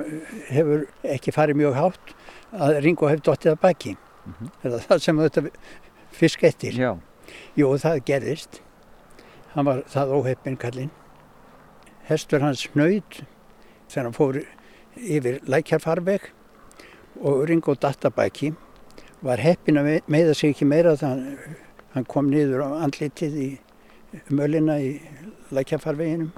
hefur 0.49 0.87
ekki 1.05 1.35
farið 1.37 1.59
mjög 1.61 1.75
hátt 1.77 2.14
að 2.57 2.79
Ringo 2.87 3.11
hefði 3.11 3.27
dottið 3.27 3.51
að 3.53 3.59
baki. 3.61 3.93
Mm 4.25 4.35
-hmm. 4.39 4.53
Er 4.64 4.79
það 4.87 5.03
sem 5.03 5.18
þetta 5.18 5.43
fisk 6.12 6.45
eftir? 6.45 6.72
Já. 6.72 6.99
Jú, 7.57 7.77
það 7.77 8.05
gerðist. 8.05 8.62
Hann 9.53 9.66
var 9.66 9.83
það 9.83 10.14
óheppin 10.16 10.57
kallinn. 10.57 10.91
Hestur 12.09 12.41
hans 12.41 12.68
nöyð 12.75 13.25
þegar 13.89 14.05
hann 14.05 14.12
fór 14.16 14.45
yfir 14.97 15.41
lækjarfarveg 15.45 16.20
og 17.20 17.49
Ringo 17.49 17.75
datt 17.75 18.05
að 18.05 18.14
baki. 18.14 18.55
Var 19.22 19.39
heppin 19.39 19.77
að 19.77 20.01
meiða 20.09 20.35
sig 20.35 20.51
ekki 20.51 20.64
meira 20.64 20.97
þannig 20.97 21.63
hann 21.95 22.07
kom 22.11 22.30
niður 22.30 22.64
á 22.66 22.68
andlitið 22.84 23.36
í 23.38 23.51
mölina 24.34 24.78
í 24.82 24.97
lækjarfarveginum 25.55 26.32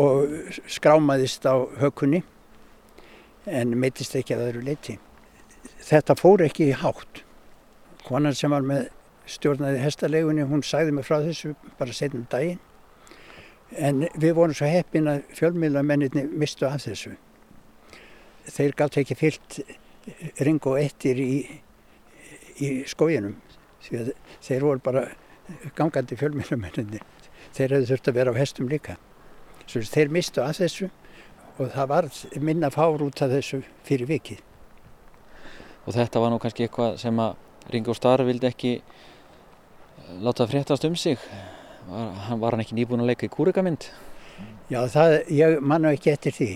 og 0.00 0.52
skrámaðist 0.70 1.46
á 1.46 1.54
hökunni 1.80 2.22
en 3.46 3.76
meittist 3.78 4.16
ekki 4.18 4.34
að 4.34 4.46
öðru 4.48 4.64
leiti. 4.68 4.98
Þetta 5.84 6.16
fór 6.18 6.44
ekki 6.46 6.70
í 6.70 6.76
hátt. 6.80 7.22
Konan 8.04 8.36
sem 8.36 8.52
var 8.52 8.64
með 8.66 8.88
stjórnaði 9.30 9.80
hestalegunni, 9.80 10.44
hún 10.48 10.64
sagði 10.64 10.96
mig 10.96 11.06
frá 11.08 11.20
þessu 11.24 11.54
bara 11.78 11.94
setnum 11.96 12.26
daginn. 12.32 12.60
En 13.74 14.04
við 14.20 14.34
vorum 14.36 14.54
svo 14.56 14.68
heppin 14.68 15.08
að 15.10 15.22
fjölmiðlamenninni 15.38 16.26
mistu 16.32 16.66
af 16.68 16.84
þessu. 16.84 17.14
Þeir 18.44 18.76
gátt 18.78 18.98
ekki 19.00 19.16
fyllt 19.18 19.60
ringu 20.44 20.74
ettir 20.78 21.20
í, 21.20 21.60
í 22.60 22.70
skóginum. 23.84 24.18
Þeir 24.44 24.66
voru 24.66 24.82
bara 24.84 25.04
gangandi 25.76 26.18
fjölmiðlamenninni. 26.18 27.00
Þeir 27.54 27.76
hefðu 27.76 27.90
þurft 27.92 28.10
að 28.10 28.18
vera 28.18 28.34
á 28.34 28.40
hestum 28.40 28.68
líka. 28.70 28.96
Svo 29.66 29.82
þeir 29.88 30.12
mistu 30.12 30.42
af 30.44 30.58
þessu 30.58 30.90
og 31.58 31.70
það 31.72 31.88
var 31.92 32.10
minna 32.42 32.70
fár 32.74 33.04
út 33.04 33.22
af 33.22 33.32
þessu 33.32 33.62
fyrir 33.86 34.10
vikið. 34.10 34.42
Og 35.84 35.94
þetta 35.94 36.20
var 36.20 36.32
nú 36.32 36.40
kannski 36.42 36.66
eitthvað 36.66 36.96
sem 37.02 37.20
að 37.20 37.36
Ringo 37.72 37.94
Starr 37.96 38.24
vildi 38.26 38.48
ekki 38.48 38.74
láta 40.24 40.46
fréttast 40.48 40.84
um 40.88 40.96
sig. 40.96 41.20
Var, 41.88 42.36
var 42.40 42.56
hann 42.56 42.64
ekki 42.64 42.76
nýbúin 42.78 43.04
að 43.04 43.12
leika 43.12 43.28
í 43.28 43.32
kúrikamynd? 43.32 43.88
Já, 44.72 44.80
það, 44.88 45.18
ég 45.36 45.58
manna 45.60 45.92
ekki 45.94 46.12
eftir 46.14 46.34
því. 46.34 46.52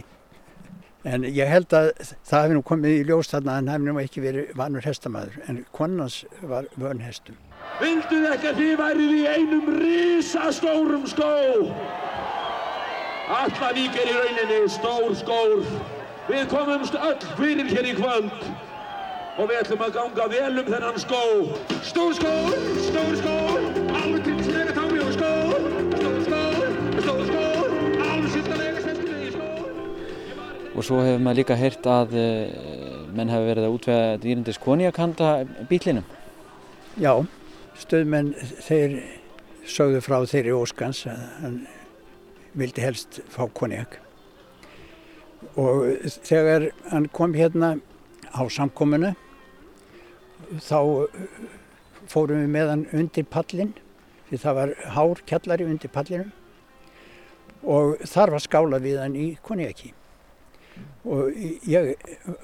En 1.09 1.25
ég 1.25 1.49
held 1.49 1.73
að 1.73 1.91
það 2.29 2.43
hefði 2.43 2.57
nú 2.57 2.63
komið 2.69 2.95
í 2.99 3.05
ljós 3.09 3.31
þarna 3.33 3.53
að 3.53 3.59
hann 3.59 3.71
hefði 3.73 3.87
nú 3.87 4.01
ekki 4.03 4.25
verið 4.25 4.51
vanur 4.59 4.85
hestamæður. 4.85 5.39
En 5.49 5.61
konans 5.77 6.19
var 6.51 6.69
vön 6.77 7.01
hestum. 7.01 7.39
Vildu 7.79 8.19
að 8.29 8.45
þið 8.59 8.73
værið 8.81 9.15
í 9.15 9.23
einum 9.33 9.71
risastórum 9.79 11.07
skó? 11.09 11.31
Allavík 13.39 13.97
er 14.01 14.09
í 14.09 14.17
rauninni 14.17 14.61
stór 14.73 15.15
skór. 15.17 15.65
Við 16.29 16.49
komumst 16.53 16.97
öll 16.97 17.29
fyrir 17.39 17.71
hér 17.73 17.89
í 17.89 17.95
kvöld 17.97 18.49
og 19.39 19.47
við 19.47 19.61
ætlum 19.63 19.85
að 19.87 19.95
ganga 19.97 20.29
vel 20.33 20.63
um 20.63 20.71
þennan 20.73 21.01
skó. 21.01 21.23
Stór 21.87 22.17
skór, 22.19 22.57
stór 22.89 23.15
skór, 23.23 23.58
Og 30.79 30.85
svo 30.87 31.01
hefur 31.03 31.22
maður 31.24 31.41
líka 31.41 31.57
heyrt 31.59 31.87
að 31.91 32.12
uh, 32.14 33.07
menn 33.11 33.33
hefur 33.33 33.49
verið 33.51 33.64
að 33.66 33.72
útvega 33.74 34.20
dýrindis 34.22 34.61
konjakanda 34.62 35.31
bílinum. 35.66 36.07
Já, 37.03 37.12
stöðmenn 37.83 38.31
þeir 38.62 38.95
sögðu 39.66 40.05
frá 40.07 40.20
þeirri 40.31 40.55
óskans 40.55 41.03
að 41.11 41.24
hann 41.43 41.59
vildi 42.59 42.85
helst 42.87 43.18
fá 43.26 43.43
konjak. 43.59 43.99
Og 45.59 46.07
þegar 46.07 46.70
hann 46.93 47.11
kom 47.11 47.35
hérna 47.35 47.74
á 48.31 48.47
samkominu 48.47 49.16
þá 50.62 50.79
fórum 52.09 52.45
við 52.45 52.51
með 52.55 52.72
hann 52.72 52.89
undir 52.95 53.26
pallin 53.26 53.74
því 54.29 54.43
það 54.45 54.59
var 54.61 54.74
hár 54.95 55.22
kjallari 55.29 55.66
undir 55.66 55.93
pallinum 55.93 56.31
og 57.66 57.99
þar 58.07 58.37
var 58.37 58.45
skála 58.45 58.83
við 58.83 59.01
hann 59.03 59.16
í 59.18 59.29
konjaki 59.43 59.93
og 61.09 61.37
ég 61.68 61.95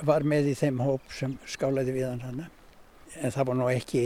var 0.07 0.27
með 0.27 0.53
í 0.53 0.57
þeim 0.59 0.83
hóp 0.85 1.13
sem 1.13 1.37
skálaði 1.49 1.97
við 1.97 2.09
hann 2.09 2.25
hana 2.25 2.51
en 3.21 3.35
það 3.35 3.49
var 3.51 3.59
nú 3.61 3.71
ekki 3.73 4.05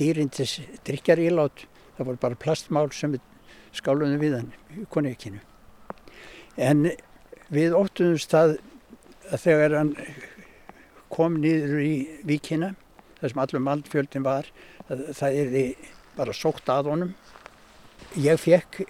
dýrindis 0.00 0.58
drikjar 0.86 1.22
ílát 1.22 1.64
það 1.96 2.06
voru 2.08 2.22
bara 2.26 2.42
plastmál 2.44 2.88
sem 2.96 3.16
skáluðum 3.76 4.20
við 4.20 4.38
hann 4.38 4.52
í 4.76 4.86
konjakinu 4.92 5.40
en 6.56 6.90
við 7.52 7.76
óttumumst 7.76 8.32
það 8.32 8.58
að 9.32 9.42
þegar 9.46 9.78
hann 9.78 9.96
kom 11.12 11.40
niður 11.40 11.82
í 11.84 11.96
víkina 12.28 12.72
þar 13.20 13.32
sem 13.32 13.42
allum 13.44 13.66
mannfjöldin 13.68 14.24
var 14.26 14.48
það, 14.88 15.02
það 15.18 15.40
er 15.40 15.74
bara 16.16 16.34
sótt 16.36 16.68
að 16.72 16.90
honum. 16.92 17.12
Ég 18.20 18.40
fekk 18.40 18.82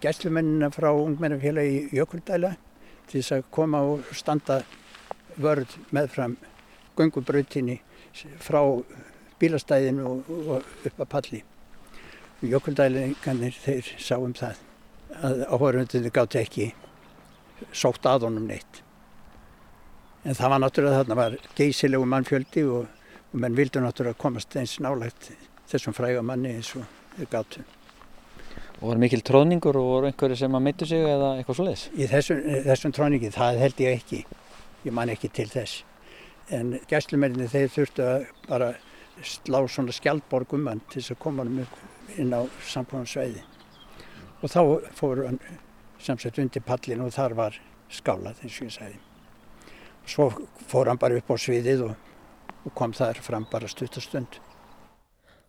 gæslumennina 0.00 0.70
frá 0.72 0.88
ungmennafélagi 0.94 1.90
Jökuldæla 1.96 2.54
til 3.10 3.20
þess 3.20 3.36
að 3.36 3.46
koma 3.54 3.82
og 3.92 4.10
standa 4.16 4.60
vörð 5.40 5.76
meðfram 5.94 6.36
gungubrautinni 6.98 7.80
frá 8.42 8.60
bílastæðinu 9.40 10.06
og, 10.08 10.30
og 10.56 10.86
upp 10.90 11.00
að 11.06 11.10
palli 11.16 11.42
Jökuldælingarnir 12.40 13.56
þeir 13.60 13.88
sáum 14.00 14.32
það 14.36 14.62
að 15.20 15.42
áhverjumundinu 15.50 16.14
gátt 16.14 16.38
ekki 16.40 16.70
sótt 17.76 18.06
að 18.08 18.28
honum 18.28 18.46
neitt 18.48 18.80
En 20.24 20.36
það 20.36 20.52
var 20.52 20.60
náttúrulega 20.60 21.00
þarna 21.00 21.16
var 21.16 21.34
geysilegu 21.56 22.08
mannfjöldi 22.12 22.64
og, 22.68 22.88
og 23.32 23.36
menn 23.40 23.56
vildu 23.56 23.80
náttúrulega 23.80 24.20
komast 24.20 24.56
eins 24.60 24.76
nálægt 24.84 25.30
þessum 25.70 25.96
fræga 25.96 26.20
manni 26.22 26.52
eins 26.58 26.74
og 26.76 27.22
gáttu. 27.32 27.62
Og 28.80 28.88
var 28.88 29.00
mikil 29.00 29.20
tróðningur 29.20 29.76
og 29.76 29.88
voru 29.90 30.08
einhverju 30.08 30.38
sem 30.40 30.54
að 30.56 30.62
meittu 30.64 30.86
sig 30.88 31.02
eða 31.04 31.34
eitthvað 31.36 31.58
svoleiðis? 31.58 31.82
Í 31.92 32.06
þessum, 32.08 32.38
þessum 32.64 32.94
tróðningi, 32.96 33.32
það 33.34 33.58
held 33.60 33.82
ég 33.84 33.98
ekki. 33.98 34.20
Ég 34.86 34.94
man 34.96 35.12
ekki 35.12 35.28
til 35.36 35.48
þess. 35.52 35.82
En 36.48 36.78
gæslumenninni 36.88 37.50
þeir 37.52 37.74
þurftu 37.74 38.06
að 38.06 38.24
bara 38.48 38.70
slá 39.20 39.60
svona 39.68 39.92
skjaldborg 39.92 40.56
um 40.56 40.70
hann 40.70 40.80
til 40.88 41.02
þess 41.02 41.12
að 41.12 41.20
koma 41.26 41.44
hann 41.44 41.66
inn 42.16 42.32
á 42.32 42.40
sambúnarsveiði. 42.72 43.44
Og 44.40 44.48
þá 44.48 44.60
fóru 44.96 45.28
hann 45.28 45.40
samsett 46.00 46.40
undir 46.40 46.64
pallin 46.64 47.04
og 47.04 47.12
þar 47.12 47.36
var 47.36 47.60
skálað 47.92 48.40
eins 48.40 48.60
og 48.62 48.70
ég 48.70 48.76
sagði. 48.78 49.00
Svo 50.08 50.30
fór 50.70 50.88
hann 50.88 51.00
bara 51.00 51.20
upp 51.20 51.28
á 51.28 51.36
sviðið 51.36 51.84
og, 51.90 51.98
og 52.64 52.74
kom 52.78 52.96
þar 52.96 53.20
fram 53.20 53.44
bara 53.52 53.68
stuttastund. 53.68 54.40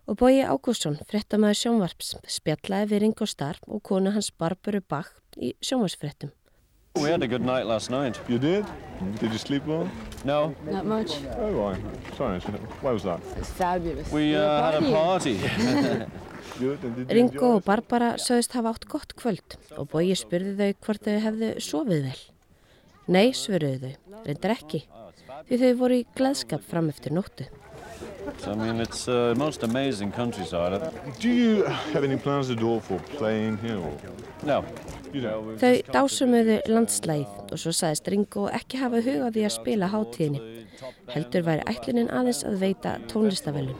Og 0.09 0.17
Bói 0.17 0.41
Ágússon, 0.41 0.97
frettamæður 1.07 1.59
sjónvarps, 1.59 2.15
spjallaði 2.25 2.89
við 2.89 3.01
Ringo 3.05 3.27
Starr 3.29 3.59
og 3.67 3.83
konu 3.85 4.13
hans 4.15 4.31
Barbaru 4.33 4.81
Bach 4.81 5.11
í 5.37 5.53
sjónvarsfrettum. 5.61 6.31
We 6.99 7.09
had 7.09 7.23
a 7.23 7.27
good 7.27 7.45
night 7.45 7.65
last 7.65 7.89
night. 7.89 8.19
You 8.27 8.37
did? 8.37 8.65
Did 9.19 9.31
you 9.31 9.37
sleep 9.37 9.65
well? 9.65 9.87
No. 10.25 10.53
Not 10.65 10.85
much. 10.85 11.11
Oh, 11.37 11.51
why? 11.53 11.77
Sorry, 12.17 12.39
why 12.81 12.91
was 12.91 13.03
that? 13.03 13.21
It's 13.37 13.49
fabulous. 13.49 14.11
We 14.11 14.35
uh, 14.35 14.71
had 14.71 14.83
a 14.83 14.91
party. 14.91 15.39
Ringo 17.09 17.55
og 17.55 17.63
Barbara 17.63 18.17
sögðist 18.19 18.57
hafa 18.57 18.73
átt 18.73 18.85
gott 18.91 19.15
kvöld 19.17 19.55
og 19.77 19.87
Bói 19.93 20.11
spurði 20.17 20.57
þau 20.57 20.73
hvort 20.85 21.07
þau 21.07 21.17
hefðu 21.23 21.53
sofið 21.63 22.05
vel. 22.09 22.19
Nei, 23.11 23.31
svöruðu 23.37 23.79
þau, 23.87 24.21
reyndar 24.27 24.53
ekki, 24.57 24.83
því 25.47 25.61
þau 25.63 25.71
voru 25.79 26.01
í 26.01 26.05
gleðskap 26.17 26.65
fram 26.67 26.91
eftir 26.91 27.15
nóttu. 27.15 27.47
So, 28.37 28.51
I 28.51 28.55
mean, 28.55 28.79
it's 28.79 29.07
uh, 29.07 29.33
most 29.37 29.63
amazing 29.63 30.11
countryside. 30.11 30.81
Do 31.19 31.29
you 31.29 31.63
have 31.93 32.03
any 32.03 32.17
plans 32.17 32.49
at 32.49 32.61
all 32.61 32.79
for 32.79 32.99
playing 33.17 33.57
here? 33.57 33.77
Or? 33.77 33.97
No. 34.43 34.63
Þau 35.11 35.73
dásumuðu 35.91 36.61
landslægið 36.71 37.51
og 37.51 37.59
svo 37.59 37.73
sagðist 37.75 38.07
Ringo 38.13 38.45
ekki 38.53 38.79
hafa 38.79 39.01
hugað 39.03 39.35
því 39.35 39.43
að 39.47 39.53
spila 39.57 39.89
hátíðinni. 39.91 40.41
Heldur 41.11 41.43
væri 41.45 41.65
ætlunin 41.67 42.09
aðeins 42.15 42.41
að 42.47 42.57
veita 42.63 42.95
tónlistavellun. 43.11 43.75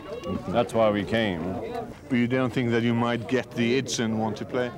That's 0.52 0.76
why 0.76 0.92
we 0.92 1.06
came. 1.06 1.56
But 2.10 2.18
you 2.18 2.28
don't 2.28 2.54
think 2.54 2.72
that 2.72 2.84
you 2.84 2.94
might 2.94 3.28
get 3.30 3.50
the 3.56 3.78
itch 3.78 4.00
and 4.00 4.20
want 4.20 4.38
to 4.38 4.46
play? 4.46 4.70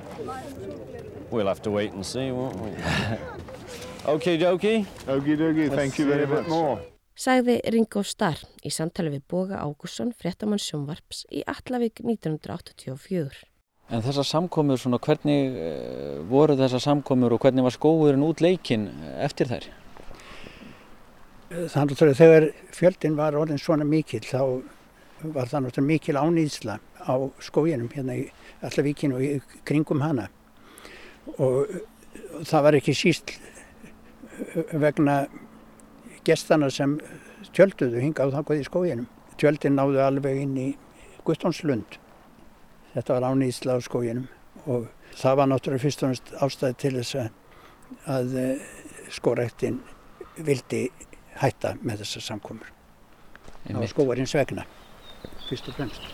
We'll 1.30 1.48
have 1.48 1.62
to 1.62 1.70
wait 1.70 1.92
and 1.92 2.06
see, 2.06 2.30
won't 2.30 2.60
we? 2.60 2.70
Okie 4.14 4.38
dokie. 4.38 4.86
Okie 5.08 5.36
dokie, 5.36 5.70
thank 5.74 5.98
you 5.98 6.06
very 6.06 6.26
much. 6.26 6.93
Sagði 7.14 7.60
Ringo 7.70 8.02
Starr 8.02 8.40
í 8.66 8.72
samtali 8.74 9.12
við 9.12 9.22
Boga 9.30 9.60
Ágússon, 9.62 10.10
fréttamann 10.18 10.58
sjónvarps 10.58 11.22
í 11.30 11.44
Allavík 11.46 12.00
1984. 12.02 13.44
En 13.94 14.02
þessar 14.02 14.26
samkomur, 14.26 14.80
svona, 14.80 14.98
hvernig 14.98 15.54
uh, 15.54 16.24
voru 16.26 16.56
þessar 16.58 16.82
samkomur 16.82 17.36
og 17.36 17.44
hvernig 17.44 17.62
var 17.66 17.76
skóurinn 17.76 18.24
út 18.26 18.42
leikinn 18.42 18.88
eftir 19.22 19.52
þær? 19.52 19.68
Þannig 21.70 22.02
að 22.02 22.18
þegar 22.18 22.48
fjöldin 22.74 23.20
var 23.20 23.38
orðin 23.38 23.62
svona 23.62 23.86
mikil 23.86 24.24
þá 24.26 24.40
var 25.22 25.46
það 25.52 25.68
náttúrulega 25.68 25.92
mikil 25.92 26.18
ánýðsla 26.18 26.80
á 26.82 27.14
skóginum 27.46 27.92
hérna 27.94 28.18
í 28.18 28.26
Allavíkinu 28.66 29.20
og 29.20 29.22
í 29.22 29.60
kringum 29.68 30.02
hana 30.02 30.26
og 31.38 31.70
það 32.42 32.66
var 32.66 32.78
ekki 32.80 32.96
síst 32.98 33.36
vegna 34.72 35.22
gestana 36.24 36.70
sem 36.72 36.96
tjölduðu 37.54 38.02
hingað 38.02 38.34
þangað 38.38 38.62
í 38.62 38.66
skóginum. 38.68 39.08
Tjöldin 39.40 39.76
náðu 39.78 40.00
alveg 40.04 40.40
inn 40.44 40.56
í 40.58 40.68
Guttónslund. 41.26 41.98
Þetta 42.94 43.16
var 43.16 43.28
ánýðsla 43.32 43.76
á 43.76 43.80
skóginum 43.84 44.28
og 44.64 44.86
það 45.18 45.38
var 45.40 45.50
náttúrulega 45.50 45.84
fyrst 45.84 46.04
og 46.04 46.12
náttúrulega 46.12 46.46
ástæði 46.46 46.78
til 46.82 46.94
þess 46.98 47.18
að, 47.20 47.30
að 48.16 48.36
skórektin 49.14 49.80
vildi 50.36 50.86
hætta 51.40 51.74
með 51.82 52.04
þessar 52.04 52.28
samkomur. 52.30 52.70
Það 53.64 53.80
var 53.80 53.90
skóarins 53.90 54.34
vegna, 54.36 54.66
fyrst 55.48 55.70
og 55.72 55.78
fremst. 55.78 56.12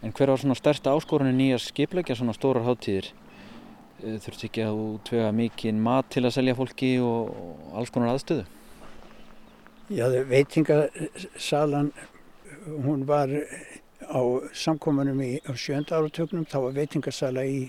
En 0.00 0.14
hver 0.16 0.32
var 0.32 0.40
svona 0.40 0.56
stærsta 0.56 0.94
áskorunin 0.96 1.42
í 1.44 1.50
að 1.52 1.66
skipleggja 1.66 2.16
svona 2.16 2.32
stórar 2.36 2.64
hátíðir? 2.64 3.10
Þurfti 4.00 4.48
ekki 4.48 4.62
að 4.64 4.78
útvega 4.80 5.32
mikinn 5.36 5.80
mat 5.84 6.08
til 6.12 6.24
að 6.24 6.36
selja 6.38 6.56
fólki 6.56 6.94
og, 7.04 7.34
alls 7.76 7.92
konar 7.92 8.14
aðstöðu? 8.14 8.46
Já, 9.90 10.06
veitingasalan, 10.30 11.90
hún 12.86 13.04
var 13.08 13.32
á 14.06 14.20
samkominum 14.56 15.20
í 15.24 15.32
sjönda 15.58 15.98
áratögnum, 15.98 16.46
þá 16.48 16.56
var 16.64 16.76
veitingasala 16.78 17.44
í 17.44 17.60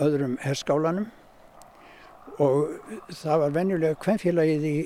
öðrum 0.00 0.38
herskálanum 0.42 1.10
og 2.42 2.78
það 3.12 3.42
var 3.44 3.56
venjulega 3.58 3.98
kvennfélagið 4.00 4.64
í 4.70 4.76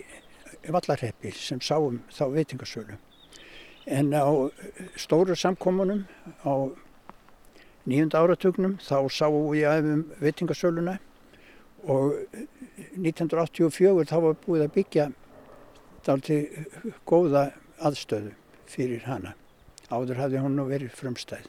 Vallarheppi 0.69 1.31
sem 1.37 1.61
sáum 1.63 2.01
þá 2.13 2.25
veitingasölu. 2.35 2.99
En 3.87 4.11
á 4.13 4.27
stóru 5.01 5.37
samkominum 5.39 6.05
á 6.45 6.69
nýjunda 7.89 8.21
áratögnum 8.23 8.77
þá 8.85 9.09
sáum 9.09 9.49
við 9.53 9.67
aðeins 9.71 10.21
veitingasöluna 10.23 10.99
og 11.89 12.19
1984 12.99 14.09
þá 14.11 14.17
var 14.25 14.39
búið 14.45 14.65
að 14.67 14.75
byggja 14.77 15.07
dalti 16.07 16.41
góða 17.09 17.51
aðstöðu 17.85 18.35
fyrir 18.69 19.05
hana. 19.09 19.35
Áður 19.89 20.21
hafði 20.23 20.43
hún 20.45 20.59
nú 20.59 20.67
verið 20.69 20.93
frumstæð. 20.97 21.47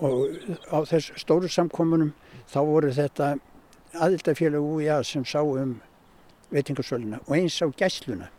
Og 0.00 0.38
á 0.72 0.78
þess 0.88 1.12
stóru 1.20 1.50
samkomunum 1.52 2.14
þá 2.48 2.60
voru 2.64 2.92
þetta 2.94 3.34
aðildafélag 3.94 4.64
UIA 4.64 5.02
sem 5.06 5.24
sá 5.28 5.42
um 5.44 5.76
veitingarsöluna 6.54 7.20
og 7.26 7.36
eins 7.36 7.60
á 7.60 7.68
gæsluna. 7.68 8.30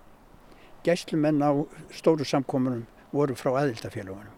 Gæslumenn 0.86 1.46
á 1.46 1.52
stóru 1.93 2.26
samkomunum 2.26 2.86
voru 3.14 3.38
frá 3.38 3.54
aðildafélagunum. 3.62 4.35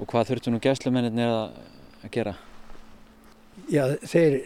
Og 0.00 0.08
hvað 0.08 0.30
þurftu 0.30 0.52
nú 0.54 0.60
gæslumennir 0.64 1.28
að, 1.28 1.58
gera? 2.14 2.32
Já, 3.68 3.84
þeir 4.00 4.38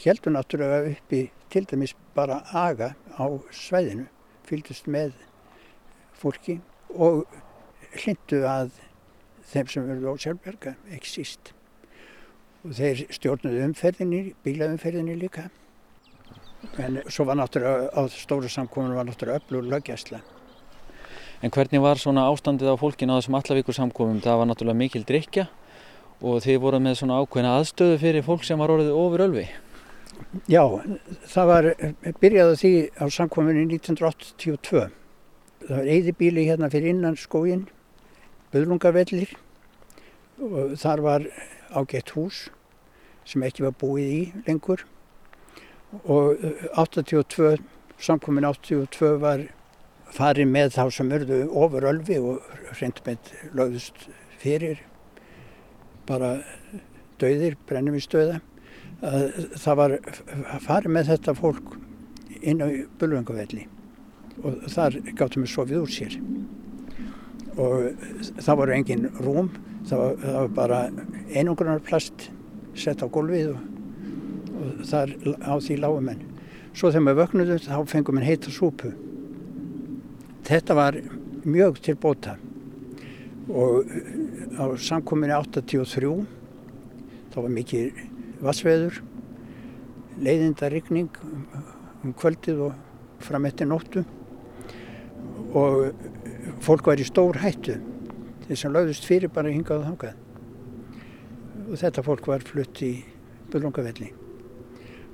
heldur 0.00 0.32
náttúrulega 0.32 0.94
uppi 0.94 1.26
til 1.52 1.66
dæmis 1.68 1.92
bara 2.16 2.40
aga 2.56 2.94
á 3.20 3.24
svæðinu, 3.52 4.06
fylgdust 4.48 4.88
með 4.88 5.12
fólki 6.16 6.58
og 6.96 7.26
hlindu 7.92 8.40
að 8.48 8.72
þeim 9.52 9.68
sem 9.68 9.88
verður 9.90 10.14
ósjálfberga, 10.14 10.76
ekki 10.96 11.12
síst. 11.12 11.52
Og 12.64 12.72
þeir 12.78 13.04
stjórnuðu 13.12 13.66
umferðinni, 13.66 14.22
bílaumferðinni 14.46 15.18
líka. 15.20 15.50
En 16.80 17.02
svo 17.10 17.26
var 17.28 17.36
náttúrulega 17.36 17.90
á 17.92 18.00
stóru 18.08 18.48
samkominum 18.48 18.96
var 18.96 19.08
náttúrulega 19.10 19.42
öflur 19.42 19.68
löggjæsla. 19.68 20.22
En 21.42 21.50
hvernig 21.50 21.80
var 21.82 21.98
svona 21.98 22.28
ástandið 22.30 22.70
á 22.70 22.78
fólkin 22.78 23.10
á 23.10 23.18
þessum 23.18 23.34
allavíkur 23.34 23.74
samkomum? 23.74 24.20
Það 24.22 24.36
var 24.38 24.46
náttúrulega 24.46 24.78
mikil 24.78 25.02
drikja 25.02 25.48
og 26.22 26.36
þið 26.44 26.58
voru 26.62 26.78
með 26.78 27.00
svona 27.00 27.16
ákveðna 27.18 27.56
aðstöðu 27.58 27.96
fyrir 27.98 28.22
fólk 28.22 28.44
sem 28.46 28.60
var 28.62 28.70
orðið 28.70 28.94
ofur 28.94 29.24
ölvi. 29.24 29.46
Já, 30.46 30.62
það 31.32 31.48
var 31.50 31.66
byrjaði 32.22 32.58
því 32.60 32.70
á 32.94 33.04
samkominu 33.10 33.64
1982. 33.66 34.84
Það 35.64 35.72
var 35.74 35.90
eyðibíli 35.96 36.44
hérna 36.46 36.70
fyrir 36.70 36.94
innan 36.94 37.18
skógin, 37.18 37.64
Böðlungavellir 38.52 39.32
og 40.38 40.76
þar 40.78 41.02
var 41.02 41.26
ágætt 41.74 42.12
hús 42.14 42.44
sem 43.26 43.42
ekki 43.42 43.64
var 43.66 43.74
búið 43.80 44.14
í 44.14 44.22
lengur 44.46 44.84
og 46.06 46.38
82, 46.78 47.56
samkomin 47.98 48.46
82 48.46 49.16
var 49.22 49.46
farið 50.12 50.48
með 50.50 50.74
þá 50.76 50.82
sem 50.92 51.12
örðu 51.16 51.42
ofur 51.64 51.88
ölvi 51.88 52.18
og 52.20 52.48
reynd 52.78 53.00
með 53.06 53.30
lögðust 53.56 54.08
fyrir 54.42 54.82
bara 56.08 56.34
döðir, 57.22 57.56
brennum 57.68 57.96
í 57.96 58.02
stöða. 58.02 58.40
Það 59.02 59.78
var 59.78 59.96
farið 60.62 60.94
með 60.96 61.12
þetta 61.12 61.34
fólk 61.38 61.76
inn 62.42 62.62
á 62.62 62.68
Bölvangavelli 62.98 63.66
og 64.42 64.64
þar 64.72 64.98
gáttum 65.18 65.44
við 65.44 65.52
sofið 65.52 65.82
úr 65.82 65.92
sér. 65.92 66.16
Og 67.60 67.92
það 68.40 68.58
voru 68.62 68.74
engin 68.74 69.08
rúm, 69.20 69.50
það 69.88 70.02
var, 70.02 70.16
það 70.22 70.38
var 70.38 70.52
bara 70.56 70.80
einungrunarplast 71.32 72.28
sett 72.78 73.04
á 73.04 73.06
gólfið 73.12 73.52
og, 73.52 73.64
og 74.56 74.84
þar 74.88 75.14
á 75.44 75.54
því 75.60 75.78
lágum 75.82 76.08
menn. 76.08 76.28
Svo 76.72 76.88
þegar 76.88 77.10
við 77.10 77.20
vöknuðum 77.20 77.64
þá 77.66 77.90
fengum 77.92 78.20
við 78.20 78.30
heita 78.30 78.52
súpu. 78.54 78.94
Þetta 80.46 80.76
var 80.78 80.98
mjög 81.44 81.80
til 81.84 81.96
bóta. 82.00 82.36
Og 83.50 83.88
á 84.58 84.64
samkominni 84.78 85.34
83 85.34 86.12
þá 87.32 87.36
var 87.40 87.52
mikið 87.56 88.02
vassveður, 88.42 88.98
leiðindarikning 90.22 91.10
um 92.02 92.14
kvöldið 92.18 92.66
og 92.68 93.22
fram 93.22 93.46
eftir 93.48 93.70
nóttu. 93.70 94.04
Og 95.54 95.92
fólk 96.64 96.90
var 96.90 97.00
í 97.00 97.06
stór 97.06 97.38
hættu. 97.42 97.78
Þeir 98.46 98.58
sem 98.58 98.74
lögðust 98.74 99.06
fyrir 99.08 99.32
bara 99.32 99.52
hingað 99.52 99.82
og 99.82 99.88
þangað. 99.90 100.18
Og 101.68 101.78
þetta 101.80 102.06
fólk 102.06 102.28
var 102.32 102.44
flutt 102.46 102.82
í 102.84 102.96
Bölungavelli 103.52 104.12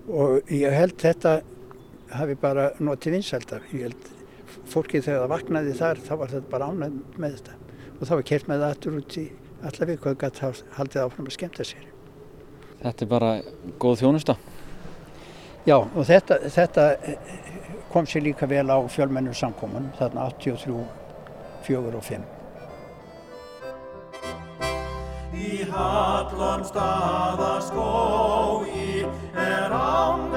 og 0.08 0.48
ég 0.52 0.72
held 0.72 0.96
þetta 1.00 1.40
hafi 2.16 2.36
bara 2.40 2.70
notið 2.80 3.18
vinsaldar 3.18 3.66
ég 3.74 3.88
held 3.88 4.08
fólkið 4.68 5.06
þegar 5.06 5.22
það 5.24 5.32
vaknaði 5.34 5.74
þar 5.78 6.02
þá 6.06 6.14
var 6.20 6.32
þetta 6.34 6.52
bara 6.52 6.70
ánægð 6.72 7.18
með 7.18 7.36
þetta. 7.38 7.52
Og 7.98 8.02
það 8.02 8.16
var 8.16 8.26
kert 8.30 8.48
með 8.48 8.62
það 8.62 8.74
aftur 8.74 8.98
út 8.98 9.18
í 9.18 9.26
allaveg 9.68 10.02
hvað 10.04 10.20
gæti 10.22 10.52
haldið 10.76 11.02
áfram 11.04 11.28
að 11.28 11.36
skemta 11.38 11.66
sér. 11.66 11.84
Þetta 12.78 13.04
er 13.04 13.10
bara 13.10 13.30
góð 13.82 14.00
þjónusta? 14.02 14.34
Já 15.66 15.76
og 15.82 16.04
þetta, 16.06 16.34
þetta 16.54 16.82
kom 17.92 18.06
sér 18.06 18.22
líka 18.28 18.46
vel 18.48 18.68
á 18.70 18.78
fjölmennur 18.88 19.36
samkomin 19.36 19.90
þarna 19.98 20.28
83, 20.38 20.84
4 21.66 21.96
og 21.98 22.04
5 22.04 22.22
Í 25.38 25.62
hallum 25.70 26.64
staðaskói 26.66 27.76
er 29.38 29.70
ángan 29.72 30.27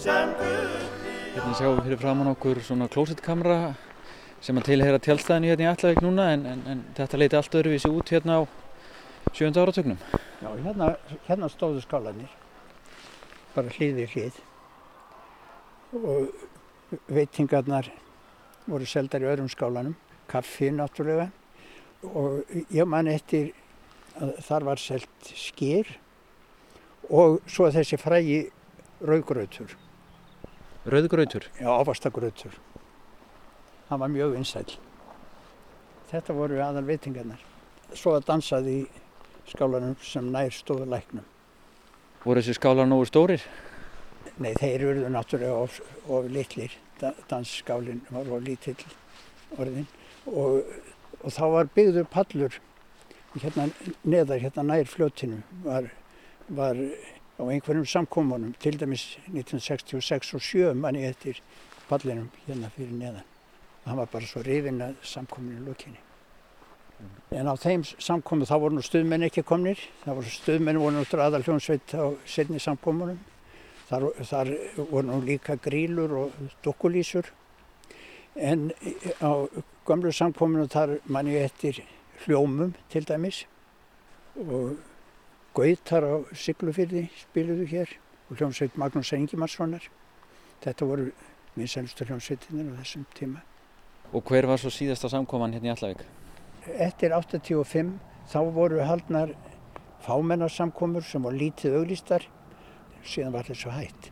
Hérna 0.00 1.50
sjáum 1.58 1.74
við 1.76 1.90
fyrir 1.90 1.98
framann 2.00 2.30
okkur 2.30 2.56
svona 2.64 2.86
klósettkamra 2.88 3.74
sem 4.40 4.56
að 4.56 4.70
tilheyra 4.70 5.00
tjálstæðinu 5.04 5.50
hérna 5.50 5.66
í 5.66 5.68
Allavík 5.68 5.98
núna 6.00 6.28
en, 6.32 6.46
en, 6.48 6.62
en 6.72 6.78
þetta 6.96 7.18
leiti 7.20 7.36
allt 7.36 7.56
öðruvísi 7.60 7.90
út 7.92 8.08
hérna 8.08 8.38
á 8.40 8.42
sjönda 9.36 9.60
áratögnum. 9.60 9.98
Já, 10.40 10.48
hérna, 10.64 10.88
hérna 11.26 11.50
stóðu 11.52 11.82
skálanir, 11.84 12.30
bara 13.52 13.74
hlið 13.74 13.98
við 13.98 14.14
hlið 14.14 14.38
og 16.00 17.04
veitingarnar 17.18 17.90
voru 18.70 18.88
seldar 18.88 19.26
í 19.26 19.28
öðrum 19.34 19.52
skálanum, 19.52 19.98
kaffi 20.32 20.72
náttúrulega 20.72 21.28
og 22.08 22.48
ég 22.72 22.88
man 22.88 23.12
eftir 23.12 23.52
að 24.16 24.32
þar 24.48 24.68
var 24.70 24.80
selt 24.80 25.30
skýr 25.44 25.92
og 27.12 27.44
svo 27.44 27.68
þessi 27.68 28.00
frægi 28.00 28.40
raugrautur. 29.04 29.76
Rauðgrautur? 30.88 31.48
Já, 31.60 31.68
ávastagrautur. 31.68 32.54
Hann 33.90 34.00
var 34.00 34.08
mjög 34.08 34.36
vinsæl. 34.36 34.66
Þetta 36.10 36.36
voru 36.36 36.60
aðal 36.64 36.86
veitingarnar. 36.88 37.42
Svo 37.92 38.14
að 38.16 38.28
dansaði 38.30 38.76
í 38.80 38.86
skálanum 39.50 39.96
sem 40.04 40.30
nær 40.32 40.54
stóðu 40.54 40.86
læknum. 40.88 41.26
Voru 42.24 42.40
þessi 42.40 42.56
skálar 42.56 42.88
nógu 42.88 43.08
stórir? 43.10 43.44
Nei, 44.40 44.54
þeir 44.56 44.86
eru 44.86 45.12
náttúrulega 45.12 45.58
of, 45.66 45.80
of 46.08 46.30
litlir. 46.32 46.72
Da, 47.00 47.12
dansskálinn 47.30 48.02
var 48.12 48.28
of 48.28 48.42
lítill 48.44 48.76
orðin 49.56 49.86
og, 50.28 50.66
og 51.24 51.32
þá 51.32 51.44
var 51.54 51.70
byggður 51.74 52.08
pallur 52.12 52.58
hérna 53.38 53.68
neðar, 54.04 54.40
hérna 54.42 54.66
nær 54.68 54.90
fljóttinu 54.90 55.40
var, 55.64 55.88
var 56.48 56.78
á 57.40 57.42
einhverjum 57.48 57.88
samkómanum, 57.88 58.52
til 58.60 58.76
dæmis 58.76 59.16
1966 59.32 60.34
og 60.34 60.42
7 60.42 60.74
manni 60.74 61.08
eftir 61.08 61.40
pallinum 61.88 62.28
hérna 62.46 62.68
fyrir 62.76 62.92
neðan. 62.92 63.24
hann 63.84 63.96
var 63.96 64.06
bara 64.12 64.26
svo 64.26 64.42
rifinn 64.44 64.80
að 64.84 64.94
samkominu 65.02 65.64
lokinni. 65.66 65.98
En 67.32 67.48
á 67.48 67.54
þeim 67.56 67.82
samkomu 67.82 68.44
þá 68.48 68.56
voru 68.60 68.76
nú 68.76 68.84
stuðmenn 68.84 69.24
ekki 69.26 69.44
komnir, 69.46 69.80
það 70.04 70.18
voru 70.18 70.32
stuðmenn 70.34 70.80
voru 70.82 70.96
náttúrulega 70.98 71.30
aðal 71.30 71.46
hljónsveit 71.46 71.94
á 71.96 72.06
setni 72.28 72.60
samkomunum. 72.60 73.18
Þar, 73.88 74.06
þar 74.22 74.50
voru 74.90 75.06
nú 75.08 75.20
líka 75.24 75.56
grílur 75.56 76.16
og 76.20 76.36
dukkulísur. 76.64 77.30
En 78.36 78.68
á 79.24 79.32
gömlu 79.88 80.12
samkominu 80.14 80.68
þar 80.70 80.98
man 81.08 81.30
ég 81.32 81.48
eftir 81.48 81.80
hljómum 82.26 82.76
til 82.92 83.08
dæmis 83.08 83.46
og 84.36 84.76
Gautar 85.50 86.04
á 86.06 86.14
Siglufyrði 86.30 87.08
spiluðu 87.18 87.66
hér 87.72 87.96
og 88.30 88.38
hljómsveit 88.38 88.76
Magnús 88.78 89.10
Engimarssonar. 89.16 89.82
Þetta 90.62 90.86
voru 90.86 91.08
vinsælustu 91.56 92.06
hljómsveitinir 92.06 92.70
á 92.70 92.78
þessum 92.78 93.06
tíma. 93.18 93.42
Og 94.14 94.22
hver 94.26 94.46
var 94.46 94.60
svo 94.62 94.70
síðasta 94.70 95.10
samkoman 95.10 95.56
hérna 95.56 95.72
í 95.72 95.74
Allavík? 95.74 96.04
Eftir 96.70 97.14
85 97.16 97.96
þá 98.30 98.40
voru 98.54 98.84
haldnar 98.86 99.34
fámennarsamkomur 100.04 101.04
sem 101.04 101.26
var 101.26 101.34
lítið 101.34 101.80
auglýstar, 101.80 102.26
síðan 103.02 103.34
var 103.34 103.48
þessu 103.50 103.72
hætt. 103.74 104.10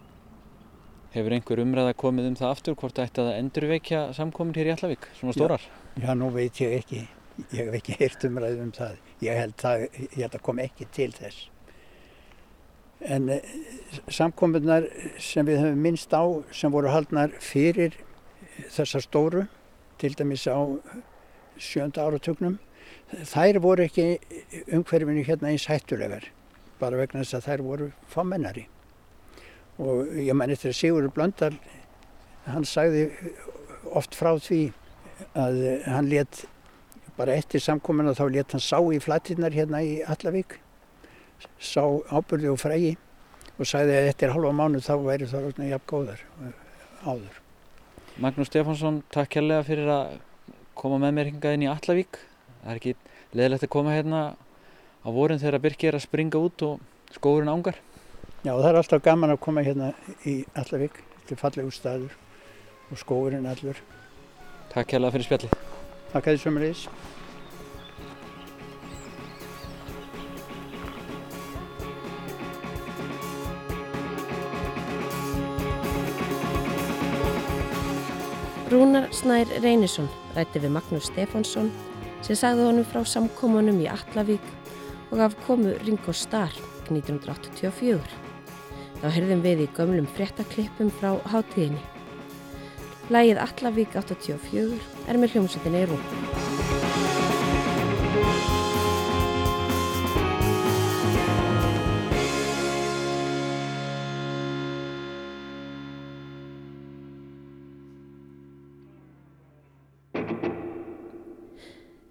Hefur 1.14 1.36
einhver 1.36 1.62
umræða 1.62 1.94
komið 2.02 2.32
um 2.32 2.38
það 2.40 2.54
aftur 2.56 2.76
hvort 2.82 2.98
ætti 3.00 3.22
að 3.22 3.36
endurvekja 3.36 4.02
samkomur 4.16 4.58
hér 4.58 4.72
í 4.72 4.74
Allavík, 4.74 5.06
svona 5.20 5.36
stórar? 5.36 5.70
Já, 5.96 6.10
nú 6.18 6.32
veit 6.34 6.58
ég 6.60 6.80
ekki. 6.82 7.04
Ég 7.54 7.62
hef 7.62 7.78
ekki 7.78 7.96
heyrt 8.02 8.26
umræðu 8.26 8.66
um 8.66 8.74
það. 8.74 8.98
Ég 9.24 9.34
held, 9.34 9.54
það, 9.58 9.86
að 10.28 10.42
kom 10.46 10.60
ekki 10.62 10.86
til 10.94 11.10
þess. 11.16 11.48
En 12.98 13.28
eh, 13.30 13.50
samkominnar 14.10 14.88
sem 15.22 15.46
við 15.46 15.62
höfum 15.62 15.82
minnst 15.82 16.14
á 16.14 16.22
sem 16.54 16.72
voru 16.74 16.90
haldnar 16.90 17.34
fyrir 17.42 17.94
þessar 18.74 19.04
stóru, 19.04 19.44
til 19.98 20.14
dæmis 20.18 20.46
á 20.50 20.58
sjönda 21.58 22.06
áratugnum, 22.06 22.58
þær 23.26 23.60
voru 23.62 23.86
ekki 23.86 24.18
umhverfinu 24.74 25.24
hérna 25.26 25.52
eins 25.52 25.66
hættulegar, 25.70 26.26
bara 26.78 26.98
vegna 26.98 27.22
þess 27.22 27.38
að 27.38 27.46
þær 27.48 27.64
voru 27.66 27.88
fámennari. 28.10 28.66
Og 29.78 30.10
ég 30.18 30.34
mæn 30.34 30.54
eftir 30.54 30.72
að 30.72 30.78
Sigurður 30.78 31.14
Blöndal, 31.14 31.54
hann 32.46 32.66
sagði 32.66 33.08
oft 33.94 34.14
frá 34.18 34.34
því 34.42 34.62
að 35.38 35.60
hann 35.86 36.10
let 36.10 36.44
bara 37.18 37.34
eftir 37.34 37.62
samkomuna 37.62 38.14
þá 38.14 38.24
let 38.30 38.54
hann 38.54 38.62
sá 38.62 38.78
í 38.78 39.00
flatinnar 39.02 39.54
hérna 39.54 39.82
í 39.82 39.98
Allavík, 40.06 40.60
sá 41.58 41.82
ábyrði 42.14 42.52
og 42.52 42.60
frægi 42.62 42.94
og 43.58 43.66
sagði 43.66 43.96
að 43.98 44.08
eftir 44.12 44.32
halva 44.34 44.54
mánu 44.54 44.80
þá 44.82 44.94
væri 45.02 45.28
það 45.30 45.48
ráðna 45.48 45.70
jafn 45.72 45.88
góðar 45.90 46.24
áður. 47.02 47.40
Magnús 48.18 48.50
Stefánsson, 48.50 49.02
takk 49.14 49.30
kærlega 49.34 49.66
fyrir 49.66 49.90
að 49.94 50.16
koma 50.78 50.98
með 51.02 51.14
mér 51.16 51.30
hingað 51.32 51.56
inn 51.56 51.66
í 51.66 51.70
Allavík. 51.70 52.20
Það 52.62 52.72
er 52.72 52.80
ekki 52.80 52.94
leðilegt 53.38 53.66
að 53.66 53.74
koma 53.74 53.94
hérna 53.94 54.22
á 54.34 55.08
vorin 55.14 55.42
þegar 55.42 55.62
Birki 55.62 55.90
er 55.90 55.98
að 55.98 56.06
springa 56.06 56.42
út 56.42 56.66
og 56.66 57.14
skóðurinn 57.14 57.52
ángar. 57.54 57.78
Já, 58.42 58.52
það 58.52 58.68
er 58.70 58.80
alltaf 58.82 59.06
gaman 59.06 59.34
að 59.34 59.42
koma 59.46 59.66
hérna 59.66 59.92
í 60.26 60.40
Allavík. 60.58 61.02
Þetta 61.22 61.34
er 61.34 61.42
fallegu 61.42 61.74
staður 61.74 62.14
og 62.90 63.02
skóðurinn 63.02 63.50
allur. 63.50 63.82
Takk 64.74 64.94
kærlega 64.94 65.14
fyrir 65.18 65.30
spjallið. 65.30 65.77
Takk 66.12 66.30
að 66.30 66.38
því 66.38 66.42
sömulegis. 66.42 66.88
Rúnar 78.68 79.06
Snær 79.16 79.48
Reynisson 79.64 80.08
rætti 80.36 80.60
við 80.60 80.74
Magnús 80.74 81.06
Stefánsson 81.08 81.70
sem 82.24 82.36
sagði 82.36 82.66
honum 82.68 82.84
frá 82.84 83.00
samkomunum 83.00 83.78
í 83.80 83.86
Allavík 83.88 84.44
og 85.08 85.22
af 85.24 85.36
komu 85.46 85.72
Ringo 85.86 86.12
Starr 86.12 86.52
1984. 86.88 88.00
Þá 89.00 89.06
heyrðum 89.14 89.44
við 89.44 89.64
í 89.64 89.70
gömlum 89.76 90.08
fréttaklippum 90.16 90.92
frá 91.00 91.14
hátíðinni. 91.32 91.97
Lægið 93.08 93.38
Allavík 93.40 93.94
84 93.96 94.74
er 95.08 95.16
með 95.16 95.32
hljómsveitinni 95.32 95.78
í 95.80 95.86
Rúm. 95.88 96.02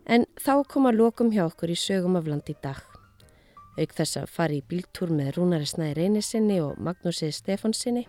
En 0.07 0.25
þá 0.41 0.65
kom 0.65 0.89
að 0.89 0.97
lokum 0.97 1.29
hjá 1.29 1.43
okkur 1.45 1.69
í 1.69 1.77
sögum 1.77 2.17
af 2.17 2.25
land 2.25 2.49
í 2.49 2.57
dag. 2.57 2.81
Auk 3.77 3.93
þess 3.93 4.17
að 4.17 4.31
fara 4.33 4.57
í 4.57 4.65
bíltúr 4.65 5.13
með 5.13 5.35
Rúnari 5.37 5.69
Snæði 5.69 5.99
Reynisinni 6.01 6.57
og 6.65 6.79
Magnúsi 6.81 7.29
Stefánsinni 7.29 8.07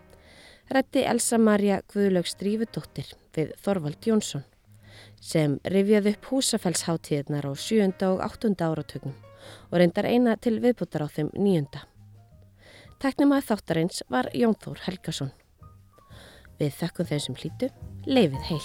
rætti 0.70 1.04
Elsa 1.08 1.38
Maria 1.40 1.80
Guðlaug 1.88 2.28
Strífudóttir 2.28 3.14
við 3.36 3.54
Þorvald 3.64 4.04
Jónsson 4.04 4.44
sem 5.24 5.56
rifjaði 5.64 6.12
upp 6.14 6.28
húsafellsháttíðnar 6.30 7.48
á 7.48 7.52
7. 7.56 7.88
og 8.06 8.20
8. 8.26 8.52
áratögnum 8.60 9.16
og 9.70 9.78
reyndar 9.80 10.06
eina 10.06 10.36
til 10.36 10.58
viðbútar 10.60 11.06
á 11.06 11.08
þeim 11.08 11.32
nýjunda. 11.34 11.86
Teknum 13.00 13.32
að 13.34 13.48
þáttarins 13.48 14.02
var 14.12 14.28
Jón 14.34 14.56
Þór 14.60 14.84
Helgason. 14.84 15.32
Við 16.58 16.74
þökkum 16.82 17.08
þeim 17.08 17.24
sem 17.24 17.38
hlýtu, 17.38 17.70
leifið 18.06 18.48
heil. 18.50 18.64